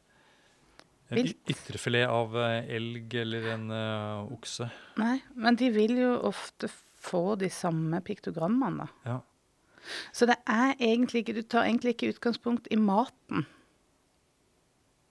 en 1.12 1.30
ytrefilet 1.52 2.08
av 2.10 2.36
eh, 2.40 2.70
elg 2.78 3.16
eller 3.22 3.50
en 3.52 3.70
eh, 3.74 4.34
okse? 4.38 4.70
Nei, 5.02 5.18
men 5.36 5.58
de 5.58 5.70
vil 5.74 5.98
jo 6.00 6.14
ofte 6.30 6.70
få 7.06 7.36
de 7.38 7.50
samme 7.52 8.00
piktogrammene. 8.06 8.88
Ja. 9.06 9.20
Så 10.16 10.26
det 10.26 10.38
er 10.50 10.72
egentlig 10.82 11.22
ikke 11.22 11.36
Du 11.36 11.44
tar 11.46 11.68
egentlig 11.68 11.94
ikke 11.94 12.14
utgangspunkt 12.14 12.66
i 12.74 12.78
maten. 12.80 13.44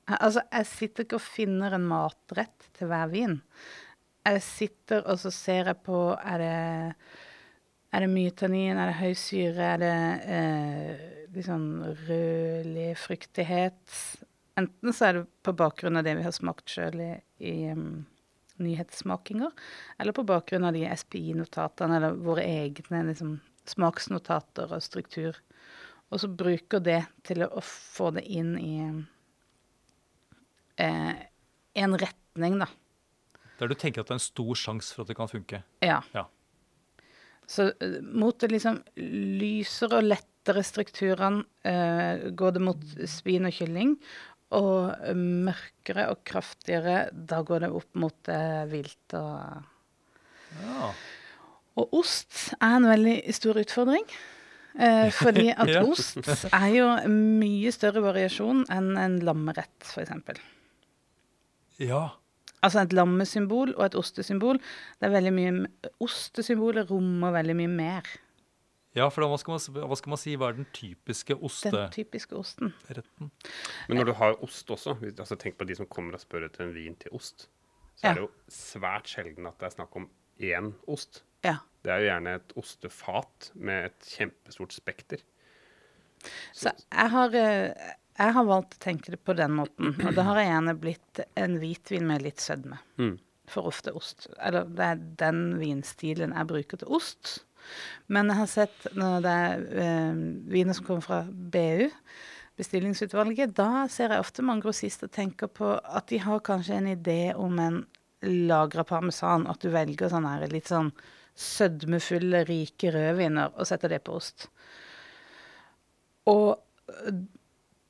Altså, 0.05 0.43
jeg 0.51 0.69
sitter 0.69 1.05
ikke 1.05 1.17
og 1.17 1.25
finner 1.25 1.73
en 1.75 1.87
matrett 1.89 2.67
til 2.77 2.91
hver 2.91 3.09
vin. 3.09 3.39
Jeg 4.25 4.41
sitter 4.45 5.05
og 5.09 5.17
så 5.21 5.31
ser 5.33 5.71
jeg 5.71 5.81
på 5.85 5.99
Er 6.17 6.41
det, 6.41 6.53
er 7.93 8.05
det 8.05 8.11
mye 8.11 8.33
tannin, 8.37 8.77
er 8.77 8.91
det 8.91 8.99
høy 8.99 9.13
syre, 9.17 9.71
er 9.73 9.81
det 9.81 9.95
eh, 10.35 11.05
litt 11.33 11.47
sånn 11.47 11.69
rødlig 12.05 12.91
fruktighet? 13.01 13.97
Enten 14.59 14.93
så 14.93 15.09
er 15.09 15.17
det 15.17 15.25
på 15.43 15.55
bakgrunn 15.57 15.97
av 15.99 16.05
det 16.07 16.15
vi 16.19 16.25
har 16.25 16.35
smakt 16.35 16.71
sjøl 16.71 17.01
i, 17.03 17.11
i 17.43 17.55
um, 17.75 18.05
nyhetssmakinger, 18.63 19.51
eller 19.99 20.15
på 20.15 20.23
bakgrunn 20.27 20.67
av 20.69 20.77
de 20.77 20.85
SPI-notatene, 20.87 21.97
eller 21.97 22.21
våre 22.23 22.45
egne 22.45 23.01
liksom, 23.09 23.33
smaksnotater 23.67 24.71
og 24.71 24.83
struktur. 24.83 25.41
Og 26.13 26.21
så 26.21 26.29
bruker 26.31 26.79
det 26.83 27.01
til 27.27 27.43
å, 27.43 27.59
få 27.63 28.13
det 28.15 28.23
inn 28.31 28.55
i 28.61 28.77
eh, 30.81 31.13
en 31.75 31.97
retning, 31.99 32.59
da. 32.61 32.67
Der 33.59 33.67
du 33.71 33.75
tenker 33.79 34.01
at 34.03 34.07
det 34.09 34.15
er 34.15 34.19
en 34.19 34.25
stor 34.25 34.55
sjanse 34.59 34.93
for 34.95 35.05
at 35.05 35.11
det 35.11 35.17
kan 35.19 35.29
funke. 35.31 35.61
Ja. 35.85 36.01
Ja. 36.15 36.25
Så 37.47 37.69
eh, 37.79 37.99
mot 38.01 38.37
det 38.41 38.51
liksom 38.51 38.81
lysere 38.97 39.99
og 40.01 40.07
lettere 40.09 40.63
strukturene 40.65 41.43
eh, 41.63 42.29
går 42.35 42.55
det 42.57 42.63
mot 42.65 42.81
svin 43.07 43.47
og 43.47 43.53
kylling. 43.55 43.95
Og 44.55 44.91
eh, 44.99 45.15
mørkere 45.17 46.09
og 46.13 46.23
kraftigere, 46.27 47.09
da 47.13 47.41
går 47.47 47.65
det 47.67 47.71
opp 47.79 47.91
mot 48.01 48.31
eh, 48.33 48.63
vilt 48.71 49.15
og 49.19 49.63
Ja. 50.55 50.91
Og 51.75 51.91
ost 51.99 52.53
er 52.63 52.77
en 52.77 52.85
veldig 52.87 53.17
stor 53.35 53.57
utfordring. 53.59 54.05
Eh, 54.79 55.09
fordi 55.11 55.49
at 55.63 55.67
Ja. 55.71 55.81
ost 55.83 56.21
er 56.51 56.67
jo 56.71 56.85
mye 57.11 57.71
større 57.75 58.03
variasjon 58.05 58.61
enn 58.71 58.93
en 58.99 59.17
lammerett, 59.27 59.75
f.eks. 59.83 60.39
ja. 61.79 62.03
Altså 62.65 62.81
et 62.81 62.93
lammesymbol 62.97 63.75
og 63.77 63.85
et 63.85 63.95
ostesymbol. 63.99 64.57
Det 64.99 65.05
er 65.05 65.11
veldig 65.13 65.33
mye 65.35 65.89
Ostesymbolet 66.01 66.89
rommer 66.89 67.31
veldig 67.35 67.55
mye 67.59 67.69
mer. 67.69 68.07
Ja, 68.95 69.09
for 69.11 69.21
da, 69.21 69.27
hva, 69.27 69.37
skal 69.37 69.53
man, 69.57 69.87
hva 69.91 69.97
skal 69.99 70.09
man 70.13 70.19
si, 70.21 70.33
hva 70.39 70.49
er 70.49 70.55
den 70.61 70.67
typiske 70.73 71.35
Den 71.35 71.91
typiske 71.91 72.33
osten. 72.39 72.71
Men 73.89 73.97
når 73.99 74.05
du 74.07 74.13
har 74.13 74.37
ost 74.43 74.71
også, 74.71 74.95
altså 75.03 75.35
tenk 75.35 75.57
på 75.59 75.67
de 75.67 75.75
som 75.75 75.85
kommer 75.91 76.15
og 76.15 76.23
spør 76.23 76.45
etter 76.47 76.63
en 76.65 76.73
vin 76.73 76.95
til 76.95 77.11
ost, 77.11 77.49
så 77.95 78.07
Ja. 78.07 78.09
er 78.09 78.13
det 78.15 78.23
jo 78.23 78.31
svært 78.49 79.07
sjelden 79.11 79.45
at 79.47 79.59
det 79.59 79.67
er 79.67 79.75
snakk 79.75 79.95
om 79.95 80.09
én 80.39 80.71
ost. 80.87 81.23
Ja. 81.43 81.57
Det 81.83 81.91
er 81.91 81.99
jo 81.99 82.07
gjerne 82.09 82.35
et 82.39 82.53
ostefat 82.57 83.51
med 83.53 83.85
et 83.91 83.99
kjempestort 84.15 84.73
spekter. 84.73 85.17
Så 86.55 86.71
jeg 86.91 87.09
har, 87.11 87.35
eh, 87.35 87.93
jeg 88.15 88.35
har 88.37 88.47
valgt 88.47 88.77
å 88.77 88.83
tenke 88.85 89.11
det 89.11 89.19
på 89.27 89.35
den 89.35 89.57
måten. 89.57 89.95
Og 90.05 90.13
da 90.15 90.23
har 90.29 90.39
jeg 90.39 90.51
gjerne 90.51 90.75
blitt 90.79 91.23
en 91.35 91.57
hvitvin 91.59 92.05
med 92.07 92.23
litt 92.23 92.43
sødme. 92.43 92.79
Mm. 93.01 93.17
For 93.51 93.67
ofte 93.69 93.91
ost. 93.95 94.29
Eller 94.39 94.69
det 94.71 94.85
er 94.85 95.01
den 95.19 95.41
vinstilen 95.59 96.33
jeg 96.35 96.49
bruker 96.49 96.81
til 96.81 96.95
ost. 96.95 97.41
Men 98.07 98.31
jeg 98.31 98.39
har 98.39 98.49
sett 98.51 98.87
når 98.95 99.25
det 99.25 99.35
er 99.49 99.67
øh, 99.83 100.23
viner 100.53 100.77
som 100.77 100.87
kommer 100.87 101.05
fra 101.05 101.19
BU, 101.27 101.89
bestillingsutvalget, 102.55 103.51
da 103.57 103.85
ser 103.91 104.13
jeg 104.13 104.23
ofte 104.23 104.45
mange 104.45 104.63
grossister 104.63 105.11
tenker 105.11 105.51
på 105.51 105.73
at 105.75 106.07
de 106.11 106.21
har 106.23 106.43
kanskje 106.45 106.79
en 106.79 106.91
idé 106.93 107.19
om 107.35 107.59
en 107.59 107.81
lagra 108.25 108.85
parmesan, 108.87 109.47
at 109.51 109.59
du 109.61 109.73
velger 109.73 110.09
sånn 110.09 110.27
her 110.29 110.47
litt 110.53 110.71
sånn 110.71 110.93
sødmefulle, 111.35 112.45
rike 112.47 112.93
rødviner 112.95 113.51
og 113.51 113.67
setter 113.67 113.91
det 113.91 114.05
på 114.05 114.15
ost. 114.21 114.47
Og 116.31 116.55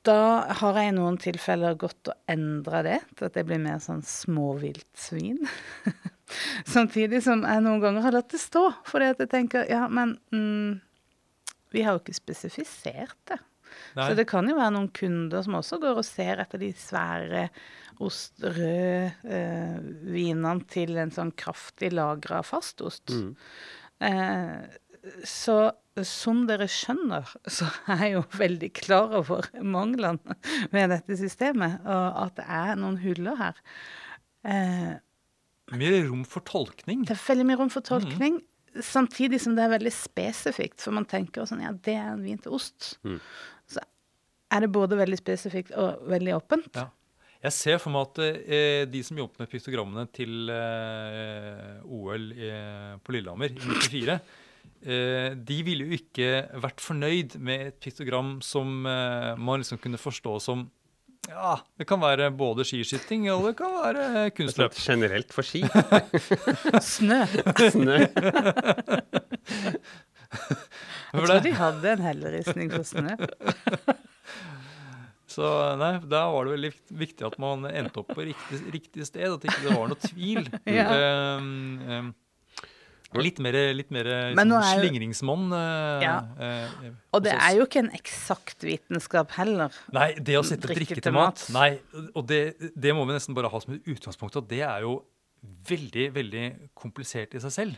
da 0.06 0.20
har 0.60 0.78
jeg 0.80 0.92
i 0.92 0.96
noen 0.96 1.18
tilfeller 1.20 1.76
gått 1.78 2.10
og 2.12 2.30
endra 2.30 2.82
det 2.86 3.00
til 3.16 3.28
at 3.28 3.36
det 3.36 3.46
blir 3.48 3.60
mer 3.62 3.80
sånn 3.82 4.04
småviltsvin. 4.06 5.42
Samtidig 6.76 7.22
som 7.26 7.44
jeg 7.46 7.64
noen 7.64 7.82
ganger 7.82 8.06
har 8.06 8.16
latt 8.16 8.32
det 8.34 8.42
stå, 8.42 8.68
fordi 8.88 9.10
at 9.14 9.22
jeg 9.24 9.32
tenker 9.34 9.68
ja, 9.70 9.84
men 9.90 10.16
mm, 10.34 10.78
vi 11.74 11.84
har 11.86 11.96
jo 11.96 12.04
ikke 12.04 12.18
spesifisert 12.18 13.18
det. 13.30 13.40
Nei. 13.96 14.06
Så 14.06 14.16
det 14.16 14.26
kan 14.30 14.46
jo 14.48 14.56
være 14.56 14.74
noen 14.76 14.92
kunder 14.94 15.42
som 15.44 15.58
også 15.58 15.78
går 15.82 15.98
og 16.00 16.06
ser 16.06 16.40
etter 16.42 16.60
de 16.62 16.70
svære 16.76 17.48
ost, 18.04 18.38
røde 18.44 19.12
eh, 19.24 19.76
vinene 20.12 20.66
til 20.70 20.96
en 21.00 21.12
sånn 21.12 21.32
kraftig 21.38 21.92
lagra 21.96 22.42
fastost. 22.46 23.12
Eh, 24.04 24.56
så 25.26 25.58
som 26.04 26.42
dere 26.48 26.66
skjønner, 26.68 27.28
så 27.48 27.68
er 27.92 28.02
jeg 28.04 28.16
jo 28.16 28.24
veldig 28.36 28.68
klar 28.76 29.14
over 29.16 29.46
manglene 29.64 30.36
med 30.74 30.92
dette 30.92 31.16
systemet, 31.20 31.78
og 31.86 32.18
at 32.26 32.36
det 32.40 32.44
er 32.58 32.74
noen 32.80 32.98
huller 33.00 33.38
her. 33.40 33.62
Eh, 34.46 34.92
mye 35.76 36.02
rom 36.06 36.26
for 36.28 36.44
tolkning. 36.46 37.06
det 37.08 37.16
er 37.16 37.24
veldig 37.24 37.48
mye 37.48 37.60
rom 37.62 37.72
for 37.72 37.86
tolkning, 37.86 38.38
samtidig 38.84 39.40
som 39.42 39.56
det 39.56 39.64
er 39.64 39.72
veldig 39.72 39.94
spesifikt. 39.94 40.78
For 40.84 40.94
man 40.94 41.08
tenker 41.08 41.48
sånn, 41.48 41.64
ja, 41.64 41.72
det 41.72 41.96
er 41.96 42.12
en 42.12 42.26
vin 42.26 42.38
til 42.42 42.58
ost. 42.58 42.92
Så 43.66 43.82
er 44.52 44.62
det 44.62 44.70
både 44.74 44.98
veldig 45.00 45.18
spesifikt 45.18 45.74
og 45.80 46.06
veldig 46.12 46.36
åpent. 46.36 46.76
Ja. 46.76 46.90
Jeg 47.46 47.54
ser 47.54 47.78
for 47.78 47.94
meg 47.94 48.08
at 48.08 48.20
eh, 48.24 48.82
de 48.90 49.02
som 49.06 49.18
jobbet 49.20 49.42
med 49.42 49.50
piktogrammene 49.52 50.06
til 50.14 50.50
eh, 50.50 51.76
OL 51.84 52.30
eh, 52.32 52.94
på 53.04 53.14
Lillehammer 53.14 53.52
i 53.52 53.60
94, 53.60 54.16
eh, 54.16 54.45
de 54.82 55.58
ville 55.66 55.86
jo 55.86 55.96
ikke 55.96 56.46
vært 56.62 56.82
fornøyd 56.84 57.38
med 57.42 57.70
et 57.70 57.78
piktogram 57.82 58.36
som 58.44 58.86
eh, 58.86 59.32
man 59.38 59.62
liksom 59.62 59.80
kunne 59.82 60.00
forstå 60.00 60.38
som 60.44 60.66
Ja, 61.26 61.56
det 61.78 61.88
kan 61.90 62.00
være 62.02 62.30
både 62.30 62.64
skiskyting 62.68 63.26
og 63.32 63.48
det 63.48 63.56
kan 63.58 63.72
være 63.74 64.30
kunstløp. 64.36 64.76
Generelt 64.78 65.32
for 65.34 65.42
ski. 65.42 65.64
Snø. 66.94 67.24
Snø. 67.72 67.98
Jeg 71.16 71.26
tror 71.26 71.42
de 71.42 71.52
hadde 71.56 71.94
en 71.96 72.04
helleristning 72.04 72.70
for 72.74 72.86
snø. 72.86 73.16
Så 75.36 75.48
nei, 75.76 75.96
da 76.08 76.22
var 76.32 76.46
det 76.46 76.54
veldig 76.54 76.70
viktig 76.96 77.26
at 77.26 77.34
man 77.42 77.66
endte 77.68 78.00
opp 78.00 78.14
på 78.16 78.24
riktig, 78.24 78.60
riktig 78.72 79.04
sted, 79.08 79.34
at 79.34 79.42
ikke 79.44 79.66
det 79.66 79.74
var 79.74 79.90
noe 79.90 80.00
tvil. 80.00 80.46
Ja. 80.64 80.86
Um, 81.36 81.82
um, 81.84 82.08
litt 83.22 83.38
mer, 83.38 83.52
litt 83.74 83.90
mer 83.90 84.04
sånn 84.34 84.48
jo- 84.50 84.80
slingringsmonn. 84.80 85.52
eh, 85.52 86.02
Ja. 86.02 86.16
eh, 86.38 86.90
Og 87.12 87.22
det 87.22 87.32
er 87.32 87.56
jo 87.56 87.66
ikke 87.66 87.78
en 87.84 87.90
eksakt 87.90 88.60
vitenskap 88.62 89.30
heller. 89.32 89.70
Nei, 89.92 90.14
det 90.14 90.34
å 90.36 90.44
sette 90.44 90.68
drikke 90.68 91.00
til 91.02 91.12
mat. 91.12 91.46
Nei, 91.52 91.78
og 92.14 92.26
det, 92.26 92.72
det 92.78 92.94
må 92.94 93.06
vi 93.06 93.12
nesten 93.14 93.34
bare 93.34 93.48
ha 93.50 93.58
som 93.60 93.74
et 93.74 93.84
utgangspunkt. 93.84 94.36
at 94.36 94.48
det 94.48 94.60
er 94.62 94.80
jo 94.82 95.02
veldig, 95.68 96.12
veldig 96.14 96.70
komplisert 96.74 97.34
i 97.34 97.38
seg 97.40 97.50
selv. 97.52 97.76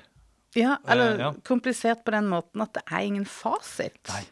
Ja, 0.57 0.79
eller 0.89 1.13
Eh, 1.15 1.19
ja. 1.19 1.33
komplisert 1.45 2.05
på 2.05 2.11
den 2.13 2.25
måten 2.29 2.63
at 2.63 2.73
det 2.73 2.83
er 2.91 3.01
ingen 3.05 3.25
fasit. 3.27 3.99
Nei. 4.09 4.25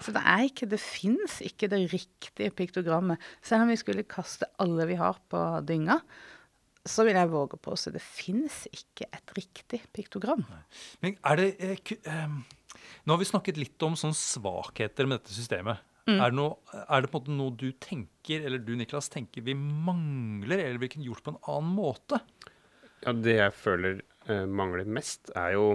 Så 0.00 0.12
det 0.14 0.22
er 0.22 0.44
ikke, 0.48 0.68
det 0.70 0.78
fins 0.80 1.40
ikke 1.42 1.68
det 1.68 1.90
riktige 1.90 2.52
piktogrammet. 2.54 3.18
Selv 3.42 3.62
om 3.62 3.68
vi 3.68 3.76
skulle 3.76 4.04
kaste 4.04 4.44
alle 4.60 4.86
vi 4.86 4.94
har 4.94 5.16
på 5.28 5.66
dynga, 5.66 6.00
så 6.86 7.04
vil 7.06 7.18
jeg 7.18 7.30
våge 7.32 7.58
på 7.60 7.74
å 7.74 7.92
det 7.94 8.02
finnes 8.04 8.62
ikke 8.70 9.08
et 9.14 9.34
riktig 9.36 9.82
piktogram. 9.94 10.44
Men 11.02 11.18
er 11.26 11.40
det 11.40 11.48
eh, 11.58 11.92
ehm, 12.10 12.40
Nå 13.04 13.14
har 13.14 13.20
vi 13.20 13.28
snakket 13.28 13.58
litt 13.58 13.82
om 13.84 13.96
sånne 13.98 14.16
svakheter 14.16 15.08
med 15.08 15.20
dette 15.20 15.34
systemet. 15.34 15.82
Er, 16.08 16.30
det 16.30 16.38
noe, 16.38 16.56
er 16.88 17.04
det 17.04 17.10
på 17.12 17.18
en 17.18 17.24
måte 17.24 17.36
noe 17.36 17.56
du 17.60 17.68
tenker, 17.84 18.44
eller 18.48 18.62
du 18.64 18.72
Niklas, 18.78 19.10
tenker 19.12 19.44
vi 19.44 19.52
mangler, 19.58 20.62
eller 20.62 20.80
vi 20.80 20.88
kunne 20.94 21.04
gjort 21.04 21.24
på 21.26 21.34
en 21.34 21.42
annen 21.52 21.74
måte? 21.76 22.20
Ja, 23.02 23.12
det 23.12 23.34
jeg 23.36 23.54
føler 23.58 24.00
eh, 24.28 24.46
mangler 24.48 24.88
mest, 24.88 25.32
er 25.36 25.56
jo 25.58 25.68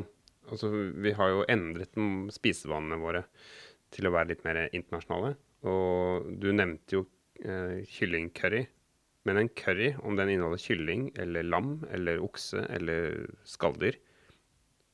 Altså, 0.51 0.67
vi 0.99 1.13
har 1.15 1.29
jo 1.31 1.45
endret 1.47 1.95
spisevanene 2.35 2.97
våre 2.99 3.21
til 3.95 4.09
å 4.09 4.11
være 4.11 4.33
litt 4.33 4.41
mer 4.43 4.57
internasjonale. 4.65 5.29
Og 5.71 6.27
du 6.35 6.49
nevnte 6.51 6.97
jo 6.97 7.05
eh, 7.39 7.79
kyllingcurry. 7.87 8.65
Men 9.27 9.39
en 9.39 9.51
curry, 9.55 9.93
om 10.03 10.17
den 10.19 10.33
inneholder 10.33 10.59
kylling 10.59 11.07
eller 11.19 11.45
lam 11.47 11.77
eller 11.95 12.19
okse 12.23 12.65
eller 12.75 13.29
skalldyr, 13.47 13.97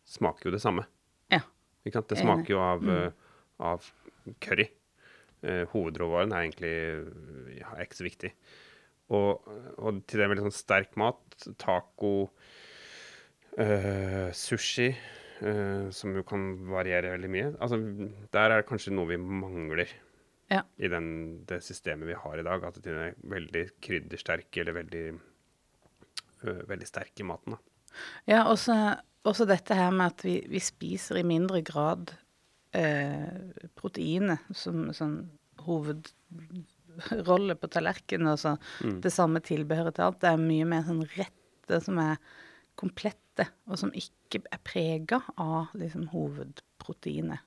smaker 0.10 0.50
jo 0.50 0.54
det 0.54 0.62
samme. 0.62 0.86
Ja. 1.34 1.42
Det 1.86 2.20
smaker 2.20 2.54
jo 2.54 2.60
av, 2.62 2.86
mm. 2.86 3.30
av 3.66 3.88
curry. 4.44 4.68
Eh, 5.42 5.64
hovedråvaren 5.72 6.34
er 6.36 6.46
egentlig 6.46 6.74
ja, 7.58 7.72
er 7.74 7.86
ikke 7.86 8.02
så 8.02 8.06
viktig. 8.06 8.34
Og, 9.16 9.48
og 9.82 10.04
til 10.06 10.22
det 10.22 10.28
med 10.30 10.44
sånn 10.44 10.54
sterk 10.54 10.94
mat, 11.00 11.48
taco, 11.58 12.30
eh, 13.58 14.30
sushi, 14.38 14.92
uh, 15.42 15.88
som 15.96 16.14
jo 16.14 16.22
kan 16.28 16.52
variere 16.70 17.16
veldig 17.16 17.32
mye. 17.34 17.48
Altså, 17.58 17.80
der 18.36 18.54
er 18.54 18.62
det 18.62 18.68
kanskje 18.70 18.94
noe 18.94 19.10
vi 19.10 19.18
mangler 19.18 19.90
Ja. 20.50 20.64
i 20.82 20.90
den, 20.90 21.10
det 21.46 21.62
systemet 21.62 22.10
vi 22.10 22.18
har 22.18 22.40
i 22.40 22.46
dag. 22.46 22.64
At 22.66 22.80
de 22.84 22.94
er 22.94 23.18
veldig 23.30 23.66
kryddersterke 23.86 24.64
eller 24.64 24.80
veldig, 24.80 25.04
øh, 26.44 26.64
veldig 26.70 26.88
sterke 26.90 27.22
i 27.22 27.28
maten. 27.30 27.56
Da. 27.56 27.60
Ja, 28.30 28.40
også, 28.50 28.76
også 29.30 29.46
dette 29.50 29.78
her 29.78 29.92
med 29.94 30.06
at 30.14 30.26
vi, 30.26 30.40
vi 30.50 30.62
spiser 30.64 31.20
i 31.22 31.28
mindre 31.28 31.62
grad 31.66 32.16
øh, 32.78 33.30
proteinet 33.78 34.40
som 34.58 34.90
som 34.94 35.20
hovedrolle 35.66 37.56
på 37.60 37.68
tallerkenen. 37.68 38.32
Altså 38.34 38.56
det 39.04 39.14
samme 39.14 39.40
tilbehøret 39.46 39.96
til 39.96 40.08
alt. 40.08 40.22
Det 40.22 40.30
er 40.32 40.42
mye 40.42 40.66
mer 40.70 40.84
sånn 40.88 41.04
rette 41.14 41.82
som 41.84 42.00
er 42.02 42.16
komplette, 42.80 43.46
og 43.68 43.78
som 43.80 43.92
ikke 43.94 44.42
er 44.50 44.62
prega 44.64 45.20
av 45.38 45.68
liksom 45.78 46.08
hovedproteinet. 46.14 47.40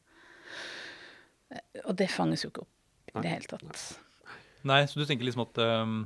Og 1.87 1.97
det 1.99 2.11
fanges 2.13 2.45
jo 2.45 2.53
ikke 2.53 2.65
opp 2.67 2.77
i 3.15 3.23
det 3.25 3.37
hele 3.37 3.51
tatt. 3.51 3.85
Nei, 4.69 4.83
så 4.87 5.01
du 5.01 5.07
tenker 5.09 5.27
liksom 5.27 5.45
at 5.45 5.59
um, 5.63 5.97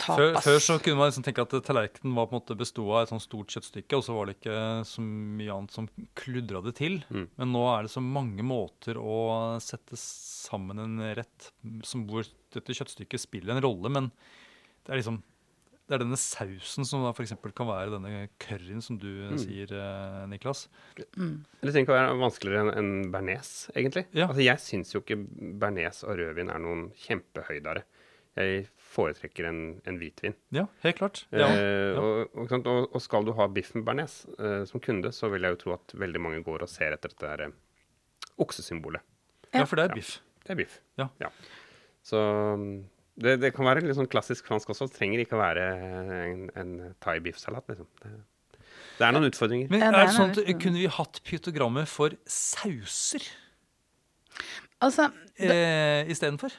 Tapas. 0.00 0.16
før, 0.16 0.38
før 0.44 0.58
så 0.64 0.76
kunne 0.80 1.00
man 1.00 1.10
liksom 1.10 1.24
tenke 1.26 1.44
at 1.44 1.54
tallerkenen 1.66 2.16
var 2.16 2.28
på 2.28 2.34
en 2.34 2.40
måte 2.40 2.56
besto 2.58 2.86
av 2.88 3.02
et 3.04 3.12
sånt 3.12 3.24
stort 3.24 3.52
kjøttstykke, 3.52 3.98
og 3.98 4.04
så 4.06 4.16
var 4.16 4.28
det 4.28 4.36
ikke 4.38 4.58
så 4.88 5.04
mye 5.04 5.56
annet 5.56 5.76
som 5.76 5.88
kludra 6.18 6.62
det 6.64 6.74
til. 6.80 7.00
Mm. 7.12 7.26
Men 7.42 7.52
nå 7.54 7.64
er 7.72 7.84
det 7.84 7.92
så 7.92 8.02
mange 8.04 8.46
måter 8.46 9.00
å 9.00 9.18
sette 9.62 9.98
sammen 10.00 10.80
en 10.80 11.02
rett 11.18 11.50
som 11.86 12.06
hvor 12.08 12.24
dette 12.54 12.76
kjøttstykket 12.80 13.22
spiller 13.28 13.54
en 13.54 13.64
rolle, 13.66 13.92
men 13.92 14.08
det 14.86 14.94
er 14.94 15.02
liksom 15.02 15.20
det 15.90 15.96
er 15.96 16.02
denne 16.04 16.16
sausen 16.22 16.86
som 16.86 17.02
da 17.02 17.10
f.eks. 17.10 17.32
kan 17.58 17.66
være 17.66 17.90
denne 17.96 18.28
curryen 18.38 18.78
som 18.84 18.94
du 19.02 19.08
sier, 19.42 19.72
eh, 19.74 20.20
Niklas. 20.30 20.68
Det 20.94 21.08
trenger 21.10 21.82
ikke 21.82 21.94
å 21.96 21.96
være 21.98 22.18
vanskeligere 22.20 22.60
enn 22.70 22.78
en 22.78 23.08
bearnés, 23.10 23.50
egentlig. 23.74 24.04
Ja. 24.14 24.28
Altså, 24.30 24.44
jeg 24.46 24.62
syns 24.62 24.94
jo 24.94 25.00
ikke 25.02 25.18
bearnés 25.58 26.04
og 26.06 26.14
rødvin 26.20 26.52
er 26.54 26.62
noen 26.62 26.84
kjempehøydere. 27.02 27.82
Jeg 28.38 28.68
foretrekker 28.94 29.48
en, 29.48 29.58
en 29.90 29.98
hvitvin. 29.98 30.36
Ja, 30.54 30.68
helt 30.84 31.00
klart. 31.02 31.24
Ja. 31.34 31.48
Eh, 31.50 31.98
og, 31.98 32.36
og, 32.38 32.54
og, 32.60 32.86
og 32.94 33.02
skal 33.02 33.26
du 33.26 33.32
ha 33.36 33.48
biff 33.50 33.74
med 33.74 33.82
bearnés 33.88 34.20
eh, 34.38 34.62
som 34.70 34.78
kunde, 34.80 35.10
så 35.12 35.28
vil 35.34 35.42
jeg 35.48 35.56
jo 35.56 35.60
tro 35.64 35.74
at 35.74 35.96
veldig 35.98 36.22
mange 36.22 36.44
går 36.46 36.62
og 36.62 36.70
ser 36.70 36.94
etter 36.94 37.10
dette 37.10 37.26
der, 37.26 37.48
eh, 37.50 38.30
oksesymbolet. 38.40 39.02
ja, 39.52 39.66
for 39.66 39.76
det 39.76 39.88
er 39.88 39.90
Ja. 39.90 39.98
biff. 39.98 40.14
Det 40.46 40.54
er 40.54 40.60
biff. 40.62 40.78
Ja. 41.02 41.08
Så 42.06 42.16
mm, 42.56 42.84
det, 43.20 43.36
det 43.42 43.52
kan 43.56 43.68
være 43.68 43.84
litt 43.84 43.98
sånn 43.98 44.10
klassisk 44.10 44.48
fransk 44.48 44.72
også. 44.72 44.88
Det 44.90 44.98
trenger 44.98 45.22
ikke 45.24 45.36
å 45.38 45.42
være 45.42 45.66
en, 46.26 46.42
en 46.58 46.72
thai-biffsalat, 47.04 47.68
liksom. 47.72 47.88
Det, 48.02 48.14
det 49.00 49.06
er 49.06 49.14
noen 49.16 49.30
utfordringer. 49.30 49.70
Men 49.72 49.86
er 49.86 49.96
det 49.96 50.16
sånn 50.16 50.34
at 50.34 50.42
kunne 50.60 50.82
vi 50.82 50.88
hatt 50.92 51.22
pytogrammet 51.26 51.88
for 51.90 52.16
sauser 52.28 53.24
Altså, 54.80 55.10
eh, 55.36 56.08
istedenfor? 56.08 56.54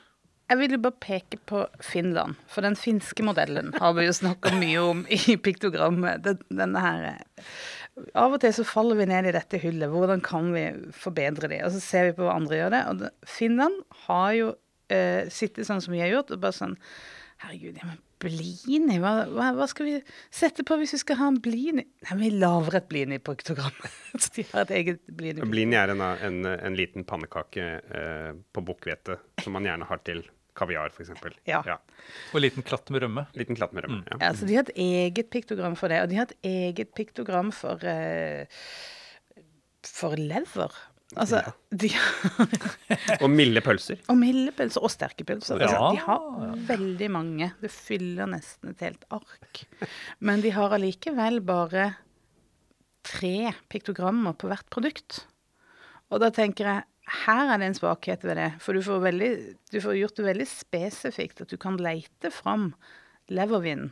Jeg 0.52 0.60
vil 0.60 0.74
jo 0.76 0.82
bare 0.84 1.00
peke 1.00 1.38
på 1.48 1.62
Finland, 1.82 2.36
for 2.52 2.66
den 2.66 2.76
finske 2.76 3.24
modellen 3.24 3.72
har 3.80 3.94
vi 3.98 4.04
jo 4.04 4.14
snakka 4.14 4.52
mye 4.60 4.82
om 4.84 5.06
i 5.10 5.38
piktogrammet. 5.40 6.22
Den, 6.26 6.42
denne 6.52 6.84
her 6.84 7.06
eh, 7.14 7.56
Av 8.20 8.36
og 8.36 8.42
til 8.44 8.54
så 8.56 8.66
faller 8.68 9.00
vi 9.00 9.08
ned 9.10 9.30
i 9.30 9.34
dette 9.36 9.60
hullet. 9.64 9.90
Hvordan 9.92 10.22
kan 10.24 10.52
vi 10.54 10.66
forbedre 10.96 11.50
det? 11.52 11.64
Og 11.66 11.74
så 11.74 11.82
ser 11.84 12.10
vi 12.10 12.18
på 12.20 12.28
hva 12.28 12.38
andre 12.40 12.60
gjør 12.60 12.76
det. 12.76 12.84
Og 12.92 13.28
Finland 13.28 13.82
har 14.06 14.36
jo 14.38 14.52
eh, 14.92 15.32
sitte 15.34 15.66
sånn 15.68 15.82
som 15.84 15.96
vi 15.96 16.04
har 16.04 16.12
gjort, 16.12 16.36
og 16.36 16.44
bare 16.44 16.58
sånn 16.58 16.78
Herregud, 17.42 17.78
ja, 17.80 17.88
men 17.90 17.98
blini, 18.22 19.00
hva, 19.02 19.24
hva, 19.26 19.48
hva 19.58 19.66
skal 19.66 19.88
vi 19.88 19.94
sette 20.30 20.62
på 20.68 20.76
hvis 20.78 20.92
vi 20.94 21.00
skal 21.02 21.18
ha 21.18 21.30
en 21.32 21.40
blini? 21.42 21.88
Nei, 22.06 22.18
vi 22.20 22.30
lager 22.36 22.78
et 22.78 22.92
blini 22.92 23.18
på 23.18 23.34
så 23.48 23.56
de 24.36 24.46
har 24.52 24.68
et 24.68 24.74
eget 24.78 25.02
blini. 25.10 25.42
Blini 25.50 25.80
er 25.80 25.96
en, 25.96 26.04
en, 26.06 26.38
en 26.54 26.78
liten 26.78 27.08
pannekake 27.10 27.66
eh, 27.82 28.30
på 28.54 28.66
bukkhvete 28.68 29.18
som 29.42 29.58
man 29.58 29.66
gjerne 29.66 29.90
har 29.90 30.04
til 30.06 30.22
kaviar, 30.58 30.94
f.eks. 30.94 31.12
Ja. 31.50 31.64
Og 31.66 32.38
en 32.38 32.46
liten 32.46 32.66
klatt 32.68 32.90
med 32.94 33.06
rømme. 33.06 33.26
Liten 33.40 33.58
klatt 33.58 33.74
med 33.74 33.88
rømme. 33.88 34.04
Ja. 34.12 34.20
Ja, 34.28 34.32
så 34.38 34.46
De 34.46 34.58
har 34.60 34.68
et 34.68 34.78
eget 34.78 35.32
piktogram 35.34 35.78
for 35.80 35.90
det, 35.90 36.04
og 36.04 36.12
de 36.12 36.20
har 36.20 36.30
et 36.30 36.50
eget 36.52 36.94
piktogram 36.98 37.50
for 37.56 37.82
eh, 37.88 38.46
for 39.88 40.18
lever. 40.20 40.76
Altså, 41.20 41.42
de 41.76 41.90
har 41.92 43.18
Og 43.24 43.28
milde 43.32 43.60
pølser. 43.64 44.00
Og 44.12 44.16
mildepølser 44.20 44.84
og 44.84 44.94
sterke 44.94 45.26
pølser. 45.28 45.60
Altså, 45.60 45.90
de 45.92 46.04
har 46.06 46.54
veldig 46.70 47.10
mange. 47.12 47.50
Det 47.60 47.72
fyller 47.74 48.30
nesten 48.32 48.72
et 48.72 48.86
helt 48.86 49.04
ark. 49.12 49.66
Men 50.24 50.44
de 50.46 50.54
har 50.56 50.72
allikevel 50.78 51.42
bare 51.44 51.90
tre 53.08 53.52
piktogrammer 53.72 54.38
på 54.40 54.48
hvert 54.52 54.70
produkt. 54.72 55.26
Og 56.12 56.22
da 56.24 56.32
tenker 56.34 56.70
jeg 56.70 56.88
her 57.26 57.50
er 57.52 57.60
det 57.60 57.72
en 57.72 57.76
svakhet 57.76 58.24
ved 58.24 58.38
det. 58.40 58.50
For 58.64 58.78
du 58.78 58.84
får, 58.86 59.04
veldig, 59.04 59.32
du 59.74 59.80
får 59.84 60.00
gjort 60.00 60.20
det 60.20 60.28
veldig 60.30 60.48
spesifikt 60.48 61.44
at 61.44 61.52
du 61.52 61.58
kan 61.60 61.80
leite 61.82 62.32
fram 62.32 62.72
levervin. 63.32 63.90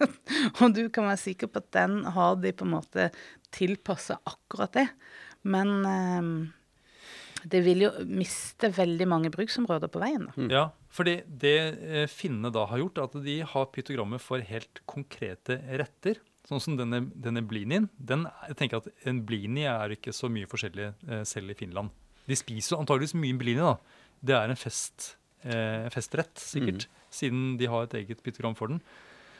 og 0.60 0.76
du 0.76 0.86
kan 0.92 1.08
være 1.08 1.22
sikker 1.24 1.50
på 1.50 1.62
at 1.62 1.70
den 1.76 2.02
har 2.16 2.36
de 2.40 2.52
på 2.52 2.66
en 2.66 2.74
måte 2.74 3.08
tilpassa 3.54 4.18
akkurat 4.28 4.76
det. 4.76 4.86
Men 5.42 5.76
eh, 5.88 6.30
det 7.48 7.62
vil 7.64 7.86
jo 7.86 7.90
miste 8.08 8.70
veldig 8.76 9.06
mange 9.08 9.30
bruksområder 9.32 9.90
på 9.92 10.02
veien. 10.02 10.26
da. 10.28 10.48
Ja, 10.52 10.64
fordi 10.92 11.20
det 11.26 11.56
eh, 11.78 12.06
finnene 12.10 12.52
da 12.52 12.66
har 12.70 12.82
gjort, 12.82 12.98
er 12.98 13.08
at 13.08 13.16
de 13.24 13.36
har 13.52 13.70
pytogrammer 13.74 14.20
for 14.22 14.42
helt 14.44 14.82
konkrete 14.90 15.60
retter. 15.80 16.20
Sånn 16.48 16.62
som 16.62 16.76
denne, 16.78 17.04
denne 17.14 17.42
blinien. 17.46 17.88
Den, 17.96 18.24
jeg 18.48 18.56
tenker 18.58 18.80
at 18.80 18.88
En 19.06 19.20
blini 19.28 19.66
er 19.70 19.92
ikke 19.94 20.12
så 20.16 20.30
mye 20.32 20.48
forskjellig 20.50 20.88
eh, 20.90 21.22
selv 21.28 21.52
i 21.54 21.58
Finland. 21.58 21.92
De 22.26 22.36
spiser 22.38 22.78
antageligvis 22.80 23.16
mye 23.18 23.38
blini. 23.38 23.60
da. 23.62 23.76
Det 24.20 24.36
er 24.36 24.52
en 24.52 24.58
fest, 24.58 25.14
eh, 25.44 25.86
festrett, 25.94 26.34
sikkert, 26.40 26.88
siden 27.12 27.54
de 27.60 27.70
har 27.70 27.86
et 27.86 27.96
eget 28.02 28.20
pytogram 28.24 28.56
for 28.58 28.72
den. 28.72 28.82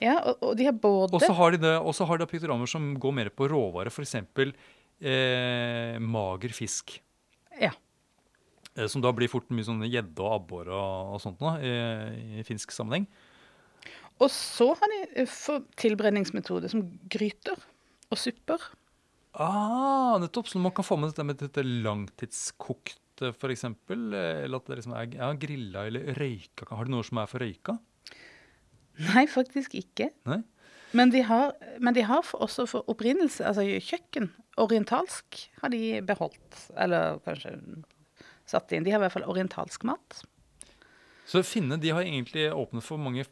Ja, 0.01 0.17
og, 0.25 0.39
og 0.41 0.55
de 0.57 0.65
har 0.65 0.73
både 0.73 1.19
Og 1.19 1.21
så 1.21 1.35
har 1.37 1.53
de 1.53 1.61
det, 1.61 1.75
og 1.77 1.93
så 1.97 2.07
har 2.09 2.21
de 2.21 2.29
pytogrammer 2.31 2.71
som 2.71 2.95
går 2.97 3.13
mer 3.19 3.29
på 3.37 3.51
råvare, 3.53 3.93
f.eks. 3.93 4.17
Eh, 5.01 5.97
mager 6.03 6.53
fisk. 6.53 6.99
Ja. 7.61 7.73
Eh, 8.77 8.87
Som 8.87 9.03
da 9.05 9.13
blir 9.17 9.31
fort 9.33 9.49
mye 9.53 9.65
sånn 9.65 9.81
gjedde 9.89 10.21
og 10.21 10.35
abbor 10.37 10.69
og, 10.69 11.15
og 11.17 11.23
sånt 11.25 11.41
nå, 11.41 11.55
i, 11.65 11.73
i 12.41 12.45
finsk 12.47 12.75
sammenheng. 12.77 13.09
Og 14.21 14.29
så 14.33 14.69
har 14.77 14.93
de 14.93 15.01
eh, 15.25 15.39
tilberedningsmetoder 15.81 16.73
som 16.73 16.85
gryter 17.13 17.57
og 18.11 18.21
supper. 18.21 18.61
Ah, 19.33 20.19
nettopp. 20.21 20.51
Så 20.51 20.61
man 20.61 20.75
kan 20.77 20.85
få 20.85 20.99
med 21.01 21.13
dette 21.13 21.25
med 21.25 21.41
dette 21.41 21.65
langtidskokte, 21.65 23.33
f.eks. 23.33 23.65
Eller 23.89 24.57
at 24.59 24.69
det 24.69 24.81
liksom 24.81 24.97
er 24.99 25.17
ja, 25.17 25.31
grilla 25.39 25.87
eller 25.89 26.13
røyka. 26.19 26.69
Har 26.75 26.89
de 26.89 26.93
noe 26.93 27.07
som 27.07 27.23
er 27.23 27.31
for 27.31 27.41
røyka? 27.41 27.79
Nei, 29.01 29.25
faktisk 29.31 29.77
ikke. 29.79 30.11
Nei? 30.29 30.43
Men 30.93 31.13
de 31.15 31.23
har, 31.23 31.55
men 31.79 31.95
de 31.95 32.03
har 32.05 32.25
for, 32.27 32.43
også 32.43 32.67
for 32.69 32.89
opprinnelse, 32.91 33.45
altså 33.47 33.63
kjøkken, 33.63 34.27
orientalsk 34.63 35.41
har 35.63 35.73
de 35.73 36.01
beholdt. 36.07 36.67
Eller 36.77 37.19
kanskje 37.27 37.57
satt 38.51 38.73
inn. 38.75 38.85
De 38.87 38.93
har 38.93 39.01
i 39.01 39.07
hvert 39.07 39.17
fall 39.19 39.29
orientalsk 39.31 39.87
mat. 39.89 40.23
Så 41.31 41.43
finnene 41.47 41.79
de 41.81 41.93
har 41.95 42.03
egentlig 42.03 42.49
åpnet 42.51 42.85
for 42.85 43.01
mange 43.01 43.27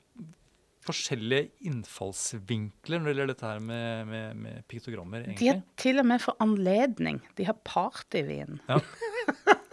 forskjellige 0.88 1.50
innfallsvinkler 1.68 3.00
når 3.02 3.10
det 3.10 3.14
gjelder 3.14 3.32
dette 3.34 3.48
her 3.48 3.62
med, 3.62 4.08
med, 4.08 4.36
med 4.44 4.66
piktogrammer. 4.70 5.26
De 5.36 5.50
har 5.50 5.62
til 5.80 6.00
og 6.00 6.06
med 6.08 6.22
for 6.22 6.38
anledning. 6.40 7.20
De 7.36 7.48
har 7.48 7.58
partyvin. 7.66 8.60
Ja. 8.70 8.80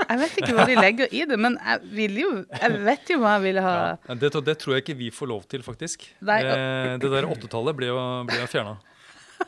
Jeg 0.05 0.21
vet 0.21 0.35
ikke 0.37 0.53
hva 0.53 0.65
de 0.69 0.75
legger 0.77 1.13
i 1.17 1.23
det, 1.25 1.37
men 1.41 1.55
jeg 1.57 2.09
jo 2.21 2.27
Jeg 2.45 2.81
vet 2.85 3.09
jo 3.09 3.15
hva 3.23 3.31
jeg 3.39 3.43
ville 3.47 3.61
ha. 3.65 3.71
Ja, 4.05 4.17
det, 4.21 4.29
det 4.45 4.53
tror 4.61 4.75
jeg 4.75 4.83
ikke 4.83 4.97
vi 4.99 5.07
får 5.09 5.31
lov 5.31 5.47
til, 5.49 5.63
faktisk. 5.65 6.05
Nei, 6.29 6.43
eh, 6.45 6.91
det 7.01 7.09
der 7.09 7.25
åttetallet 7.25 7.73
ble 7.79 7.89
jo, 7.89 7.97
ble 8.29 8.37
jo 8.43 8.51
fjerna. 8.51 8.75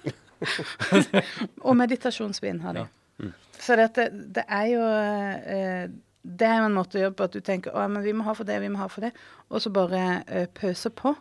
Og 1.67 1.77
meditasjonsvin 1.79 2.61
har 2.65 2.77
de. 2.77 2.85
Så 3.57 3.77
dette, 3.79 4.09
det 4.13 4.43
er 4.53 4.67
jo 4.69 4.83
eh, 4.85 5.87
Det 6.21 6.45
er 6.45 6.59
jo 6.59 6.67
en 6.67 6.75
måte 6.75 6.99
å 6.99 7.01
gjøre 7.01 7.15
på 7.17 7.25
at 7.25 7.37
du 7.37 7.41
tenker 7.41 7.73
å, 7.73 7.85
men 7.89 8.03
vi 8.05 8.13
må 8.13 8.25
ha 8.27 8.35
for 8.37 8.47
det, 8.47 8.59
vi 8.61 8.69
må 8.69 8.81
ha 8.81 8.89
for 8.91 9.07
det, 9.07 9.13
og 9.49 9.63
så 9.63 9.71
bare 9.73 10.01
eh, 10.27 10.49
pøse 10.53 10.91
på. 10.93 11.15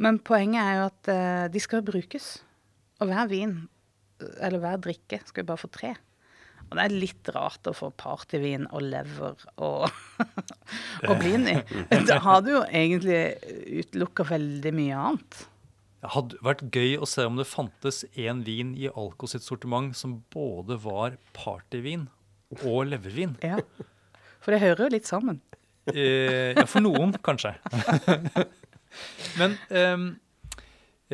Men 0.00 0.20
poenget 0.24 0.62
er 0.64 0.78
jo 0.78 0.86
at 0.88 1.10
eh, 1.12 1.48
de 1.52 1.62
skal 1.62 1.84
brukes. 1.86 2.38
Og 3.00 3.10
hver 3.10 3.28
vin, 3.30 3.56
eller 4.40 4.62
hver 4.62 4.80
drikke, 4.84 5.20
skal 5.26 5.44
jo 5.44 5.50
bare 5.50 5.62
få 5.62 5.70
tre. 5.72 5.92
Og 6.70 6.76
det 6.78 6.84
er 6.84 6.98
litt 7.02 7.30
rart 7.34 7.66
å 7.66 7.74
få 7.74 7.88
partyvin 7.98 8.68
og 8.70 8.84
lever 8.86 9.40
og, 9.58 9.88
og 11.08 11.14
blin 11.18 11.48
i. 11.50 11.56
Da 12.08 12.20
har 12.22 12.44
du 12.46 12.52
jo 12.54 12.60
egentlig 12.66 13.22
utelukka 13.82 14.28
veldig 14.28 14.72
mye 14.76 15.00
annet. 15.08 15.40
Det 16.00 16.10
hadde 16.14 16.38
vært 16.40 16.62
gøy 16.72 16.94
å 16.96 17.06
se 17.08 17.26
om 17.28 17.36
det 17.36 17.44
fantes 17.48 18.02
en 18.16 18.40
vin 18.46 18.72
i 18.78 18.88
Alko 18.88 19.28
sitt 19.28 19.44
sortiment 19.44 19.92
som 19.96 20.22
både 20.32 20.78
var 20.80 21.18
partyvin 21.36 22.06
og 22.64 22.86
levervin. 22.88 23.34
Ja. 23.44 23.58
For 24.40 24.54
det 24.54 24.62
hører 24.62 24.86
jo 24.86 24.94
litt 24.94 25.08
sammen. 25.08 25.42
Eh, 25.92 26.56
ja, 26.56 26.64
for 26.68 26.80
noen, 26.84 27.12
kanskje. 27.24 27.52
Men 29.40 29.56
eh, 29.68 30.06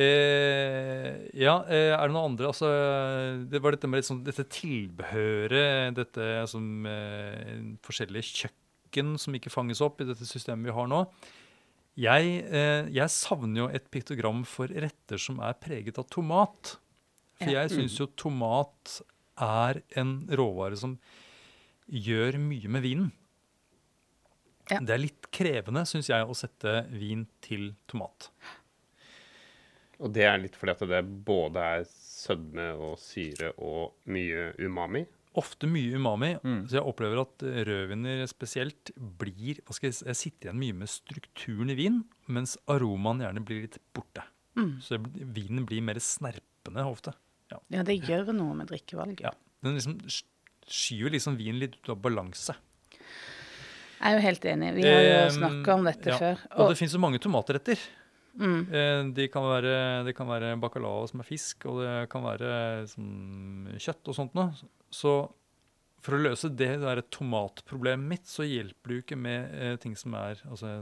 eh, 0.05 1.11
Ja, 1.35 1.57
eh, 1.67 1.91
er 1.91 2.07
det 2.07 2.13
noe 2.15 2.29
andre? 2.29 2.51
Altså, 2.53 2.69
det 3.51 3.61
var 3.63 3.75
dette 3.75 3.89
med 3.91 4.07
sånn, 4.07 4.23
dette 4.25 4.47
tilbehøret, 4.55 5.97
dette 5.99 6.29
som 6.51 6.87
eh, 6.87 7.59
forskjellige 7.85 8.45
kjøkken 8.45 9.17
som 9.19 9.35
ikke 9.35 9.51
fanges 9.51 9.83
opp 9.83 9.99
i 9.99 10.07
dette 10.07 10.27
systemet 10.27 10.71
vi 10.71 10.77
har 10.79 10.87
nå. 10.91 11.03
Jeg, 11.97 12.41
eh, 12.45 12.89
jeg 12.93 13.09
savner 13.09 13.63
jo 13.63 13.69
et 13.73 13.87
piktogram 13.89 14.43
for 14.45 14.69
retter 14.69 15.21
som 15.21 15.39
er 15.41 15.57
preget 15.57 15.97
av 15.97 16.05
tomat. 16.13 16.75
For 17.37 17.53
jeg 17.53 17.71
syns 17.73 17.95
jo 17.99 18.09
tomat 18.17 18.99
er 19.41 19.81
en 19.97 20.19
råvare 20.29 20.77
som 20.77 20.97
gjør 21.87 22.37
mye 22.41 22.69
med 22.73 22.85
vinen. 22.85 23.11
Ja. 24.67 24.81
Det 24.83 24.93
er 24.93 25.01
litt 25.01 25.27
krevende, 25.31 25.85
syns 25.87 26.09
jeg, 26.11 26.25
å 26.25 26.35
sette 26.35 26.81
vin 26.91 27.23
til 27.41 27.71
tomat. 27.87 28.29
Og 30.03 30.11
det 30.13 30.25
er 30.27 30.41
litt 30.41 30.57
fordi 30.59 30.75
at 30.75 30.83
det 30.91 31.03
både 31.25 31.63
er 31.79 31.85
sødme 31.87 32.67
og 32.75 32.97
syre 33.01 33.53
og 33.63 34.09
mye 34.11 34.51
umami. 34.59 35.05
Ofte 35.37 35.67
mye 35.69 35.93
umami. 35.99 36.31
Så 36.67 36.79
jeg 36.79 36.85
opplever 36.89 37.21
at 37.21 37.43
eh, 37.45 37.59
rødviner 37.67 38.23
spesielt 38.29 38.91
blir 38.97 39.59
hva 39.67 39.75
skal 39.77 39.91
Jeg 39.91 40.07
jeg 40.09 40.19
sitter 40.23 40.49
igjen 40.49 40.61
mye 40.63 40.77
med 40.81 40.89
strukturen 40.89 41.69
i 41.69 41.77
vin, 41.77 41.99
mens 42.27 42.55
aromaen 42.67 43.21
gjerne 43.21 43.43
blir 43.45 43.61
litt 43.67 43.77
borte. 43.93 44.25
Så 44.81 44.97
vinen 45.13 45.67
blir 45.69 45.83
mer 45.85 45.99
snerpende 46.01 46.81
ofte. 46.89 47.13
Ja. 47.51 47.59
Ja, 47.71 47.83
det 47.85 47.99
gjør 48.03 48.33
noe 48.33 48.55
med 48.57 48.67
drikkevalget. 48.71 49.21
ja. 49.21 49.31
Den 49.63 49.77
liksom 49.77 49.99
skyver 50.67 51.13
liksom 51.13 51.37
vinen 51.39 51.61
litt 51.61 51.77
ut 51.79 51.89
av 51.93 52.01
balanse. 52.01 52.55
Jeg 53.97 54.11
er 54.11 54.17
jo 54.17 54.23
helt 54.25 54.43
enig. 54.45 54.73
Vi 54.77 54.83
har 54.85 55.05
jo 55.05 55.21
snakka 55.37 55.73
om 55.77 55.85
dette 55.87 56.11
ja. 56.11 56.17
før. 56.21 56.41
Og 56.57 56.73
det 56.73 56.77
fins 56.81 56.93
jo 56.93 56.99
mange 57.01 57.21
tomatretter. 57.23 57.79
mm, 58.37 58.59
Eh, 58.73 59.03
De 59.17 59.27
kan 59.33 59.43
være, 59.47 60.03
det 60.05 60.13
kan 60.17 60.27
være 60.29 60.55
bacalao 60.61 61.07
som 61.09 61.21
er 61.23 61.29
fisk, 61.29 61.65
og 61.65 61.81
det 61.81 62.09
kan 62.09 62.21
være 62.25 62.85
sånn, 62.91 63.71
kjøtt 63.77 64.11
og 64.11 64.15
sånt 64.19 64.35
noe. 64.37 64.51
Så 64.93 65.15
for 66.03 66.15
å 66.15 66.21
løse 66.21 66.49
det 66.53 66.69
der 66.83 67.01
tomatproblemet 67.11 68.07
mitt, 68.07 68.29
så 68.29 68.45
hjelper 68.47 68.91
det 68.91 68.97
jo 68.97 69.03
ikke 69.03 69.19
med 69.19 69.55
eh, 69.57 69.73
ting 69.81 69.95
som 69.99 70.13
er 70.15 70.39
altså, 70.47 70.79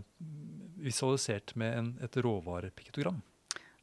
visualisert 0.82 1.56
med 1.58 1.80
en, 1.80 1.88
et 2.06 2.20
råvarepiktogram. 2.22 3.24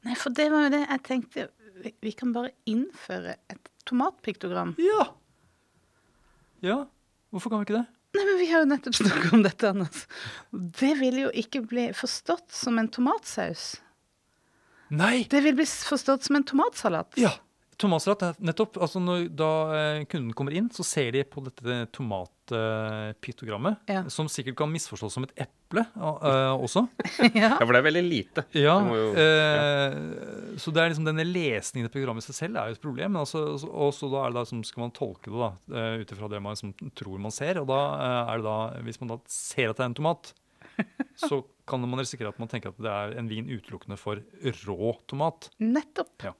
Nei, 0.07 0.15
for 0.19 0.35
det 0.35 0.49
var 0.53 0.67
jo 0.67 0.75
det 0.75 0.85
jeg 0.85 1.05
tenkte. 1.09 1.49
Vi, 1.83 1.95
vi 2.05 2.13
kan 2.15 2.35
bare 2.35 2.53
innføre 2.71 3.37
et 3.51 3.73
tomatpiktogram. 3.89 4.77
Ja! 4.83 5.09
Ja, 6.63 6.79
hvorfor 7.35 7.51
kan 7.51 7.63
vi 7.63 7.71
ikke 7.71 7.81
det? 7.81 7.87
Nei, 8.13 8.25
men 8.29 8.37
vi 8.39 8.49
har 8.51 8.63
jo 8.63 8.69
nettopp 8.69 8.99
snakka 8.99 9.31
om 9.35 9.43
dette, 9.43 9.71
Anders. 9.73 10.05
Det 10.53 10.93
vil 11.01 11.23
jo 11.25 11.31
ikke 11.43 11.63
bli 11.65 11.89
forstått 11.97 12.53
som 12.55 12.77
en 12.79 12.91
tomatsaus. 12.93 13.71
Nei! 14.93 15.25
Det 15.33 15.41
vil 15.47 15.57
bli 15.57 15.67
forstått 15.67 16.29
som 16.29 16.37
en 16.39 16.47
tomatsalat. 16.47 17.17
Ja! 17.19 17.33
Tomatsalat 17.81 18.23
er 18.27 18.35
nettopp. 18.45 18.77
Altså 18.85 19.01
når, 19.03 19.29
da 19.35 19.47
eh, 19.77 20.05
kunden 20.11 20.33
kommer 20.37 20.53
inn, 20.55 20.69
så 20.75 20.85
ser 20.87 21.11
de 21.17 21.23
på 21.27 21.41
dette 21.47 21.87
tomatpiktogrammet, 21.97 23.77
Ja. 23.89 24.03
som 24.13 24.29
sikkert 24.29 24.57
kan 24.61 24.71
misforstås 24.73 25.13
som 25.17 25.25
et 25.27 25.33
eple 25.47 25.85
uh, 25.97 26.53
også. 26.61 26.85
ja. 27.35 27.49
Ja, 27.49 27.59
for 27.65 27.73
det 27.73 27.81
er 27.81 27.87
veldig 27.89 28.03
lite. 28.05 28.45
Ja, 28.59 28.77
jo- 28.87 29.15
eh, 29.17 30.57
så 30.61 30.71
det 30.75 30.83
er 30.85 30.93
liksom 30.93 31.07
denne 31.09 31.25
lesningen 31.27 31.89
i 31.89 31.93
programmet 31.95 32.23
i 32.23 32.29
seg 32.31 32.39
selv 32.43 32.61
er 32.61 32.69
jo 32.71 32.77
et 32.79 32.85
problem. 32.85 33.13
Men 33.17 33.23
altså, 33.25 33.45
så- 33.63 33.73
og 33.73 33.93
så 33.97 34.11
da 34.13 34.27
er 34.27 34.31
det 34.35 34.41
da, 34.43 34.45
som 34.53 34.63
skal 34.69 34.85
man 34.87 34.93
tolke 34.97 35.33
det 35.33 35.41
da, 35.41 35.51
ut 36.03 36.13
ifra 36.17 36.29
det 36.31 36.43
man 36.45 36.55
liksom 36.57 36.75
tror 36.99 37.19
man 37.25 37.33
ser. 37.35 37.59
Og 37.63 37.67
da 37.73 37.81
er 38.31 38.37
det 38.43 38.45
da, 38.47 38.59
hvis 38.87 39.01
man 39.03 39.15
da 39.15 39.21
ser 39.33 39.71
at 39.73 39.77
det 39.81 39.85
er 39.87 39.91
en 39.93 39.99
tomat, 40.03 40.33
så 41.29 41.43
kan 41.69 41.83
man 41.85 42.01
risikere 42.03 42.33
at 42.33 42.39
man 42.43 42.51
tenker 42.51 42.73
at 42.73 42.81
det 42.83 42.91
er 42.91 43.15
en 43.21 43.29
vin 43.31 43.49
utelukkende 43.51 43.99
for 44.01 44.21
rå 44.67 44.93
tomat. 45.11 45.49
Nettopp. 45.63 46.27
Ja. 46.27 46.33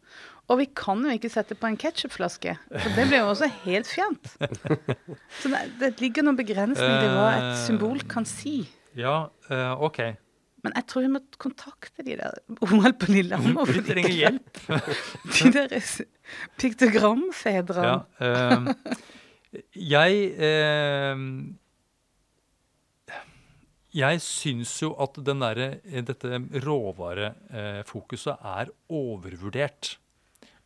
Og 0.51 0.59
vi 0.61 0.67
kan 0.77 1.05
jo 1.07 1.15
ikke 1.15 1.31
sette 1.33 1.57
på 1.59 1.69
en 1.71 1.79
ketsjupflaske, 1.81 2.57
for 2.73 2.97
det 2.97 3.07
blir 3.09 3.23
jo 3.23 3.31
også 3.31 3.49
helt 3.63 3.89
fjernt. 3.89 4.35
Så 5.41 5.53
det, 5.53 5.63
det 5.81 5.93
ligger 6.03 6.27
noen 6.27 6.41
begrensninger 6.41 7.07
i 7.07 7.15
hva 7.15 7.29
et 7.37 7.63
symbol 7.63 8.03
kan 8.11 8.27
si. 8.29 8.65
Ja, 8.99 9.31
uh, 9.49 9.85
OK. 9.87 10.03
Men 10.63 10.77
jeg 10.79 10.87
tror 10.91 11.07
vi 11.07 11.11
må 11.11 11.23
kontakte 11.43 12.05
de 12.07 12.19
der 12.21 12.37
OL 12.63 12.93
på 12.95 13.09
Lillehammer. 13.11 13.71
Vi 13.77 13.83
trenger 13.87 14.15
hjelp. 14.15 14.61
De 15.39 15.51
der 15.57 15.73
piktogramfedrene. 16.61 17.97
Ja, 18.23 18.69
uh, 18.71 19.19
jeg 19.77 20.21
eh, 20.41 21.19
Jeg 23.93 24.21
syns 24.25 24.73
jo 24.81 24.93
at 25.05 25.19
den 25.25 25.43
derre- 25.43 25.81
dette 26.09 26.39
råvarefokuset 26.65 28.39
er 28.41 28.71
overvurdert. 28.89 29.97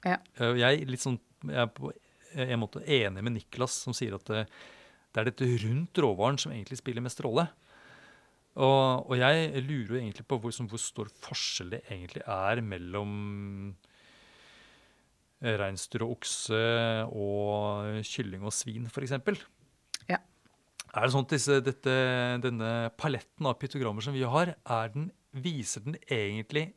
Ja. 0.07 0.18
Eh, 0.39 0.55
Jeg, 0.61 0.83
er 0.87 0.97
sånn, 1.03 1.18
jeg 1.45 1.59
er 1.64 1.66
på 1.74 1.91
en 2.37 2.61
måte 2.61 2.83
enig 2.87 3.22
med 3.24 3.33
Niklas, 3.35 3.72
som 3.83 3.93
sier 3.97 4.14
at 4.14 4.24
det, 4.31 4.45
det 5.12 5.20
er 5.22 5.31
dette 5.31 5.49
rundt 5.64 5.99
råvaren 6.05 6.39
som 6.39 6.53
egentlig 6.53 6.79
spiller 6.79 7.03
mest 7.03 7.20
rolle. 7.24 7.49
Og, 8.57 9.11
og 9.11 9.16
jeg 9.18 9.51
lurer 9.66 9.91
jo 9.97 10.01
egentlig 10.01 10.24
på 10.29 10.39
hvor, 10.41 10.53
som, 10.55 10.68
hvor 10.70 10.81
stor 10.81 11.11
forskjell 11.20 11.74
det 11.74 11.83
egentlig 11.91 12.22
er 12.24 12.62
mellom 12.64 13.74
eh, 15.43 15.57
reinsdyr 15.61 16.07
og 16.07 16.14
okse 16.16 16.61
og 17.11 17.99
kylling 18.09 18.47
og 18.49 18.55
svin, 18.57 18.87
f.eks. 18.89 19.12
Er 20.97 21.05
det 21.05 21.12
sånn 21.12 21.26
at 21.26 21.32
disse, 21.34 21.59
dette, 21.61 21.94
denne 22.40 22.70
paletten 22.97 23.49
av 23.49 23.59
pytogrammer 23.61 24.05
som 24.05 24.14
vi 24.16 24.24
har, 24.24 24.55
den, 24.94 25.11
viser 25.36 25.84
den 25.84 25.99
egentlig 26.09 26.70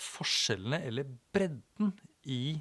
forskjellene 0.00 0.78
eller 0.88 1.10
bredden 1.34 1.92
i 2.24 2.56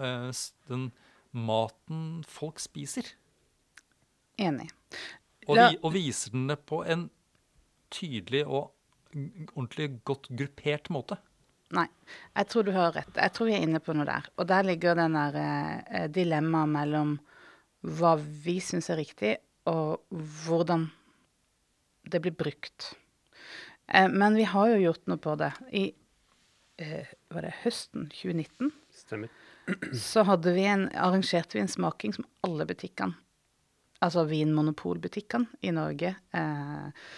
eh, 0.00 0.30
den 0.70 0.88
maten 1.36 2.22
folk 2.24 2.62
spiser? 2.62 3.10
Enig. 4.40 4.70
Og, 5.44 5.58
vi, 5.58 5.76
og 5.82 5.92
viser 5.92 6.32
den 6.32 6.48
det 6.48 6.56
på 6.68 6.80
en 6.88 7.08
tydelig 7.92 8.46
og 8.46 8.72
ordentlig 9.54 9.90
godt 10.08 10.30
gruppert 10.32 10.88
måte? 10.92 11.18
Nei, 11.76 11.84
jeg 12.32 12.48
tror 12.48 12.64
du 12.64 12.72
har 12.72 12.94
rett. 12.96 13.12
Jeg 13.12 13.34
tror 13.36 13.50
vi 13.50 13.56
er 13.58 13.64
inne 13.66 13.80
på 13.84 13.92
noe 13.96 14.08
der. 14.08 14.28
Og 14.40 14.48
der 14.48 14.64
ligger 14.64 14.96
den 14.96 15.16
der 15.18 15.36
eh, 15.42 16.06
dilemmaet 16.12 16.72
mellom 16.72 17.18
hva 17.98 18.14
vi 18.16 18.56
syns 18.64 18.88
er 18.90 18.98
riktig, 19.02 19.34
og 19.68 20.18
hvordan 20.44 20.88
det 22.08 22.22
blir 22.24 22.36
brukt. 22.36 22.94
Eh, 23.88 24.08
men 24.08 24.34
vi 24.34 24.46
har 24.48 24.72
jo 24.72 24.82
gjort 24.82 25.06
noe 25.10 25.20
på 25.22 25.36
det. 25.40 25.52
I 25.70 25.84
eh, 26.80 27.14
var 27.32 27.44
det 27.44 27.54
høsten 27.62 28.08
2019 28.14 28.72
Stemmer. 28.94 29.32
så 29.94 30.24
vi 30.44 30.64
en, 30.64 30.88
arrangerte 30.94 31.58
vi 31.58 31.64
en 31.64 31.72
smaking 31.72 32.16
som 32.16 32.28
alle 32.46 32.66
butikkene, 32.68 33.16
altså 34.04 34.24
vinmonopolbutikkene 34.28 35.60
i 35.60 35.74
Norge, 35.74 36.14
eh, 36.32 37.08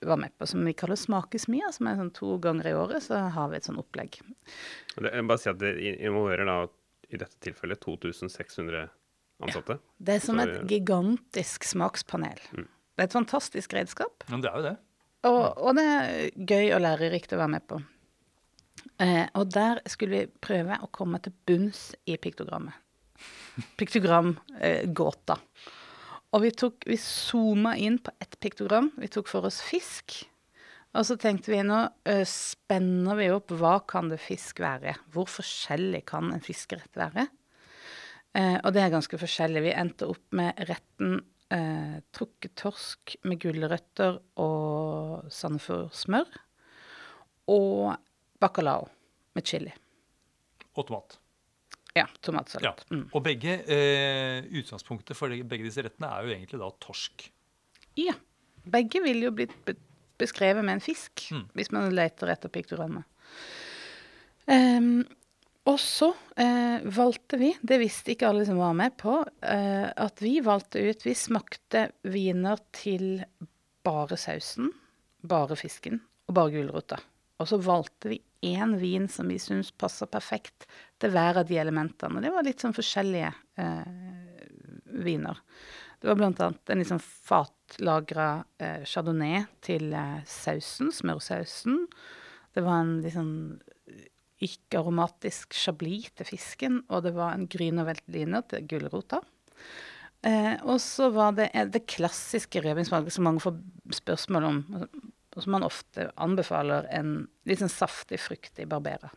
var 0.00 0.20
med 0.20 0.34
på, 0.38 0.46
som 0.46 0.64
vi 0.64 0.74
kaller 0.76 0.96
Smakesmia, 1.00 1.72
som 1.72 1.88
er 1.88 1.96
sånn 1.98 2.12
to 2.14 2.36
ganger 2.44 2.68
i 2.68 2.74
året, 2.76 3.02
så 3.04 3.22
har 3.32 3.48
vi 3.50 3.56
et 3.58 3.66
sånn 3.66 3.80
opplegg. 3.80 4.18
Det, 4.94 5.08
jeg 5.08 5.24
må 5.24 5.32
bare 5.32 5.40
si 5.40 5.50
at 5.50 5.60
det 5.62 5.72
involverer 5.94 6.48
da 6.48 6.56
i 7.12 7.20
dette 7.20 7.40
tilfellet 7.44 7.80
2600 7.80 8.84
ansatte. 9.46 9.78
Det 9.98 10.16
er 10.16 10.22
som 10.24 10.40
Så, 10.40 10.46
et 10.48 10.70
gigantisk 10.70 11.66
smakspanel. 11.68 12.40
Det 12.52 13.00
er 13.00 13.08
et 13.08 13.16
fantastisk 13.16 13.74
redskap, 13.76 14.24
Ja, 14.28 14.36
det 14.36 14.50
er 14.50 14.56
jo 14.56 14.66
det. 14.68 14.76
og, 15.30 15.42
og 15.58 15.76
det 15.78 15.86
er 15.88 16.30
gøy 16.36 16.72
og 16.76 16.82
lærerikt 16.84 17.34
å 17.34 17.40
være 17.40 17.54
med 17.56 17.66
på. 17.70 17.80
Eh, 19.02 19.26
og 19.38 19.52
der 19.54 19.80
skulle 19.90 20.22
vi 20.24 20.40
prøve 20.42 20.78
å 20.82 20.90
komme 20.94 21.20
til 21.22 21.34
bunns 21.46 21.92
i 22.06 22.16
piktogrammet. 22.20 22.74
Piktogramgåta. 23.78 25.38
Og 26.32 26.44
vi, 26.46 26.50
tok, 26.56 26.86
vi 26.88 26.96
zooma 26.96 27.74
inn 27.76 27.98
på 28.00 28.12
ett 28.22 28.38
piktogram. 28.40 28.90
Vi 28.96 29.10
tok 29.12 29.28
for 29.28 29.48
oss 29.48 29.60
fisk. 29.64 30.22
Og 30.96 31.06
så 31.08 31.16
tenkte 31.20 31.52
vi 31.52 31.60
nå 31.64 31.78
uh, 31.88 32.24
spenner 32.28 33.16
vi 33.16 33.28
opp 33.32 33.52
hva 33.56 33.78
kan 33.88 34.10
det 34.12 34.20
fisk 34.20 34.60
være? 34.64 34.94
Hvor 35.12 35.28
forskjellig 35.28 36.02
kan 36.08 36.32
en 36.32 36.44
fiskerett 36.44 36.96
være? 36.96 37.26
Uh, 38.32 38.58
og 38.64 38.72
det 38.72 38.80
er 38.82 38.92
ganske 38.94 39.18
forskjellig. 39.20 39.62
Vi 39.66 39.74
endte 39.76 40.06
opp 40.08 40.32
med 40.38 40.56
retten 40.68 41.18
eh, 41.52 41.98
trukket 42.16 42.54
torsk 42.56 43.16
med 43.28 43.38
gulrøtter 43.42 44.14
og 44.40 45.26
sandefjordsmør. 45.28 46.30
Og 47.52 47.92
bacalao 48.40 48.86
med 49.36 49.44
chili. 49.46 49.72
Og 50.76 50.86
tomat. 50.88 51.18
Ja, 51.92 52.06
Ja. 52.06 52.06
tomatsalat. 52.24 52.86
Mm. 52.88 53.02
Og 53.12 53.20
begge 53.26 53.58
eh, 53.68 54.46
utgangspunktet 54.48 55.14
for 55.18 55.28
begge 55.28 55.66
disse 55.66 55.82
rettene 55.84 56.08
er 56.08 56.24
jo 56.24 56.32
egentlig 56.32 56.60
da 56.62 56.70
torsk. 56.80 57.26
Ja. 58.00 58.14
Begge 58.64 59.02
ville 59.04 59.26
jo 59.28 59.34
blitt 59.36 59.52
be 59.66 59.74
beskrevet 60.22 60.64
med 60.64 60.78
en 60.78 60.80
fisk, 60.80 61.26
Mm. 61.34 61.48
hvis 61.52 61.70
man 61.74 61.92
leter 61.92 62.30
etter 62.32 62.48
piktogrammet. 62.48 63.04
Ehm, 64.48 65.02
og 65.68 65.78
så 65.78 66.08
eh, 66.40 66.82
valgte 66.90 67.38
vi, 67.38 67.52
det 67.62 67.78
visste 67.82 68.14
ikke 68.14 68.32
alle 68.32 68.46
som 68.48 68.58
var 68.58 68.74
med 68.74 68.96
på, 68.98 69.20
eh, 69.46 69.86
at 69.94 70.22
vi 70.22 70.40
valgte 70.42 70.82
ut 70.82 71.06
Vi 71.06 71.14
smakte 71.14 71.84
viner 72.02 72.58
til 72.74 73.22
bare 73.86 74.18
sausen, 74.18 74.72
bare 75.22 75.58
fisken 75.58 76.00
og 76.26 76.34
bare 76.34 76.54
gulrota. 76.56 76.98
Og 77.38 77.48
så 77.50 77.58
valgte 77.62 78.10
vi 78.10 78.20
én 78.42 78.74
vin 78.78 79.06
som 79.10 79.30
vi 79.30 79.38
syns 79.42 79.70
passer 79.78 80.10
perfekt 80.10 80.66
til 81.02 81.14
hver 81.14 81.38
av 81.42 81.46
de 81.46 81.58
elementene. 81.62 82.22
Det 82.22 82.34
var 82.34 82.46
litt 82.46 82.62
sånn 82.62 82.74
forskjellige 82.74 83.30
eh, 83.62 84.42
viner. 85.02 85.38
Det 86.02 86.10
var 86.10 86.18
blant 86.18 86.40
annet 86.42 86.70
en 86.74 86.82
liksom 86.82 86.98
fatlagra 87.02 88.30
eh, 88.58 88.82
chardonnay 88.82 89.44
til 89.62 89.92
eh, 89.94 90.22
sausen, 90.26 90.90
smørsausen. 90.94 91.84
Det 92.54 92.66
var 92.66 92.82
en 92.82 92.96
liksom 93.04 93.30
ikke-aromatisk 94.42 95.54
chablis 95.56 96.10
til 96.18 96.28
fisken, 96.28 96.82
og 96.90 97.06
det 97.06 97.14
var 97.16 97.36
en 97.36 97.48
grüner 97.50 97.86
veltliner 97.88 98.44
til 98.50 98.66
gulrota. 98.70 99.22
Eh, 100.22 100.54
og 100.62 100.78
så 100.82 101.08
var 101.14 101.34
det 101.38 101.48
eh, 101.52 101.66
det 101.66 101.84
klassiske 101.90 102.62
rødvinsvalget 102.62 103.14
som 103.14 103.26
mange 103.26 103.42
får 103.42 103.56
spørsmål 104.02 104.46
om, 104.46 104.60
og 105.32 105.40
som 105.42 105.54
man 105.56 105.66
ofte 105.66 106.10
anbefaler, 106.20 106.86
en 106.94 107.24
litt 107.48 107.62
sånn 107.62 107.72
saftig, 107.72 108.20
fruktig 108.22 108.68
barbera. 108.70 109.10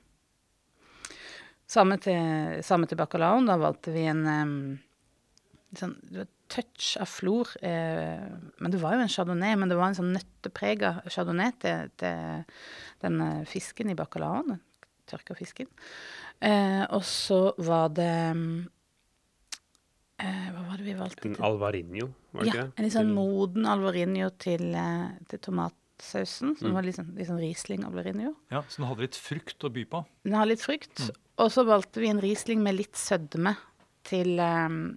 Samme 1.70 1.98
til, 2.02 2.62
samme 2.66 2.86
til 2.90 2.98
bacalaoen. 3.00 3.48
Da 3.50 3.58
valgte 3.58 3.94
vi 3.94 4.06
en 4.06 4.22
um, 4.30 4.58
sånn 5.78 5.96
touch 6.52 6.96
av 7.02 7.10
flor. 7.10 7.50
Eh, 7.66 8.26
men 8.62 8.74
det 8.74 8.82
var 8.82 8.96
jo 8.96 9.06
en 9.06 9.12
chardonnay, 9.12 9.56
men 9.58 9.72
det 9.72 9.78
var 9.80 9.92
en 9.92 9.98
sånn 9.98 10.14
nøtteprega 10.16 11.00
chardonnay 11.10 11.56
til, 11.62 11.92
til 12.00 12.46
den 13.04 13.22
eh, 13.26 13.44
fisken 13.50 13.92
i 13.92 13.98
bacalaoen. 13.98 14.60
Tørka 15.08 15.36
fisken. 15.38 15.68
Eh, 16.42 16.86
og 16.90 17.04
så 17.06 17.54
var 17.62 17.90
det 17.94 18.10
eh, 20.20 20.50
Hva 20.52 20.64
var 20.70 20.78
det 20.80 20.86
vi 20.88 20.96
valgte? 20.98 21.28
En 21.30 21.36
alvarinho, 21.46 22.08
var 22.32 22.44
det 22.44 22.48
Ja, 22.48 22.54
ikke 22.54 22.62
det? 22.64 22.74
en 22.80 22.84
litt 22.88 22.94
sånn 22.96 23.10
Til- 23.10 23.16
moden 23.16 23.66
alvarinho 23.66 24.30
til, 24.40 24.64
eh, 24.76 25.10
til 25.30 25.40
tomatsausen. 25.40 26.58
Som 26.58 26.70
Mm. 26.70 26.74
var 26.74 26.82
litt 26.84 26.96
sånn, 26.96 27.16
litt 27.16 27.28
sånn 27.28 27.40
Riesling 27.40 27.84
alvarinho. 27.86 28.36
Ja, 28.52 28.62
Så 28.64 28.78
den 28.78 28.86
hadde 28.88 29.02
litt 29.02 29.16
frukt 29.16 29.60
å 29.64 29.70
by 29.72 29.86
på. 29.86 30.06
Den 30.24 30.34
har 30.34 30.46
litt 30.46 30.62
frukt. 30.62 31.10
Og 31.38 31.52
så 31.52 31.66
valgte 31.66 32.00
vi 32.02 32.08
en 32.10 32.22
Riesling 32.22 32.64
med 32.64 32.76
litt 32.76 32.94
sødme 32.94 33.58
til, 34.04 34.40
eh, 34.40 34.96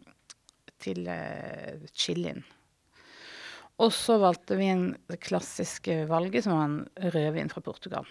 til 0.78 1.08
uh, 1.08 1.86
chilien. 1.92 2.44
Og 3.80 3.90
så 3.90 4.18
valgte 4.18 4.56
vi 4.56 4.66
en 4.68 4.96
det 5.08 5.20
klassiske 5.20 6.06
valget, 6.08 6.44
som 6.44 6.52
var 6.52 6.64
en 6.64 6.88
rødvin 7.12 7.48
fra 7.50 7.60
Portugal. 7.60 8.06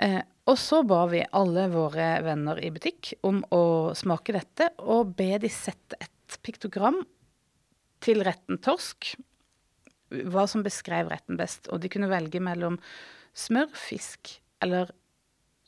Eh, 0.00 0.20
og 0.48 0.58
så 0.58 0.80
ba 0.86 1.04
vi 1.10 1.20
alle 1.36 1.66
våre 1.70 2.08
venner 2.24 2.58
i 2.64 2.70
butikk 2.74 3.12
om 3.26 3.42
å 3.54 3.92
smake 3.96 4.34
dette, 4.34 4.70
og 4.80 5.12
be 5.18 5.34
de 5.42 5.50
sette 5.52 5.98
et 6.00 6.38
piktogram 6.42 7.02
til 8.02 8.24
retten 8.26 8.58
torsk. 8.64 9.12
Hva 10.10 10.46
som 10.50 10.64
beskrev 10.66 11.12
retten 11.12 11.38
best. 11.38 11.68
Og 11.70 11.82
de 11.82 11.90
kunne 11.92 12.10
velge 12.10 12.40
mellom 12.42 12.80
smør, 13.36 13.68
fisk 13.76 14.32
eller 14.64 14.90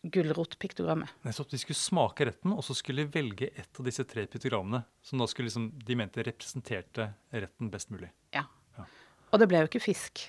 gulrotpiktogrammet. 0.03 1.13
Nettopp, 1.23 1.53
De 1.53 1.61
skulle 1.61 1.79
smake 1.79 2.27
retten, 2.27 2.57
og 2.57 2.65
så 2.67 2.75
skulle 2.75 3.05
de 3.05 3.13
velge 3.15 3.53
ett 3.55 3.79
av 3.79 3.87
disse 3.87 4.03
tre 4.09 4.25
piktogrammene 4.27 4.83
som 5.05 5.23
da 5.23 5.29
skulle 5.31 5.47
liksom, 5.47 5.69
de 5.79 5.99
mente 5.99 6.25
representerte 6.27 7.13
retten 7.31 7.71
best 7.71 7.93
mulig. 7.95 8.11
Ja. 8.35 8.49
Ja. 8.79 8.89
Og 9.31 9.39
det 9.39 9.47
ble 9.53 9.63
jo 9.63 9.71
ikke 9.71 9.85
fisk. 9.85 10.25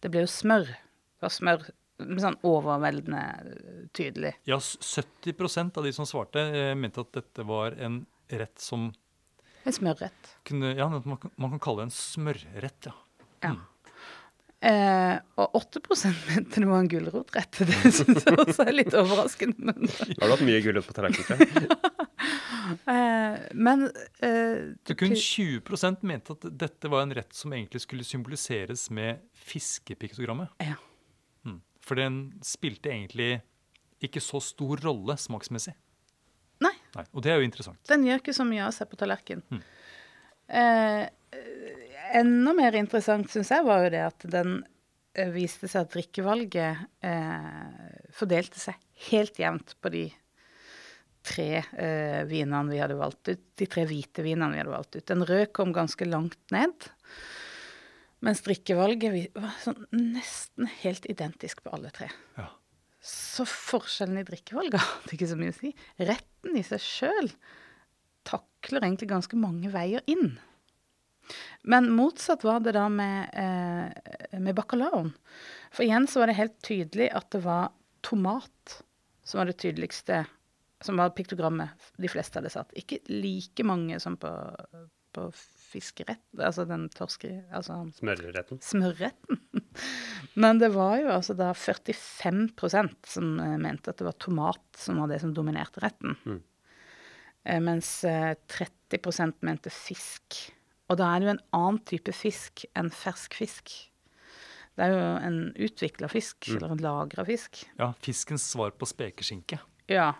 Det 0.00 0.08
ble 0.14 0.24
jo 0.24 0.30
smør. 0.32 0.70
Det 0.70 1.26
var 1.26 1.34
smør 1.34 1.68
sånn 1.98 2.38
overveldende 2.46 3.22
eh, 3.22 3.82
tydelig. 3.96 4.34
Ja, 4.48 4.58
70% 4.58 5.78
av 5.78 5.86
de 5.86 5.92
som 5.96 6.08
svarte, 6.08 6.44
eh, 6.48 6.74
mente 6.78 7.02
at 7.04 7.12
dette 7.18 7.46
var 7.48 7.78
en 7.78 8.04
rett 8.28 8.58
som 8.62 8.92
En 9.64 9.74
smørrett. 9.74 10.36
kunne 10.48 10.76
Ja, 10.76 10.88
man 10.88 11.16
kan, 11.16 11.30
man 11.36 11.50
kan 11.56 11.60
kalle 11.60 11.82
det 11.82 11.90
en 11.90 11.98
smørrett, 11.98 12.88
ja. 12.90 12.94
Ja. 13.42 13.56
Eh, 14.58 15.14
og 15.38 15.54
8% 15.54 16.16
mente 16.32 16.60
det 16.60 16.66
var 16.66 16.82
en 16.82 16.90
gulrotrett. 16.90 17.60
Det 17.62 17.92
syns 17.94 18.24
jeg 18.26 18.38
også 18.42 18.66
er 18.66 18.74
litt 18.74 18.96
overraskende. 18.96 19.70
Men, 19.70 19.90
Har 20.18 20.26
du 20.26 20.34
hatt 20.34 20.46
mye 20.46 20.62
gulrot 20.64 20.88
på 20.88 20.96
tallerkenen? 20.96 21.68
eh, 22.94 23.38
men 23.54 23.86
eh, 24.24 24.74
det 24.82 24.98
kun 24.98 25.14
20% 25.14 26.02
mente 26.10 26.34
at 26.34 26.48
dette 26.64 26.90
var 26.90 27.06
en 27.06 27.14
rett 27.20 27.30
som 27.34 27.54
egentlig 27.54 27.84
skulle 27.86 28.06
symboliseres 28.06 28.88
med 28.90 29.22
fiskepiktogrammet. 29.46 30.50
Ja. 30.64 30.78
For 31.88 31.98
den 31.98 32.18
spilte 32.44 32.92
egentlig 32.92 33.38
ikke 34.04 34.22
så 34.22 34.40
stor 34.44 34.80
rolle 34.84 35.16
smaksmessig. 35.18 35.74
Nei. 36.62 36.74
Nei. 36.94 37.04
Og 37.14 37.22
det 37.24 37.32
er 37.32 37.40
jo 37.40 37.46
interessant. 37.46 37.80
Den 37.88 38.04
gjør 38.06 38.22
ikke 38.22 38.36
så 38.36 38.46
mye 38.46 38.66
av 38.66 38.74
seg 38.76 38.90
på 38.90 38.98
tallerkenen. 39.00 39.44
Mm. 39.48 39.62
Eh, 40.58 41.04
enda 42.18 42.54
mer 42.56 42.78
interessant 42.78 43.30
syns 43.32 43.52
jeg 43.52 43.66
var 43.66 43.84
jo 43.84 43.92
det 43.94 44.04
at 44.06 44.28
den 44.32 44.60
eh, 45.14 45.30
viste 45.34 45.68
seg 45.70 45.86
at 45.86 45.92
drikkevalget 45.96 46.86
eh, 47.04 47.90
fordelte 48.16 48.60
seg 48.62 48.78
helt 49.10 49.38
jevnt 49.40 49.76
på 49.82 49.92
de 49.94 50.06
tre 51.28 51.50
eh, 51.60 52.22
vinene 52.28 52.72
vi 52.72 52.80
hadde 52.80 52.98
valgt 52.98 53.32
ut. 53.32 53.44
De 53.58 53.68
tre 53.70 53.84
hvite 53.88 54.24
vinene 54.24 54.54
vi 54.54 54.62
hadde 54.62 54.74
valgt 54.74 54.96
ut. 54.96 55.06
Den 55.08 55.26
røde 55.28 55.50
kom 55.54 55.74
ganske 55.76 56.08
langt 56.08 56.40
ned. 56.54 56.88
Mens 58.24 58.42
drikkevalget 58.42 59.34
var 59.36 59.54
sånn 59.62 59.84
nesten 59.94 60.66
helt 60.80 61.06
identisk 61.10 61.62
på 61.62 61.72
alle 61.76 61.92
tre. 61.94 62.08
Ja. 62.38 62.48
Så 63.04 63.46
forskjellen 63.46 64.18
i 64.18 64.26
drikkevalget 64.26 64.82
hadde 64.82 65.14
ikke 65.14 65.30
så 65.30 65.38
mye 65.38 65.54
å 65.54 65.58
si. 65.58 65.70
Retten 66.02 66.58
i 66.58 66.64
seg 66.66 66.82
sjøl 66.82 67.30
takler 68.28 68.84
egentlig 68.84 69.10
ganske 69.12 69.38
mange 69.38 69.70
veier 69.72 70.02
inn. 70.10 70.34
Men 71.68 71.90
motsatt 71.92 72.44
var 72.44 72.60
det 72.64 72.74
da 72.76 72.88
med, 72.88 73.30
eh, 73.32 74.38
med 74.40 74.56
bacalaoen. 74.56 75.12
For 75.70 75.84
igjen 75.84 76.08
så 76.08 76.22
var 76.22 76.30
det 76.30 76.40
helt 76.40 76.58
tydelig 76.64 77.10
at 77.14 77.30
det 77.30 77.42
var 77.44 77.70
tomat 78.02 78.82
som 79.28 79.38
var 79.38 79.50
det 79.50 79.58
tydeligste, 79.60 80.24
som 80.80 80.96
var 80.96 81.10
piktogrammet 81.10 81.90
de 81.96 82.08
fleste 82.08 82.40
hadde 82.40 82.52
satt. 82.52 82.72
Ikke 82.72 83.02
like 83.12 83.64
mange 83.66 83.98
som 84.00 84.16
på, 84.16 84.30
på 85.12 85.26
fiskerett, 85.68 86.22
altså 86.40 86.64
den 86.68 86.86
torske... 86.94 87.30
Altså 87.54 87.76
Smørretten. 87.98 88.58
smørretten. 88.64 89.40
Men 90.42 90.58
det 90.62 90.70
var 90.74 90.96
jo 91.02 91.08
altså 91.12 91.34
da 91.38 91.50
45% 91.52 92.94
som 93.12 93.34
eh, 93.40 93.56
mente 93.60 93.90
at 93.92 93.98
det 94.00 94.06
var 94.08 94.16
tomat 94.22 94.62
som 94.80 94.98
var 95.02 95.08
det 95.12 95.20
som 95.22 95.34
dominerte 95.36 95.82
retten. 95.84 96.16
Mm. 96.24 96.40
Eh, 97.44 97.60
Mens 97.64 97.90
eh, 98.08 98.32
30% 98.50 99.38
mente 99.46 99.70
fisk. 99.74 100.40
Og 100.88 100.96
da 101.00 101.10
er 101.14 101.20
det 101.20 101.28
jo 101.28 101.34
en 101.36 101.44
annen 101.58 101.82
type 101.84 102.12
fisk 102.16 102.64
enn 102.78 102.88
fersk 102.94 103.34
fisk. 103.36 103.74
Det 104.78 104.86
er 104.86 104.92
jo 104.94 105.02
en 105.26 105.38
utvikla 105.58 106.08
fisk, 106.08 106.48
Mm. 106.48 106.56
eller 106.56 106.70
en 106.76 106.82
lagra 106.84 107.24
fisk. 107.26 107.64
ja, 107.78 107.90
fiskens 108.00 108.44
svar 108.52 108.70
på 108.78 108.86
spekeskinke. 108.86 109.58
Ja. 109.90 110.12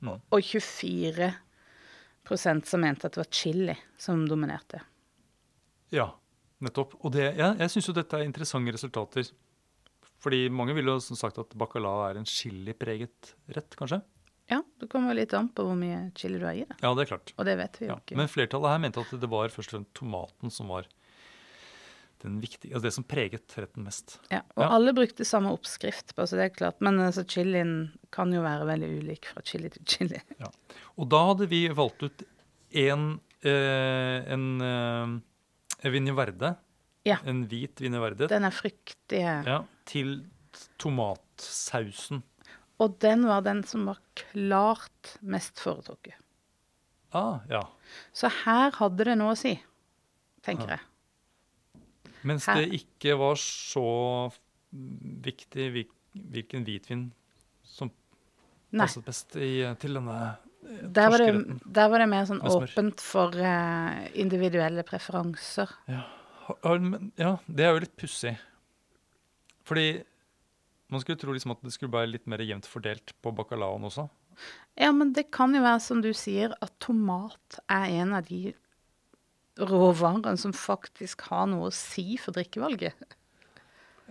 Mm. 0.00 0.18
Og 0.32 0.40
24% 0.42 1.34
som 2.66 2.80
mente 2.82 3.06
at 3.06 3.12
det 3.14 3.20
var 3.22 3.30
chili 3.30 3.76
som 4.00 4.24
dominerte. 4.28 4.80
Ja, 5.94 6.10
nettopp. 6.64 6.94
Og 7.04 7.12
det, 7.12 7.36
ja, 7.38 7.52
jeg 7.60 7.70
syns 7.70 7.86
jo 7.90 7.92
dette 7.96 8.18
er 8.18 8.24
interessante 8.26 8.72
resultater. 8.74 9.28
Fordi 10.22 10.48
mange 10.50 10.74
ville 10.74 10.90
jo 10.96 11.00
som 11.04 11.16
sagt 11.18 11.38
at 11.38 11.52
bacalao 11.58 12.06
er 12.08 12.16
en 12.18 12.24
chilipreget 12.26 13.34
rett, 13.54 13.76
kanskje? 13.76 14.00
Ja, 14.50 14.60
det 14.80 14.88
kommer 14.88 15.14
litt 15.14 15.34
an 15.34 15.48
på 15.50 15.64
hvor 15.66 15.76
mye 15.78 16.12
chili 16.14 16.38
du 16.38 16.46
har 16.46 16.54
i 16.54 16.64
det. 16.64 16.76
Ja, 16.82 16.92
det 16.94 17.04
er 17.06 17.10
klart. 17.16 17.32
Og 17.36 17.44
det 17.48 17.56
vet 17.58 17.76
vi 17.80 17.86
jo 17.88 17.92
Ja. 17.92 17.98
ikke. 18.00 18.16
Men 18.16 18.28
flertallet 18.30 18.70
her 18.70 18.78
mente 18.78 19.00
at 19.02 19.10
det 19.20 19.28
var 19.30 19.48
først 19.48 19.72
og 19.74 19.78
fremst 19.80 19.94
tomaten 19.98 20.50
som 20.54 20.68
var 20.68 20.86
den 22.22 22.38
viktige, 22.40 22.72
altså 22.72 22.82
det 22.86 22.92
som 22.96 23.04
preget 23.04 23.54
retten 23.60 23.84
mest. 23.84 24.18
Ja, 24.32 24.40
og 24.56 24.62
Ja. 24.64 24.70
alle 24.72 24.94
brukte 24.94 25.24
samme 25.26 25.50
oppskrift 25.52 26.14
på, 26.16 26.22
så 26.26 26.36
det 26.38 26.44
er 26.46 26.54
klart. 26.56 26.80
Men 26.80 26.98
altså, 26.98 27.26
chilien 27.28 27.92
kan 28.10 28.32
jo 28.32 28.40
være 28.40 28.64
veldig 28.66 29.02
ulik 29.02 29.26
fra 29.26 29.42
chili 29.44 29.68
til 29.68 29.84
chili. 29.84 30.20
Ja. 30.40 30.46
Og 30.96 31.08
da 31.10 31.26
hadde 31.26 31.46
vi 31.48 31.68
valgt 31.68 32.02
ut 32.02 32.22
en, 32.72 33.20
eh, 33.44 34.32
en, 34.32 34.60
eh, 34.62 35.20
Vinje 35.94 36.14
Verde. 36.16 36.56
Ja. 37.06 37.18
En 37.24 37.44
hvit 37.48 37.78
Vinje 37.80 38.00
Verde. 38.02 38.28
Den 38.28 38.44
er 38.44 38.50
fryktig 38.54 39.20
Ja, 39.46 39.60
til 39.86 40.24
tomatsausen. 40.80 42.22
Og 42.80 42.98
den 43.00 43.24
var 43.28 43.40
den 43.46 43.62
som 43.64 43.86
var 43.88 43.98
klart 44.18 45.16
mest 45.22 45.60
foretrukket. 45.62 46.14
Ah, 47.16 47.38
ja. 47.48 47.62
Så 48.12 48.28
her 48.44 48.70
hadde 48.76 49.04
det 49.08 49.14
noe 49.16 49.32
å 49.32 49.38
si, 49.38 49.54
tenker 50.44 50.68
Ja. 50.68 50.76
jeg. 50.76 51.82
Mens 52.26 52.46
Her- 52.46 52.56
det 52.66 52.72
ikke 52.82 53.16
var 53.18 53.36
så 53.36 54.32
viktig 54.72 55.70
hvil- 55.72 55.92
hvilken 56.14 56.64
hvitvin 56.64 57.12
som 57.62 57.90
Nei. 58.72 58.84
passet 58.86 59.04
best 59.04 59.36
i, 59.36 59.74
til 59.78 59.94
denne 59.94 60.10
eh, 60.32 60.36
Der 60.66 61.10
var, 61.12 61.22
det, 61.22 61.60
der 61.76 61.88
var 61.92 62.02
det 62.02 62.08
mer 62.10 62.26
sånn 62.28 62.42
åpent 62.44 63.02
for 63.04 63.34
uh, 63.38 64.06
individuelle 64.18 64.82
preferanser. 64.86 65.72
Ja. 65.90 66.04
Ja, 67.18 67.32
det 67.46 67.64
er 67.66 67.72
jo 67.74 67.82
litt 67.82 67.96
pussig. 67.98 68.36
Fordi 69.66 69.88
man 70.92 71.02
skulle 71.02 71.18
tro 71.18 71.34
liksom 71.34 71.56
at 71.56 71.64
det 71.66 71.72
skulle 71.74 71.94
være 71.94 72.12
litt 72.12 72.28
mer 72.30 72.42
jevnt 72.46 72.68
fordelt 72.70 73.14
på 73.22 73.32
bacalaoen 73.34 73.88
også. 73.88 74.06
Ja, 74.78 74.92
men 74.94 75.10
det 75.16 75.30
kan 75.34 75.54
jo 75.56 75.64
være, 75.64 75.82
som 75.82 76.02
du 76.04 76.12
sier, 76.14 76.54
at 76.62 76.74
tomat 76.82 77.58
er 77.72 77.88
en 78.02 78.14
av 78.18 78.28
de 78.28 78.52
råvarene 79.56 80.36
som 80.38 80.52
faktisk 80.54 81.24
har 81.30 81.48
noe 81.50 81.70
å 81.70 81.74
si 81.74 82.18
for 82.20 82.36
drikkevalget. 82.36 83.16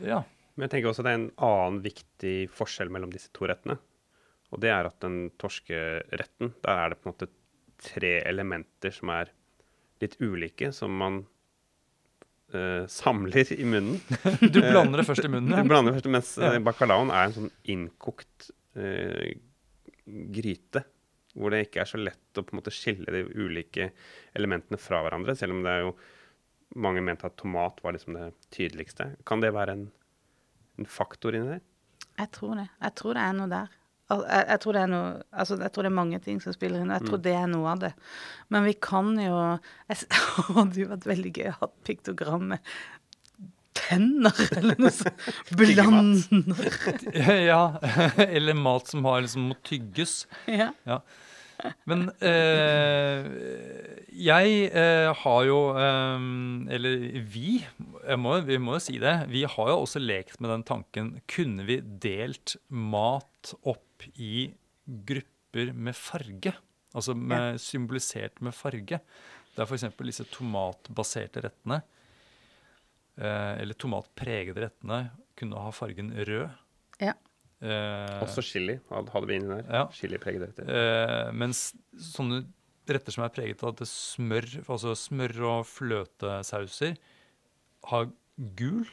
Ja. 0.03 0.24
Men 0.56 0.66
jeg 0.66 0.72
tenker 0.72 0.91
også 0.91 1.03
at 1.03 1.08
det 1.08 1.12
er 1.14 1.20
en 1.20 1.32
annen 1.45 1.82
viktig 1.84 2.36
forskjell 2.56 2.91
mellom 2.93 3.12
disse 3.12 3.28
to 3.36 3.47
rettene. 3.49 3.76
Og 4.56 4.62
det 4.64 4.72
er 4.72 4.88
at 4.88 4.99
den 5.03 5.30
torskeretten, 5.41 6.53
der 6.64 6.80
er 6.80 6.93
det 6.93 7.01
på 7.01 7.10
en 7.10 7.16
måte 7.16 7.32
tre 7.84 8.18
elementer 8.24 8.93
som 8.95 9.12
er 9.12 9.32
litt 10.03 10.16
ulike, 10.24 10.72
som 10.76 10.95
man 10.95 11.22
uh, 12.56 12.86
samler 12.91 13.51
i 13.51 13.68
munnen. 13.68 13.99
Du 14.53 14.62
blander 14.62 15.01
det 15.01 15.08
først 15.10 15.28
i 15.28 15.32
munnen. 15.32 15.51
Du 15.51 15.70
blander 15.70 15.91
det 15.91 15.99
først, 15.99 16.12
mens 16.16 16.34
Ja. 16.39 16.53
ja. 16.56 16.64
bacalaoen 16.64 17.12
er 17.12 17.28
en 17.28 17.38
sånn 17.39 17.53
innkokt 17.76 18.49
uh, 18.80 19.28
gryte. 20.06 20.86
Hvor 21.36 21.51
det 21.51 21.66
ikke 21.66 21.84
er 21.84 21.91
så 21.91 21.99
lett 21.99 22.39
å 22.39 22.45
på 22.47 22.56
en 22.56 22.62
måte 22.62 22.72
skille 22.72 23.12
de 23.12 23.26
ulike 23.36 23.89
elementene 24.39 24.80
fra 24.80 25.01
hverandre. 25.03 25.36
Selv 25.36 25.58
om 25.58 25.66
det 25.66 25.74
er 25.74 25.84
jo 25.84 25.95
mange 26.80 27.03
mente 27.03 27.28
at 27.28 27.36
tomat 27.39 27.82
var 27.84 27.95
liksom 27.95 28.16
det 28.16 28.30
tydeligste. 28.56 29.12
Kan 29.28 29.43
det 29.43 29.51
være 29.56 29.76
en, 29.76 29.89
en 30.80 30.88
faktor 30.88 31.36
inni 31.36 31.58
der? 31.58 31.66
Jeg 32.16 32.32
tror 32.38 32.56
det. 32.62 32.70
Jeg 32.80 32.95
tror 32.95 33.18
det 33.20 33.26
er 33.26 33.36
noe 33.36 33.51
der. 33.51 33.76
Jeg, 34.06 34.41
jeg, 34.51 34.60
tror 34.62 34.78
det 34.78 34.82
er 34.86 34.89
noe, 34.91 35.14
altså, 35.34 35.56
jeg 35.58 35.74
tror 35.74 35.86
det 35.86 35.89
er 35.89 35.97
mange 35.97 36.20
ting 36.22 36.41
som 36.43 36.53
spiller 36.53 36.84
inn, 36.84 36.91
og 36.91 36.99
jeg 36.99 37.10
tror 37.10 37.22
det 37.26 37.34
er 37.34 37.47
noe 37.49 37.72
av 37.72 37.80
det. 37.82 37.93
Men 38.53 38.68
vi 38.68 38.76
kan 38.78 39.16
jo 39.18 39.39
jeg, 39.89 40.03
Det 40.06 40.22
hadde 40.51 40.91
vært 40.91 41.10
veldig 41.10 41.34
gøy 41.34 41.49
å 41.49 41.58
ha 41.64 41.72
piktogram 41.89 42.45
med 42.53 42.76
tenner, 43.76 44.41
eller 44.56 44.80
noe 44.80 44.93
sånt. 44.93 45.30
Blander. 45.58 46.80
ja. 47.51 47.62
Eller 48.26 48.58
mat 48.58 48.91
som 48.91 49.06
har 49.10 49.24
liksom 49.26 49.49
må 49.51 49.58
tygges. 49.68 50.24
Ja. 50.45 50.72
Men 51.88 52.10
eh, 52.20 53.28
jeg 54.12 54.56
eh, 54.76 55.08
har 55.22 55.45
jo 55.47 55.60
eh, 55.80 56.26
Eller 56.76 57.06
vi, 57.32 57.62
jeg 57.64 58.20
må, 58.20 58.36
vi 58.43 58.60
må 58.62 58.76
jo 58.76 58.84
si 58.84 58.99
det. 59.01 59.16
Vi 59.32 59.45
har 59.47 59.72
jo 59.72 59.78
også 59.86 60.03
lekt 60.03 60.41
med 60.43 60.51
den 60.51 60.66
tanken 60.68 61.14
Kunne 61.32 61.64
vi 61.68 61.80
delt 61.80 62.58
mat 62.68 63.56
opp 63.64 63.84
i 64.20 64.54
grupper 64.86 65.74
med 65.74 65.96
farge? 65.96 66.54
Altså 66.96 67.16
med, 67.16 67.58
symbolisert 67.60 68.41
med 68.41 68.54
farge. 68.56 69.00
Det 69.56 69.60
er 69.64 69.66
f.eks. 69.68 69.86
disse 70.04 70.26
tomatbaserte 70.32 71.41
rettene. 71.43 71.82
Eh, 73.18 73.62
eller 73.62 73.74
tomatpregede 73.80 74.66
rettene 74.66 75.00
kunne 75.39 75.60
ha 75.64 75.72
fargen 75.76 76.12
rød. 76.28 76.50
Ja. 77.00 77.14
Eh, 77.64 78.20
Også 78.24 78.43
chili 78.43 78.80
had- 78.89 79.10
hadde 79.14 79.28
vi 79.28 79.36
inni 79.39 79.48
der. 79.56 79.64
Ja. 79.72 79.86
Chilipregede 79.91 80.48
retter. 80.52 80.68
Eh, 80.68 81.32
mens 81.32 81.74
sånne 81.96 82.46
retter 82.88 83.12
som 83.16 83.24
er 83.24 83.30
preget 83.30 83.64
av 83.64 83.76
smør, 83.88 84.46
altså 84.68 84.91
smør 84.96 85.39
og 85.50 85.66
fløtesauser, 85.66 86.98
har 87.86 88.12
gul. 88.56 88.86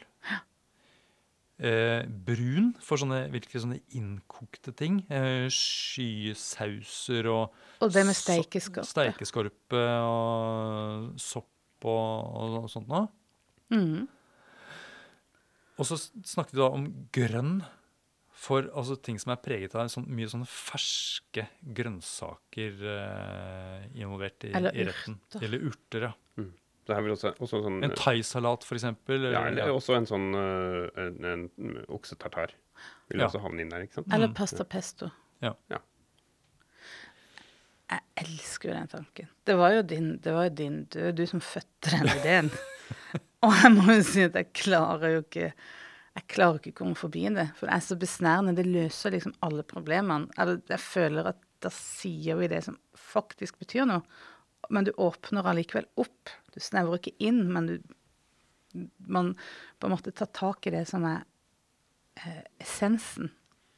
Eh, 1.61 2.01
brun 2.25 2.71
for 2.81 2.97
sånne 2.97 3.27
virkelig 3.31 3.61
sånne 3.63 3.77
innkokte 3.95 4.73
ting. 4.75 5.03
Eh, 5.13 5.45
skysauser 5.53 7.29
og 7.29 7.53
Og 7.83 7.91
det 7.93 8.05
med 8.07 8.17
steikeskorpe. 8.17 8.87
steikeskorpe 8.89 9.83
og 10.01 11.13
sopp 11.21 11.85
og, 11.85 12.63
og 12.63 12.69
sånt 12.71 12.89
noe. 12.89 13.05
Mm. 13.73 14.07
Og 15.77 15.87
så 15.89 15.97
snakket 15.99 16.53
vi 16.57 16.61
da 16.61 16.69
om 16.73 16.87
grønn 17.15 17.55
for 18.43 18.65
altså 18.75 18.97
ting 18.99 19.17
som 19.21 19.31
er 19.33 19.39
preget 19.39 19.75
av 19.79 19.87
sånn, 19.93 20.05
mye 20.11 20.27
sånne 20.29 20.47
ferske 20.49 21.45
grønnsaker 21.77 22.81
eh, 22.91 23.85
involvert 24.01 24.49
i, 24.49 24.51
Eller 24.57 24.75
i 24.75 24.85
retten. 24.89 25.19
urter. 25.29 25.45
Eller 25.47 25.63
urter, 25.69 26.07
ja. 26.09 26.13
Det 26.85 26.95
er 26.97 27.01
vel 27.01 27.13
også, 27.15 27.31
også 27.39 27.61
sånn 27.63 27.83
En 27.83 27.91
thaisalat, 27.95 28.63
for 28.67 28.75
eksempel. 28.75 29.31
ja, 29.31 29.45
eller- 29.47 29.71
også 29.71 29.95
en 29.95 30.05
sånn 30.05 30.33
øh, 30.35 30.89
en, 30.97 31.49
en 31.59 31.85
oksetartar. 31.87 32.51
Vil 33.09 33.19
Ja. 33.21 33.27
også 33.27 33.39
havne 33.41 33.61
inn 33.61 33.69
der, 33.69 33.85
ikke 33.85 33.93
sant? 34.01 34.07
Eller 34.13 34.27
Mm. 34.27 34.33
pasta 34.35 34.63
pesto. 34.65 35.09
Ja. 35.41 35.53
Ja. 35.69 35.77
Jeg 37.91 38.01
elsker 38.23 38.69
jo 38.71 38.75
den 38.79 38.87
tanken. 38.89 39.27
Det 39.45 39.55
var 39.59 39.73
jo 39.75 39.81
din, 39.83 40.17
det 40.23 40.33
var 40.33 40.47
jo 40.47 40.53
din 40.57 40.77
er 40.97 41.11
du 41.15 41.25
som 41.29 41.39
fødte 41.43 41.91
den 41.93 42.07
ideen. 42.17 42.49
Og 43.43 43.51
jeg 43.59 43.71
må 43.75 43.85
jo 43.91 44.03
si 44.07 44.23
at 44.23 44.33
jeg 44.39 44.53
klarer 44.55 45.17
jo 45.17 45.21
ikke 45.25 45.49
Jeg 46.15 46.27
klarer 46.29 46.59
ikke 46.59 46.71
å 46.75 46.77
komme 46.77 46.95
forbi 46.95 47.23
det. 47.33 47.47
For 47.57 47.65
det 47.65 47.73
er 47.73 47.81
så 47.81 47.95
besnærende. 47.97 48.53
Det 48.55 48.67
løser 48.69 49.11
liksom 49.15 49.33
alle 49.41 49.63
problemene. 49.65 50.27
Eller 50.37 50.59
jeg 50.69 50.79
føler 50.79 51.25
at 51.31 51.39
da 51.59 51.69
sier 51.73 52.37
vi 52.37 52.47
det 52.51 52.59
som 52.67 52.77
faktisk 52.93 53.57
betyr 53.57 53.87
noe. 53.89 54.03
Men 54.69 54.85
du 54.85 54.91
åpner 54.93 55.41
allikevel 55.49 55.87
opp. 55.97 56.29
Du 56.53 56.61
snevrer 56.63 57.01
ikke 57.01 57.17
inn, 57.29 57.45
men 57.53 57.69
du 57.69 57.77
Man 59.05 59.35
på 59.77 59.85
en 59.85 59.93
måte 59.93 60.09
tar 60.17 60.31
tak 60.33 60.65
i 60.65 60.71
det 60.73 60.87
som 60.89 61.03
er 61.05 61.19
eh, 62.17 62.39
essensen. 62.63 63.27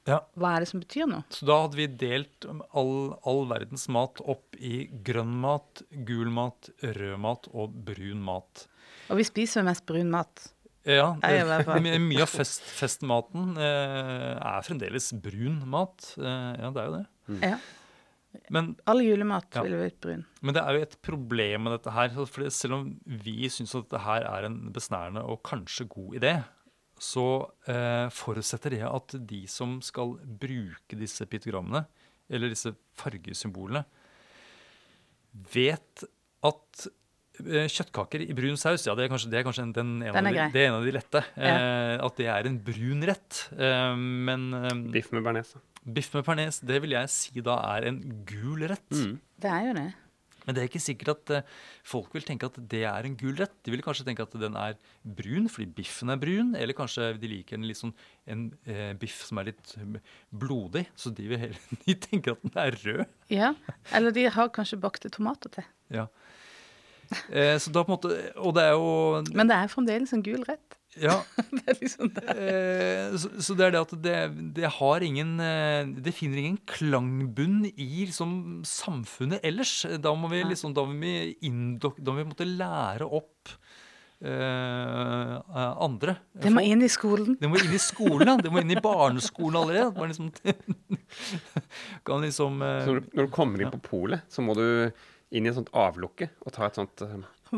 Ja. 0.08 0.22
Hva 0.38 0.54
er 0.56 0.64
det 0.64 0.70
som 0.70 0.80
betyr 0.80 1.08
noe? 1.10 1.26
Så 1.34 1.48
da 1.50 1.58
hadde 1.64 1.80
vi 1.80 1.88
delt 2.00 2.46
all, 2.78 3.16
all 3.26 3.44
verdens 3.50 3.88
mat 3.92 4.22
opp 4.22 4.56
i 4.56 4.86
grønn 5.04 5.34
mat, 5.42 5.82
gul 6.08 6.30
mat, 6.32 6.70
rød 6.80 7.18
mat 7.26 7.50
og 7.52 7.74
brun 7.88 8.22
mat. 8.24 8.68
Og 9.10 9.20
vi 9.20 9.26
spiser 9.28 9.62
jo 9.62 9.68
mest 9.68 9.86
brun 9.90 10.14
mat. 10.14 10.46
Ja, 10.86 11.16
Mye 11.82 12.22
av 12.22 12.30
fest, 12.30 12.62
festmaten 12.78 13.56
eh, 13.58 14.36
er 14.38 14.66
fremdeles 14.68 15.10
brun 15.18 15.64
mat. 15.70 16.12
Eh, 16.22 16.52
ja, 16.62 16.70
det 16.70 16.84
er 16.84 16.92
jo 16.92 17.00
det. 17.00 17.06
Ja. 17.42 17.58
Men 18.54 18.76
All 18.90 19.02
julemat 19.04 19.48
Ja. 19.56 19.64
ville 19.66 19.80
blitt 19.82 20.00
brun. 20.02 20.26
Men 20.42 20.54
det 20.58 20.64
er 20.64 20.78
jo 20.78 20.82
et 20.86 20.98
problem 21.02 21.64
med 21.68 21.76
dette 21.78 21.94
her. 21.96 22.10
For 22.26 22.50
selv 22.50 22.74
om 22.78 23.00
vi 23.06 23.50
syns 23.50 23.76
at 23.76 23.88
dette 23.90 24.04
her 24.06 24.26
er 24.30 24.46
en 24.50 24.60
besnærende 24.76 25.24
og 25.24 25.42
kanskje 25.44 25.88
god 25.90 26.16
idé, 26.20 26.34
så 27.00 27.26
eh, 27.68 28.08
forutsetter 28.10 28.72
det 28.78 28.84
at 28.88 29.16
de 29.28 29.42
som 29.52 29.82
skal 29.84 30.16
bruke 30.40 30.96
disse 30.96 31.26
piktogrammene, 31.28 31.86
eller 32.30 32.50
disse 32.54 32.72
fargesymbolene, 32.96 33.84
vet 35.54 36.06
at 36.46 36.86
eh, 37.44 37.68
kjøttkaker 37.68 38.24
i 38.24 38.34
brun 38.38 38.56
saus, 38.60 38.86
ja, 38.88 38.96
det 38.96 39.06
er 39.06 39.12
kanskje, 39.12 39.32
det 39.34 39.42
er 39.42 39.48
kanskje 39.48 39.66
en, 39.68 39.74
den, 39.76 39.94
en, 40.06 40.14
Den 40.16 40.30
er 40.30 40.32
av 40.32 40.38
de, 40.38 40.48
det 40.56 40.64
er 40.64 40.70
en 40.72 40.78
av 40.80 40.88
de 40.88 40.96
lette. 40.96 41.24
Eh, 41.36 41.96
at 42.08 42.20
det 42.22 42.30
er 42.32 42.50
en 42.50 42.60
brun 42.72 43.04
rett. 43.12 43.42
Eh, 43.58 43.96
men 44.00 44.48
eh, 44.62 44.76
Biff 44.96 45.12
med 45.16 45.26
bearnés. 45.26 45.52
Biff 45.86 46.10
med 46.16 46.26
pernes, 46.26 46.62
det 46.66 46.82
vil 46.84 46.96
jeg 46.96 47.12
si 47.14 47.46
da 47.46 47.60
er 47.76 47.92
en 47.92 48.02
gul 48.28 48.66
rett. 48.70 48.90
Mm. 48.92 49.20
Det 49.42 49.52
er 49.52 49.70
jo 49.70 49.78
det. 49.78 49.92
Men 50.46 50.54
det 50.54 50.62
er 50.62 50.70
ikke 50.70 50.82
sikkert 50.84 51.12
at 51.16 51.32
eh, 51.34 51.54
folk 51.86 52.14
vil 52.14 52.26
tenke 52.26 52.48
at 52.48 52.58
det 52.72 52.84
er 52.86 53.08
en 53.08 53.16
gul 53.18 53.34
rett. 53.40 53.54
De 53.66 53.74
vil 53.74 53.82
kanskje 53.86 54.06
tenke 54.06 54.26
at 54.26 54.36
den 54.38 54.58
er 54.62 54.78
brun 55.02 55.50
fordi 55.50 55.68
biffen 55.80 56.14
er 56.14 56.22
brun, 56.22 56.54
eller 56.58 56.78
kanskje 56.78 57.12
de 57.22 57.32
liker 57.32 57.58
en 57.58 57.66
litt 57.66 57.82
sånn 57.82 57.96
en 58.30 58.48
eh, 58.70 58.94
biff 59.02 59.24
som 59.26 59.42
er 59.42 59.50
litt 59.50 59.74
blodig, 60.30 60.86
så 60.98 61.14
de, 61.14 61.26
vil 61.32 61.42
hele 61.42 61.58
de 61.86 61.98
tenker 62.08 62.38
at 62.38 62.46
den 62.46 62.62
er 62.62 62.80
rød. 62.86 63.04
Ja. 63.34 63.54
Eller 63.96 64.16
de 64.16 64.30
har 64.38 64.54
kanskje 64.54 64.82
bakte 64.82 65.12
tomater 65.14 65.54
til. 65.58 65.68
Ja. 65.94 66.08
Eh, 67.30 67.56
så 67.62 67.74
da 67.74 67.84
på 67.86 67.92
en 67.92 68.00
måte 68.00 68.16
Og 68.42 68.56
det 68.58 68.64
er 68.66 68.72
jo 68.74 69.20
Men 69.38 69.46
det 69.46 69.54
er 69.54 69.70
fremdeles 69.70 70.10
en 70.16 70.24
gul 70.26 70.42
rett. 70.48 70.78
Ja. 71.02 71.18
Det 71.56 71.64
er 71.74 71.78
liksom 71.82 72.10
det. 72.16 72.24
Eh, 72.39 73.16
så, 73.20 73.30
så 73.43 73.56
det 73.60 73.66
er 73.68 73.74
det 73.76 73.82
at 73.84 73.93
det, 74.06 74.16
det 74.56 74.70
har 74.78 75.04
ingen 75.04 75.34
eh, 75.43 75.89
Det 76.06 76.14
finner 76.16 76.39
ingen 76.39 76.60
klangbunn 76.70 77.66
i 77.72 78.06
liksom, 78.06 78.62
samfunnet 78.68 79.43
ellers. 79.43 79.74
Da 80.00 80.14
må 80.16 80.30
vi 80.32 80.43
liksom 80.48 80.74
Da 80.78 80.86
må 80.88 80.96
vi, 81.02 81.34
indok, 81.50 81.98
da 82.00 82.14
må 82.16 82.22
vi 82.24 82.30
måtte 82.32 82.48
lære 82.48 83.08
opp 83.08 83.52
eh, 84.24 85.36
andre. 85.86 86.16
Det 86.32 86.52
må 86.54 86.64
inn 86.66 86.84
i 86.86 86.89
skolen. 86.91 87.36
Det 87.41 87.50
må 87.52 87.60
inn 87.60 87.76
i 87.76 87.82
skolen, 87.82 88.28
ja. 88.32 88.38
Det 88.41 88.52
må 88.54 88.62
inn 88.64 88.72
i 88.76 88.80
barneskolen 88.84 89.60
allerede. 89.62 89.91
Man 90.00 90.12
liksom, 90.14 90.32
kan 92.08 92.24
liksom 92.24 92.62
uh, 92.64 92.80
Så 92.86 92.93
når, 92.96 93.04
du- 93.04 93.20
når 93.20 93.28
du 93.30 93.36
kommer 93.36 93.62
inn 93.66 93.74
på 93.74 93.82
polet, 93.89 94.24
så 94.32 94.43
må 94.46 94.56
du 94.58 94.66
inn 95.36 95.46
i 95.48 95.50
et 95.52 95.58
sånt 95.58 95.72
avlukke 95.76 96.30
og 96.46 96.54
ta 96.56 96.68
et 96.70 96.78
sånt 96.80 97.02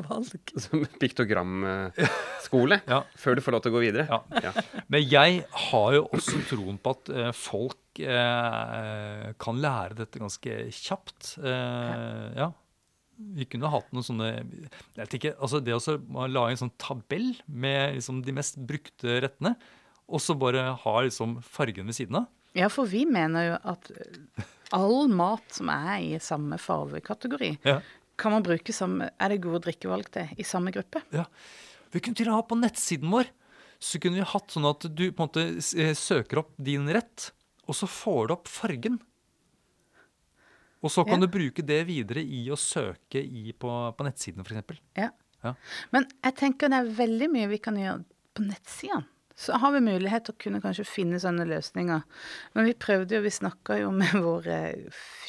valg. 0.06 0.52
som 0.64 0.84
piktogramskole 1.02 2.80
Ja. 2.92 3.02
før 3.20 3.36
du 3.38 3.42
får 3.46 3.56
lov 3.56 3.64
til 3.66 3.72
å 3.74 3.76
gå 3.78 3.84
videre. 3.86 4.06
Ja. 4.10 4.22
Ja. 4.50 4.54
Men 4.92 5.04
jeg 5.08 5.42
har 5.70 5.90
jo 5.98 6.06
også 6.14 6.42
troen 6.50 6.78
på 6.82 6.94
at 6.96 7.12
eh, 7.14 7.32
folk 7.36 8.02
eh, 8.04 9.28
kan 9.42 9.62
lære 9.64 9.98
dette 10.04 10.22
ganske 10.22 10.58
kjapt. 10.74 11.36
Eh, 11.44 12.28
ja. 12.38 12.52
Vi 13.38 13.48
kunne 13.50 13.72
hatt 13.74 13.88
noen 13.96 14.06
sånne 14.06 14.28
jeg 14.38 15.00
vet 15.00 15.16
ikke, 15.18 15.32
altså 15.42 15.58
Det 15.66 15.74
å 15.74 16.28
lage 16.30 16.52
en 16.54 16.60
sånn 16.68 16.76
tabell 16.78 17.32
med 17.50 17.96
liksom 17.98 18.20
de 18.22 18.36
mest 18.38 18.60
brukte 18.70 19.16
rettene, 19.26 19.56
og 20.08 20.22
så 20.22 20.36
bare 20.38 20.68
ha 20.84 20.94
liksom 21.02 21.40
fargen 21.44 21.90
ved 21.90 21.98
siden 21.98 22.20
av. 22.22 22.28
Ja, 22.58 22.70
for 22.74 22.86
vi 22.90 23.04
mener 23.10 23.44
jo 23.50 23.58
at 23.74 23.90
all 24.76 25.10
mat 25.10 25.44
som 25.54 25.70
er 25.74 25.98
i 26.06 26.20
samme 26.24 26.58
farvekategori, 26.62 27.52
Ja. 27.68 27.80
Kan 28.18 28.34
man 28.34 28.44
bruke 28.46 28.74
som 28.74 29.00
Er 29.02 29.30
det 29.30 29.42
gode 29.44 29.62
drikkevalg 29.68 30.08
til 30.12 30.30
i 30.38 30.44
samme 30.48 30.72
gruppe? 30.74 31.04
Ja. 31.14 31.26
Vi 31.94 32.00
kunne 32.04 32.16
til 32.18 32.28
og 32.28 32.34
med 32.34 32.40
ha 32.42 32.48
på 32.50 32.58
nettsiden 32.60 33.12
vår 33.14 33.30
så 33.80 34.00
kunne 34.02 34.18
vi 34.18 34.26
hatt 34.26 34.50
sånn 34.50 34.66
at 34.66 34.88
du 34.90 35.04
på 35.14 35.22
en 35.22 35.28
måte 35.28 35.42
eh, 35.78 35.94
søker 35.94 36.40
opp 36.42 36.56
din 36.58 36.88
rett, 36.90 37.28
og 37.70 37.76
så 37.78 37.86
får 37.86 38.28
du 38.28 38.34
opp 38.34 38.48
fargen. 38.50 38.96
Og 40.82 40.90
så 40.94 41.04
kan 41.06 41.22
Ja. 41.22 41.28
du 41.28 41.32
bruke 41.34 41.62
det 41.66 41.84
videre 41.86 42.22
i 42.26 42.48
å 42.50 42.58
søke 42.58 43.22
i 43.22 43.52
på, 43.54 43.70
på 43.98 44.04
nettsiden, 44.08 44.42
f.eks. 44.46 44.82
Ja. 44.98 45.12
Ja. 45.44 45.54
Men 45.94 46.08
jeg 46.24 46.36
tenker 46.40 46.70
det 46.74 46.80
er 46.82 46.90
veldig 46.98 47.30
mye 47.34 47.48
vi 47.54 47.58
kan 47.62 47.78
gjøre 47.78 48.02
på 48.34 48.46
nettsidene. 48.48 49.06
Så 49.38 49.58
har 49.62 49.74
vi 49.76 49.84
mulighet 49.86 50.26
til 50.26 50.34
å 50.34 50.42
kunne 50.42 50.62
kanskje 50.64 50.88
finne 50.90 51.20
sånne 51.22 51.46
løsninger. 51.46 52.06
Men 52.58 52.66
vi 52.66 52.78
prøvde 52.78 53.20
jo, 53.20 53.26
vi 53.26 53.34
snakka 53.36 53.78
jo 53.84 53.92
med 53.94 54.16
våre 54.28 54.60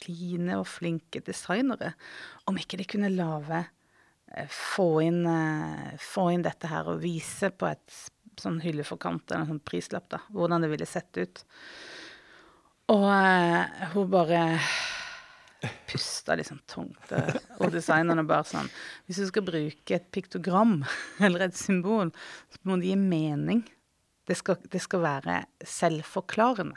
fine 0.00 0.56
og 0.61 0.68
flinke 0.70 1.20
designere 1.26 1.92
om 2.48 2.56
ikke 2.56 2.80
de 2.80 2.88
kunne 2.88 3.12
lage 3.12 3.61
eh, 4.32 4.48
få 4.48 4.90
inn, 5.04 5.24
eh, 5.28 5.92
få 6.00 6.30
inn 6.32 6.46
dette 6.46 6.70
her 6.72 6.88
og 6.88 7.02
vise 7.04 7.52
på 7.52 7.68
et 7.68 8.00
sånn 8.40 8.61
hylleforkant 8.62 9.28
eller 9.28 9.44
en 9.44 9.52
sånn 9.52 9.66
prislapp, 9.66 10.09
da, 10.14 10.22
hvordan 10.32 10.64
det 10.64 10.72
ville 10.72 10.88
sett 10.88 11.18
ut. 11.20 11.42
Og 12.88 13.04
uh, 13.04 13.88
hun 13.92 14.09
bare 14.09 14.42
pusta 15.90 16.36
liksom 16.38 16.61
tungt. 16.70 17.12
eh, 17.12 17.34
Og 17.59 17.72
designerne 17.74 18.22
bare 18.28 18.46
sånn 18.46 18.68
Hvis 19.09 19.18
du 19.20 19.26
skal 19.28 19.44
bruke 19.46 19.96
et 19.96 20.06
piktogram 20.14 20.78
eller 21.24 21.48
et 21.48 21.59
symbol, 21.59 22.12
så 22.54 22.62
må 22.62 22.78
det 22.78 22.92
gi 22.92 22.98
mening. 23.00 23.64
Det 24.28 24.36
skal, 24.36 24.60
det 24.68 24.80
skal 24.84 25.04
være 25.04 25.40
selvforklarende. 25.64 26.76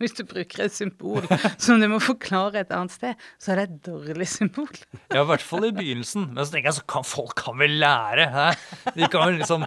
Hvis 0.00 0.14
du 0.16 0.22
bruker 0.24 0.64
et 0.64 0.74
symbol 0.74 1.26
som 1.60 1.80
du 1.82 1.88
må 1.92 1.98
forklare 2.02 2.62
et 2.62 2.72
annet 2.74 2.94
sted, 2.94 3.26
så 3.42 3.52
er 3.52 3.60
det 3.60 3.66
et 3.66 3.80
dårlig 3.90 4.28
symbol. 4.30 4.70
Ja, 5.12 5.22
i 5.22 5.28
hvert 5.28 5.44
fall 5.44 5.68
i 5.68 5.74
begynnelsen. 5.76 6.30
Men 6.32 6.40
så 6.40 6.54
tenker 6.54 6.70
jeg 6.70 6.78
så 6.78 6.86
kan 6.94 7.06
folk 7.06 7.36
kan 7.42 7.58
vel 7.60 7.76
lære? 7.82 8.30
Hæ? 8.32 8.46
De 8.96 9.10
kan 9.12 9.28
vel 9.28 9.38
liksom 9.42 9.66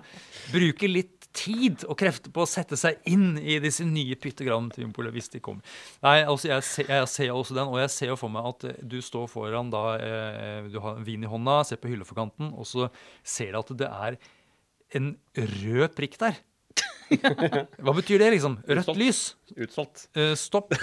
bruke 0.54 0.90
litt 0.90 1.14
tid 1.38 1.84
og 1.86 1.98
krefter 2.00 2.34
på 2.34 2.44
å 2.44 2.50
sette 2.50 2.78
seg 2.80 2.98
inn 3.10 3.36
i 3.38 3.60
disse 3.62 3.86
nye 3.86 4.18
pytogramsymbolene 4.18 5.14
hvis 5.14 5.30
de 5.36 5.42
kommer. 5.44 5.78
Nei, 6.06 6.16
altså 6.24 6.50
jeg 6.50 6.66
ser, 6.66 6.90
jeg 6.96 7.12
ser 7.14 7.34
også 7.36 7.58
den, 7.58 7.70
og 7.70 7.82
jeg 7.84 7.94
ser 7.94 8.12
jo 8.14 8.18
for 8.18 8.34
meg 8.34 8.48
at 8.50 8.66
eh, 8.72 8.80
du 8.82 8.98
står 9.06 9.28
foran 9.30 9.70
da 9.74 9.84
eh, 10.02 10.72
Du 10.74 10.80
har 10.82 10.98
vin 11.06 11.28
i 11.28 11.30
hånda, 11.30 11.60
ser 11.68 11.82
på 11.82 11.92
hylleforkanten, 11.92 12.56
og 12.58 12.66
så 12.70 12.90
ser 13.22 13.54
du 13.54 13.62
at 13.62 13.76
det 13.84 13.92
er 13.92 14.18
en 14.98 15.14
rød 15.38 15.94
prikk 15.98 16.18
der. 16.24 16.40
Hva 17.84 17.94
betyr 17.96 18.20
det, 18.22 18.28
liksom? 18.34 18.58
Rødt 18.68 18.82
Utsolgt. 18.84 19.00
lys? 19.00 19.20
Utsolgt. 19.56 20.02
Uh, 20.18 20.34
stopp, 20.40 20.74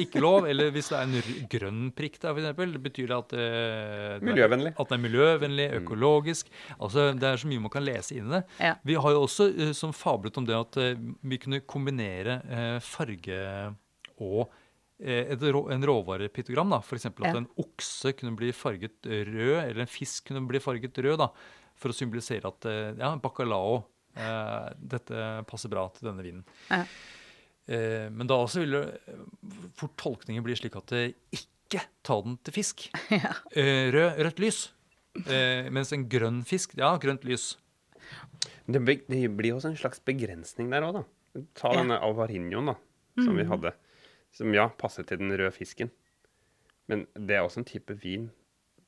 ikke 0.00 0.20
lov. 0.24 0.46
Eller 0.48 0.70
hvis 0.74 0.88
det 0.92 0.98
er 0.98 1.06
en 1.08 1.16
r- 1.20 1.40
grønn 1.52 1.80
prikk 1.96 2.18
der, 2.22 2.36
eksempel, 2.40 2.76
betyr 2.82 3.10
det 3.12 3.16
at 3.18 3.34
eh, 3.36 4.26
Miljøvennlig. 4.26 4.72
At 4.80 4.88
det 4.92 4.96
er 4.98 5.02
miljøvennlig, 5.04 5.66
økologisk. 5.82 6.52
Altså, 6.78 7.10
Det 7.18 7.28
er 7.30 7.42
så 7.42 7.50
mye 7.50 7.64
man 7.66 7.74
kan 7.76 7.84
lese 7.86 8.16
inn 8.16 8.30
i 8.30 8.36
det. 8.38 8.42
Ja. 8.62 8.74
Vi 8.88 8.96
har 9.04 9.16
jo 9.16 9.24
også 9.26 9.48
uh, 9.52 9.72
som 9.76 9.92
fablet 9.96 10.38
om 10.40 10.46
det 10.48 10.56
at 10.56 10.78
vi 11.26 11.38
kunne 11.42 11.60
kombinere 11.68 12.40
farge 12.84 13.36
og 14.22 14.46
et 14.96 15.42
rå, 15.52 15.66
en 15.74 15.82
råvarepiktogram. 15.84 16.70
da, 16.72 16.78
F.eks. 16.80 17.04
at 17.10 17.18
Ja. 17.20 17.34
en 17.36 17.48
okse 17.60 18.14
kunne 18.16 18.32
bli 18.38 18.48
farget 18.56 19.04
rød, 19.04 19.58
eller 19.66 19.82
en 19.84 19.90
fisk 19.92 20.30
kunne 20.30 20.46
bli 20.48 20.58
farget 20.62 20.96
rød. 21.04 21.18
da, 21.20 21.28
For 21.76 21.92
å 21.92 21.96
symbolisere 21.98 22.48
at 22.48 22.64
ja, 22.96 23.10
bacalao 23.20 23.82
eh, 24.16 24.70
Dette 24.94 25.26
passer 25.48 25.72
bra 25.72 25.86
til 25.94 26.08
denne 26.10 26.24
vinen. 26.24 26.44
Ja. 26.70 26.82
Eh, 27.66 28.06
men 28.14 28.28
da 28.30 28.36
også 28.44 28.62
vil 28.62 28.76
det 28.76 28.84
eh, 29.10 29.20
fort 29.78 29.96
tolkningen 29.98 30.44
bli 30.46 30.54
slik 30.58 30.76
at 30.78 30.92
det 30.94 31.04
ikke 31.34 31.82
ta 32.06 32.20
den 32.22 32.38
til 32.46 32.54
fisk. 32.60 32.88
Ja. 33.14 33.32
Eh, 33.58 33.88
rød, 33.94 34.20
rødt 34.28 34.42
lys. 34.44 34.60
Eh, 35.26 35.66
mens 35.72 35.92
en 35.96 36.04
grønn 36.12 36.42
fisk, 36.46 36.76
ja, 36.78 36.92
grønt 37.02 37.24
lys. 37.26 37.54
Det, 38.68 38.82
be- 38.84 39.00
det 39.08 39.22
blir 39.34 39.56
også 39.56 39.72
en 39.72 39.78
slags 39.80 39.98
begrensning 40.06 40.68
der 40.70 40.84
òg, 40.86 41.00
da. 41.00 41.04
Ta 41.58 41.72
Ja. 41.74 41.80
denne 41.82 41.96
alvarinhoen 42.00 42.70
da, 42.70 42.74
som 43.18 43.36
vi 43.36 43.44
hadde. 43.48 43.72
Som 44.36 44.52
ja, 44.54 44.68
passet 44.78 45.08
til 45.08 45.18
den 45.22 45.32
røde 45.32 45.50
fisken. 45.56 45.90
Men 46.86 47.06
det 47.18 47.34
er 47.38 47.42
også 47.46 47.62
en 47.62 47.66
type 47.68 47.96
vin 48.02 48.28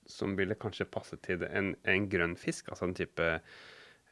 som 0.09 0.37
ville 0.39 0.55
kanskje 0.57 0.87
passe 0.89 1.17
til 1.25 1.43
en, 1.49 1.73
en 1.89 2.07
grønn 2.09 2.37
fisk. 2.39 2.69
Altså 2.73 2.87
en 2.87 2.95
type 2.97 3.27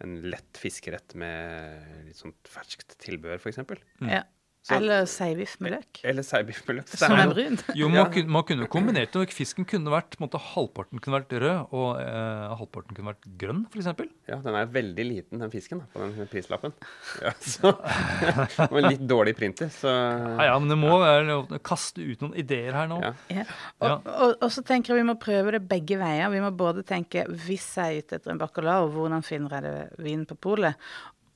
en 0.04 0.16
lett 0.28 0.58
fiskerett 0.60 1.14
med 1.18 2.04
litt 2.08 2.18
sånt 2.20 2.50
ferskt 2.50 2.98
tilbehør, 3.02 3.40
f.eks. 3.40 3.62
ja. 4.04 4.24
Så- 4.66 4.74
Eller 4.80 5.04
seibiff 5.06 5.52
med 5.62 5.76
løk, 5.76 6.00
Eller 6.10 6.24
seibiff 6.26 6.64
med 6.66 6.80
løk. 6.80 6.88
Som 6.98 7.12
er 7.14 7.20
jo- 7.28 7.34
brun. 7.36 7.58
Jo, 7.78 7.88
man, 7.92 8.08
kunne, 8.10 8.32
man 8.34 8.42
kunne 8.48 8.66
kombinert 8.72 9.12
det. 9.14 9.28
Fisken 9.30 9.64
kunne 9.68 9.92
vært, 9.92 10.16
på 10.18 10.24
måte, 10.24 10.40
halvparten 10.42 10.98
kunne 11.04 11.20
vært 11.20 11.34
rød, 11.38 11.68
og 11.70 12.00
eh, 12.02 12.54
halvparten 12.58 12.96
kunne 12.98 13.12
vært 13.12 13.28
grønn, 13.38 13.60
f.eks. 13.70 13.86
Ja, 14.26 14.40
den 14.42 14.58
er 14.58 14.66
veldig 14.74 15.06
liten, 15.06 15.38
den 15.44 15.52
fisken, 15.54 15.84
da, 15.84 15.86
på 15.94 16.02
den 16.02 16.26
prislappen. 16.32 16.74
Ja, 17.22 17.30
så, 17.38 17.70
og 18.70 18.76
en 18.80 18.88
litt 18.90 19.04
dårlig 19.06 19.36
printer, 19.38 19.70
så 19.70 19.92
Ja, 19.94 20.48
ja, 20.50 20.58
men 20.58 20.72
det 20.74 20.78
må 20.80 20.96
være 21.04 21.36
å 21.44 21.60
kaste 21.62 22.02
ut 22.02 22.24
noen 22.26 22.34
ideer 22.42 22.74
her 22.74 22.90
nå. 22.90 22.98
Ja. 23.04 23.12
Ja. 23.30 23.44
Ja. 23.46 23.92
Og, 24.00 24.08
og, 24.10 24.34
og 24.42 24.50
så 24.56 24.64
tenker 24.66 24.94
jeg 24.96 25.04
vi 25.04 25.08
må 25.12 25.14
prøve 25.22 25.54
det 25.54 25.62
begge 25.70 26.00
veier. 26.00 26.26
Vi 26.34 26.42
må 26.42 26.50
både 26.56 26.82
tenke 26.88 27.22
hvis 27.46 27.68
jeg 27.78 28.00
er 28.00 28.02
ute 28.02 28.18
etter 28.18 28.34
en 28.34 28.40
bacalao, 28.42 28.88
hvordan 28.90 29.22
finner 29.22 29.60
jeg 29.60 29.66
det 29.68 30.02
vin 30.02 30.26
på 30.26 30.34
polet? 30.48 30.74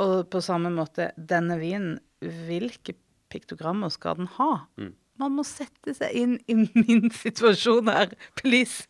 Og 0.01 0.25
på 0.33 0.41
samme 0.43 0.71
måte, 0.73 1.11
denne 1.15 1.59
vinen, 1.61 1.99
hvilke 2.25 2.95
piktogrammer 3.31 3.93
skal 3.95 4.19
den 4.21 4.31
ha? 4.39 4.67
Mm. 4.81 4.93
Man 5.21 5.37
må 5.37 5.45
sette 5.45 5.95
seg 5.97 6.17
inn 6.17 6.37
i 6.49 6.57
min 6.57 7.11
situasjon 7.13 7.91
her, 7.93 8.15
please. 8.41 8.89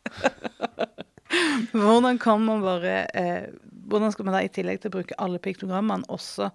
hvordan 1.75 2.19
kan 2.19 2.43
man 2.43 2.63
bare 2.65 2.95
eh, 3.15 3.51
Hvordan 3.91 4.13
skal 4.15 4.27
man 4.27 4.37
da 4.37 4.43
i 4.47 4.51
tillegg 4.51 4.81
til 4.83 4.91
å 4.91 4.97
bruke 4.99 5.19
alle 5.19 5.41
piktogrammene 5.43 6.07
også 6.11 6.51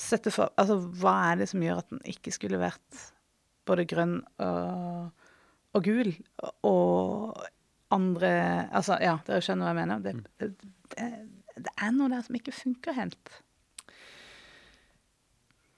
sette 0.00 0.32
for 0.34 0.50
Altså 0.58 0.78
hva 0.98 1.14
er 1.30 1.42
det 1.42 1.48
som 1.50 1.62
gjør 1.62 1.82
at 1.82 1.90
den 1.92 2.02
ikke 2.10 2.32
skulle 2.34 2.62
vært 2.62 3.02
både 3.66 3.86
grønn 3.88 4.16
og, 4.42 5.10
og 5.74 5.86
gul 5.86 6.10
og 6.66 7.44
andre 7.94 8.32
Altså, 8.74 8.98
ja, 9.02 9.16
dere 9.26 9.42
skjønner 9.44 9.68
hva 9.68 9.72
jeg 9.74 9.80
mener. 9.80 10.02
Det, 10.02 10.14
det, 10.42 10.72
det, 10.94 11.08
det 11.62 11.74
er 11.78 11.92
noe 11.94 12.10
der 12.10 12.24
som 12.26 12.38
ikke 12.38 12.54
funker 12.54 12.96
helt. 12.96 13.36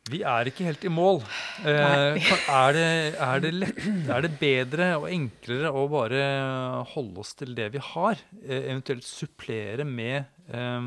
Vi 0.06 0.20
er 0.22 0.46
ikke 0.46 0.66
helt 0.68 0.84
i 0.86 0.90
mål. 0.92 1.16
Eh, 1.66 1.72
er, 2.46 2.76
det, 2.76 2.84
er, 3.18 3.40
det 3.42 3.50
lett, 3.56 3.80
er 4.14 4.22
det 4.22 4.30
bedre 4.38 4.90
og 5.00 5.08
enklere 5.10 5.72
å 5.74 5.86
bare 5.90 6.20
holde 6.92 7.24
oss 7.24 7.34
til 7.38 7.56
det 7.58 7.72
vi 7.74 7.82
har? 7.82 8.20
Eh, 8.44 8.68
eventuelt 8.70 9.06
supplere 9.06 9.86
med 9.88 10.28
eh, 10.54 10.86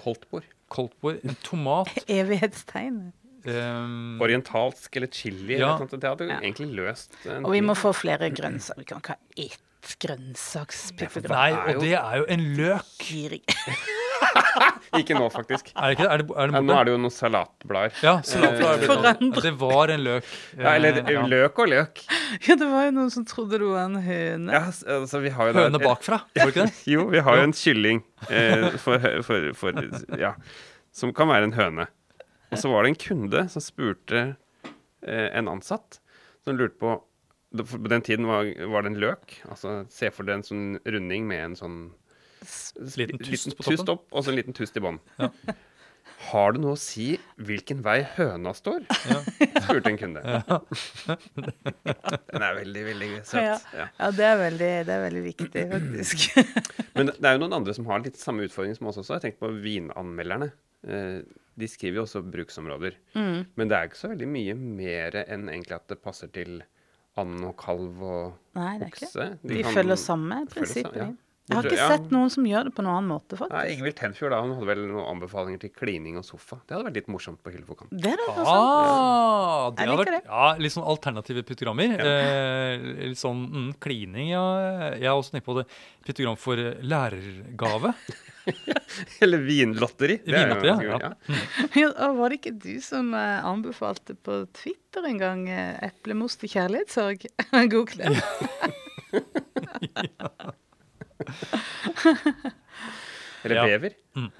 koldtbord. 0.00 0.48
koldtbord, 0.72 1.20
en 1.28 1.36
tomat 1.44 1.92
Evighetstegn. 2.18 3.12
Um, 3.48 4.18
Orientalsk 4.24 4.96
eller 4.98 5.12
chili. 5.12 5.58
Ja. 5.58 5.74
Eller 5.74 5.84
sånt. 5.84 6.00
Det 6.00 6.08
hadde 6.08 6.24
jo 6.26 6.32
Ja. 6.32 6.40
egentlig 6.40 6.72
løst 6.74 7.14
en 7.28 7.44
Og 7.46 7.52
vi 7.52 7.62
må 7.64 7.76
få 7.78 7.92
flere 7.96 8.32
grønnsaker. 8.34 8.80
Vi 8.80 8.88
kan 8.88 9.04
ikke 9.04 9.14
ha 9.14 9.20
ett 9.36 9.94
grønnsakspiktogram. 10.02 11.36
Nei, 11.36 11.74
og 11.76 11.84
det 11.84 11.94
er 12.00 12.18
jo 12.22 12.28
en 12.32 12.48
løk. 12.58 13.06
Ikke 14.98 15.14
nå, 15.18 15.26
faktisk. 15.30 15.68
Er 15.76 15.90
det 15.92 15.96
ikke? 15.98 16.06
Er 16.08 16.22
det, 16.22 16.26
er 16.32 16.48
det 16.50 16.56
Ja, 16.56 16.62
nå 16.64 16.74
er 16.78 16.86
det 16.88 16.92
jo 16.94 17.00
noen 17.02 17.12
salatblader. 17.14 17.98
Ja, 18.02 18.14
salatblad 18.26 18.86
er 19.10 19.18
blitt 19.20 19.42
Det 19.44 19.52
var 19.60 19.92
en 19.94 20.02
løk. 20.06 20.30
Ja, 20.56 20.72
eller 20.74 21.00
Eh, 21.02 21.10
ja. 21.14 21.24
løk 21.28 21.60
og 21.62 21.68
løk. 21.70 22.00
Ja, 22.48 22.56
det 22.58 22.68
var 22.70 22.86
jo 22.88 22.94
noen 22.96 23.12
som 23.14 23.26
trodde 23.28 23.60
det 23.60 23.68
var 23.68 23.84
en 23.84 23.98
høne. 24.02 24.54
Ja, 24.56 24.62
altså, 24.96 25.20
vi 25.24 25.30
har 25.34 25.50
jo 25.52 25.58
Høne 25.60 25.80
bakfra, 25.82 26.22
var 26.34 26.48
det 26.48 26.54
ikke 26.56 26.66
det? 26.66 26.74
Jo, 26.94 27.04
vi 27.12 27.22
har 27.28 27.36
jo 27.38 27.44
en 27.50 27.54
kylling 27.56 28.02
eh, 28.30 28.68
for, 28.82 29.04
for, 29.28 29.50
for, 29.60 29.82
ja, 30.18 30.32
som 30.94 31.12
kan 31.16 31.28
være 31.30 31.50
en 31.50 31.56
høne. 31.58 31.88
Og 32.48 32.58
så 32.62 32.72
var 32.72 32.82
det 32.88 32.94
en 32.94 33.00
kunde 33.04 33.44
som 33.52 33.62
spurte 33.64 34.24
eh, 35.04 35.28
en 35.36 35.52
ansatt 35.52 36.00
som 36.44 36.56
lurte 36.56 36.80
på 36.80 36.96
På 37.58 37.88
den 37.88 38.02
tiden 38.04 38.26
var, 38.28 38.44
var 38.72 38.82
det 38.84 38.90
en 38.94 39.00
løk. 39.00 39.38
Altså, 39.48 39.82
Se 39.92 40.10
for 40.12 40.24
deg 40.28 40.34
en 40.40 40.42
sånn 40.44 40.66
runding 40.84 41.24
med 41.28 41.44
en 41.46 41.56
sånn 41.56 41.78
Liten 42.98 43.18
tust 43.18 43.54
på 43.56 43.64
tust 43.66 43.84
toppen. 43.84 43.94
opp, 43.96 44.06
og 44.12 44.24
så 44.24 44.30
en 44.32 44.36
liten 44.38 44.54
tust 44.56 44.76
i 44.76 44.80
bånn. 44.84 45.00
Har 46.28 46.52
du 46.52 46.58
noe 46.58 46.74
å 46.74 46.78
si 46.80 47.12
hvilken 47.46 47.78
vei 47.84 48.00
høna 48.16 48.50
står? 48.56 48.82
spurte 49.64 49.92
en 49.92 49.98
kunde. 50.00 50.22
Den 51.38 52.42
er 52.42 52.56
veldig, 52.58 52.82
veldig 52.88 53.10
søt. 53.28 53.42
Ja. 53.44 53.56
Ja. 53.76 53.86
Ja, 54.00 54.08
det 54.16 54.24
er 54.26 54.38
veldig, 54.40 54.70
det 54.88 54.94
er 54.96 55.02
veldig 55.04 55.22
viktig, 55.26 55.64
faktisk. 55.72 56.24
Men 56.98 57.12
det 57.12 57.22
er 57.30 57.36
jo 57.36 57.42
noen 57.44 57.58
andre 57.60 57.74
som 57.76 57.86
har 57.90 58.02
litt 58.04 58.18
samme 58.20 58.48
utfordring 58.48 58.74
som 58.78 58.90
oss 58.90 58.98
også. 59.02 59.18
Jeg 59.18 59.26
tenker 59.28 59.44
på 59.46 59.52
vinanmelderne. 59.62 60.50
Eh, 60.88 61.20
De 61.58 61.66
skriver 61.70 62.00
jo 62.00 62.06
også 62.06 62.24
bruksområder. 62.26 62.98
Mm. 63.18 63.38
Men 63.58 63.70
det 63.70 63.78
er 63.78 63.88
ikke 63.90 63.98
så 64.02 64.10
veldig 64.12 64.28
mye 64.34 64.58
mer 64.58 65.20
enn 65.24 65.48
egentlig 65.50 65.78
at 65.78 65.88
det 65.90 66.00
passer 66.04 66.30
til 66.34 66.60
and 67.18 67.42
og 67.48 67.56
kalv 67.58 68.02
og 68.06 68.36
Nei, 68.58 68.74
det 68.78 68.86
er 68.86 68.92
ikke 68.92 69.06
okse. 69.08 69.24
De 69.42 69.62
kan- 69.64 69.74
følger 69.80 69.98
samme 69.98 70.36
følger 70.52 71.14
ja. 71.48 71.54
Jeg 71.54 71.58
har 71.58 71.70
ikke 71.70 71.80
ja. 71.80 71.88
sett 71.96 72.10
noen 72.12 72.32
som 72.32 72.46
gjør 72.48 72.68
det 72.68 72.74
på 72.76 72.84
noen 72.84 72.98
annen 72.98 73.12
måte, 73.16 73.38
faktisk. 73.40 73.54
Nei. 73.56 73.74
Ingvild 73.74 73.96
Tenfjord 73.98 74.34
da, 74.34 74.40
hun 74.44 74.54
hadde 74.58 74.68
vel 74.68 74.82
noen 74.90 75.06
anbefalinger 75.16 75.62
til 75.64 75.72
klining 75.72 76.18
og 76.20 76.26
sofa. 76.28 76.60
Det 76.64 76.76
hadde 76.76 76.88
vært 76.90 76.98
litt 77.00 77.10
morsomt 77.12 77.40
på 77.44 77.54
Hyllefokkan. 77.54 77.90
Det 77.92 78.12
er 78.12 78.20
det, 78.20 78.28
ah, 78.44 78.68
Ah, 79.68 79.70
det 79.74 79.86
hadde 79.86 80.04
vært, 80.04 80.26
ja, 80.28 80.48
litt 80.60 80.74
sånn 80.74 80.86
alternative 80.88 81.44
pytogrammer. 81.48 81.94
Eh, 82.04 82.86
litt 83.10 83.20
sånn 83.20 83.44
mm, 83.48 83.70
klining, 83.82 84.32
ja. 84.32 84.44
Jeg 84.94 85.08
har 85.08 85.16
også 85.18 85.36
tenkt 85.36 85.48
på 85.48 85.56
det. 85.58 85.64
Pytogram 86.06 86.38
for 86.40 86.60
eh, 86.60 86.78
lærergave. 86.84 87.94
Eller 89.24 89.44
vinlotteri. 89.44 90.20
Det 90.24 90.32
er 90.32 90.52
Vinlotteri, 90.52 90.88
ja. 90.88 91.12
Ja, 91.76 91.90
og 92.08 92.20
var 92.20 92.32
det 92.32 92.40
ikke 92.40 92.56
du 92.56 92.76
som 92.84 93.12
eh, 93.16 93.44
anbefalte 93.46 94.16
på 94.16 94.40
Twitter 94.56 95.08
en 95.08 95.20
gang 95.20 95.44
eplemos 95.48 95.88
eplemost 95.88 96.40
til 96.44 96.54
kjærlighetssorg? 96.56 97.28
God 97.74 97.86
klem. 97.94 98.14
Eller 103.44 103.54
Ja. 103.54 103.64
bever. 103.66 103.90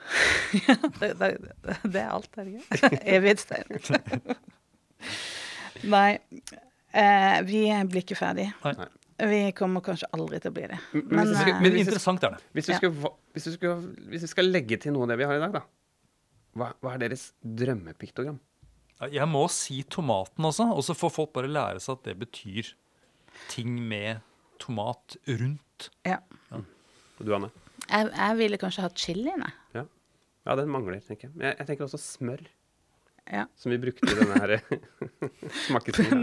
Det, 0.99 1.13
det, 1.19 1.39
det 1.85 2.01
er 2.01 2.09
alt, 2.11 2.39
er 2.41 2.45
det 2.49 2.55
ikke? 2.59 2.89
Evighetstegn. 3.17 3.67
Nei, 5.89 6.19
eh, 6.97 7.39
vi 7.47 7.61
blir 7.87 8.03
ikke 8.03 8.17
ferdig. 8.19 8.49
Nei. 8.65 8.87
Vi 9.29 9.39
kommer 9.59 9.83
kanskje 9.87 10.09
aldri 10.15 10.39
til 10.43 10.51
å 10.53 10.57
bli 10.57 10.67
det. 10.71 10.79
Men 10.95 11.05
Men, 11.21 11.27
skal- 11.35 11.49
eh, 11.55 11.61
Men 11.63 11.73
hvis- 11.75 11.87
interessant 11.87 12.25
er 12.27 12.31
det. 12.37 12.41
Hvis 12.55 12.67
du, 12.67 12.73
Ja. 12.73 12.77
skulle, 12.79 12.95
hvis, 13.35 13.45
du 13.45 13.53
skal, 13.53 13.75
hvis 14.11 14.21
du 14.21 14.27
skal 14.31 14.45
legge 14.51 14.77
til 14.81 14.93
noe 14.95 15.03
av 15.03 15.09
det 15.13 15.19
vi 15.19 15.25
har 15.31 15.35
i 15.37 15.41
dag, 15.45 15.53
da. 15.53 15.61
Hva, 16.57 16.73
hva 16.83 16.95
er 16.95 16.99
deres 17.05 17.33
drømmepiktogram? 17.45 18.39
Jeg 19.13 19.29
må 19.31 19.45
si 19.51 19.83
tomaten 19.85 20.45
også, 20.45 20.73
og 20.75 20.83
så 20.83 20.95
får 20.99 21.11
folk 21.15 21.33
bare 21.33 21.47
lære 21.47 21.79
seg 21.81 21.93
at 22.01 22.05
det 22.09 22.19
betyr 22.19 22.73
ting 23.49 23.79
med 23.89 24.21
tomat 24.59 25.17
rundt. 25.29 25.91
ja. 26.05 26.19
Og 27.19 27.27
du, 27.27 27.35
Anne? 27.35 27.51
jeg, 27.89 28.11
jeg 28.15 28.37
ville 28.39 28.59
kanskje 28.61 28.85
hatt 28.87 28.99
chilien, 29.01 29.43
jeg. 29.43 29.55
Ja. 29.75 29.85
ja, 30.47 30.57
den 30.61 30.71
mangler, 30.71 31.01
tenker 31.05 31.29
jeg. 31.29 31.35
Men 31.37 31.51
jeg, 31.51 31.59
jeg 31.63 31.71
tenker 31.73 31.89
også 31.89 32.01
smør, 32.03 32.43
Ja. 33.29 33.43
som 33.61 33.69
vi 33.73 33.77
brukte 33.83 34.09
i 34.09 34.15
denne 34.17 34.39
her 34.41 34.55
smakestuen. 35.67 36.23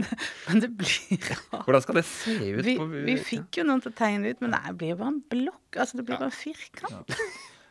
Men 0.50 0.62
det 0.64 0.72
blir 0.78 1.20
rart. 1.30 1.66
Hvordan 1.68 1.84
skal 1.86 2.00
det 2.00 2.06
se 2.10 2.34
ut? 2.56 2.62
Vi, 2.66 2.78
på, 2.80 2.88
vi 3.06 3.18
fikk 3.22 3.60
jo 3.62 3.66
noen 3.68 3.84
til 3.84 3.92
å 3.94 3.98
tegne 4.00 4.32
ut, 4.34 4.40
men 4.42 4.56
nei, 4.56 4.62
det 4.72 4.78
blir 4.82 4.96
bare 5.00 5.12
en 5.14 5.20
blokk. 5.32 5.78
Altså, 5.84 6.00
det 6.00 6.06
blir 6.08 6.18
bare 6.22 6.32
en 6.32 6.40
firkant. 6.40 7.18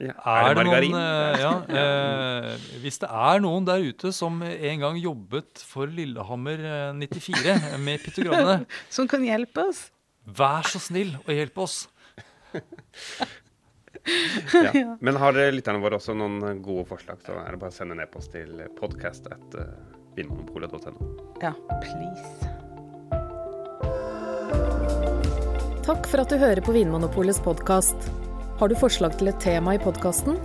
ja. 0.02 0.14
Er 0.26 0.50
det 0.50 0.58
margarin? 0.58 0.90
noen, 0.90 1.00
eh, 1.00 1.40
ja, 1.44 1.50
eh, 1.80 2.64
hvis 2.82 2.98
det 3.04 3.08
er 3.14 3.42
noen 3.44 3.66
der 3.68 3.84
ute 3.86 4.10
som 4.12 4.40
en 4.42 4.80
gang 4.82 4.96
jobbet 4.98 5.62
for 5.62 5.86
Lillehammer 5.86 6.64
eh, 6.66 6.88
94 6.98 7.78
med 7.78 8.02
pytogrammene, 8.02 8.66
Som 8.90 9.06
kan 9.10 9.22
hjelpe 9.24 9.68
oss. 9.70 9.84
vær 10.26 10.66
så 10.66 10.80
snill 10.82 11.14
og 11.22 11.30
hjelp 11.30 11.60
oss. 11.62 11.76
ja. 14.64 14.96
Men 15.00 15.16
har 15.20 15.38
eh, 15.40 15.52
lytterne 15.54 15.82
våre 15.82 15.98
også 16.00 16.16
noen 16.16 16.62
gode 16.64 16.86
forslag, 16.88 17.22
så 17.24 17.36
er 17.40 17.54
det 17.54 17.62
bare 17.62 17.72
å 17.72 17.76
sende 17.76 17.96
en 17.96 18.04
e-post 18.04 18.34
til 18.34 18.50
podcast 18.78 19.28
at 19.32 19.58
uh, 19.58 19.64
Ja, 21.42 21.54
please. 21.82 22.52
Takk 25.84 26.06
for 26.08 26.22
at 26.22 26.30
du 26.32 26.38
hører 26.40 26.62
på 26.64 26.72
Vinmonopolets 26.72 27.42
podkast. 27.44 28.06
Har 28.60 28.70
du 28.70 28.76
forslag 28.78 29.18
til 29.18 29.28
et 29.32 29.40
tema 29.42 29.74
i 29.76 29.82
podkasten? 29.82 30.38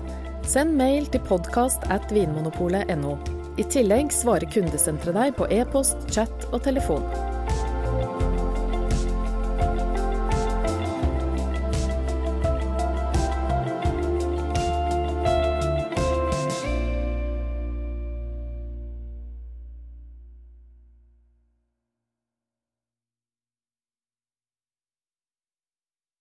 Send 0.50 0.74
mail 0.76 1.08
til 1.14 1.22
podkast 1.30 1.86
at 1.94 2.10
vinmonopolet.no. 2.12 3.16
I 3.60 3.68
tillegg 3.70 4.12
svarer 4.16 4.50
kundesenteret 4.52 5.16
deg 5.16 5.38
på 5.38 5.48
e-post, 5.54 6.10
chat 6.12 6.50
og 6.50 6.64
telefon. 6.66 7.06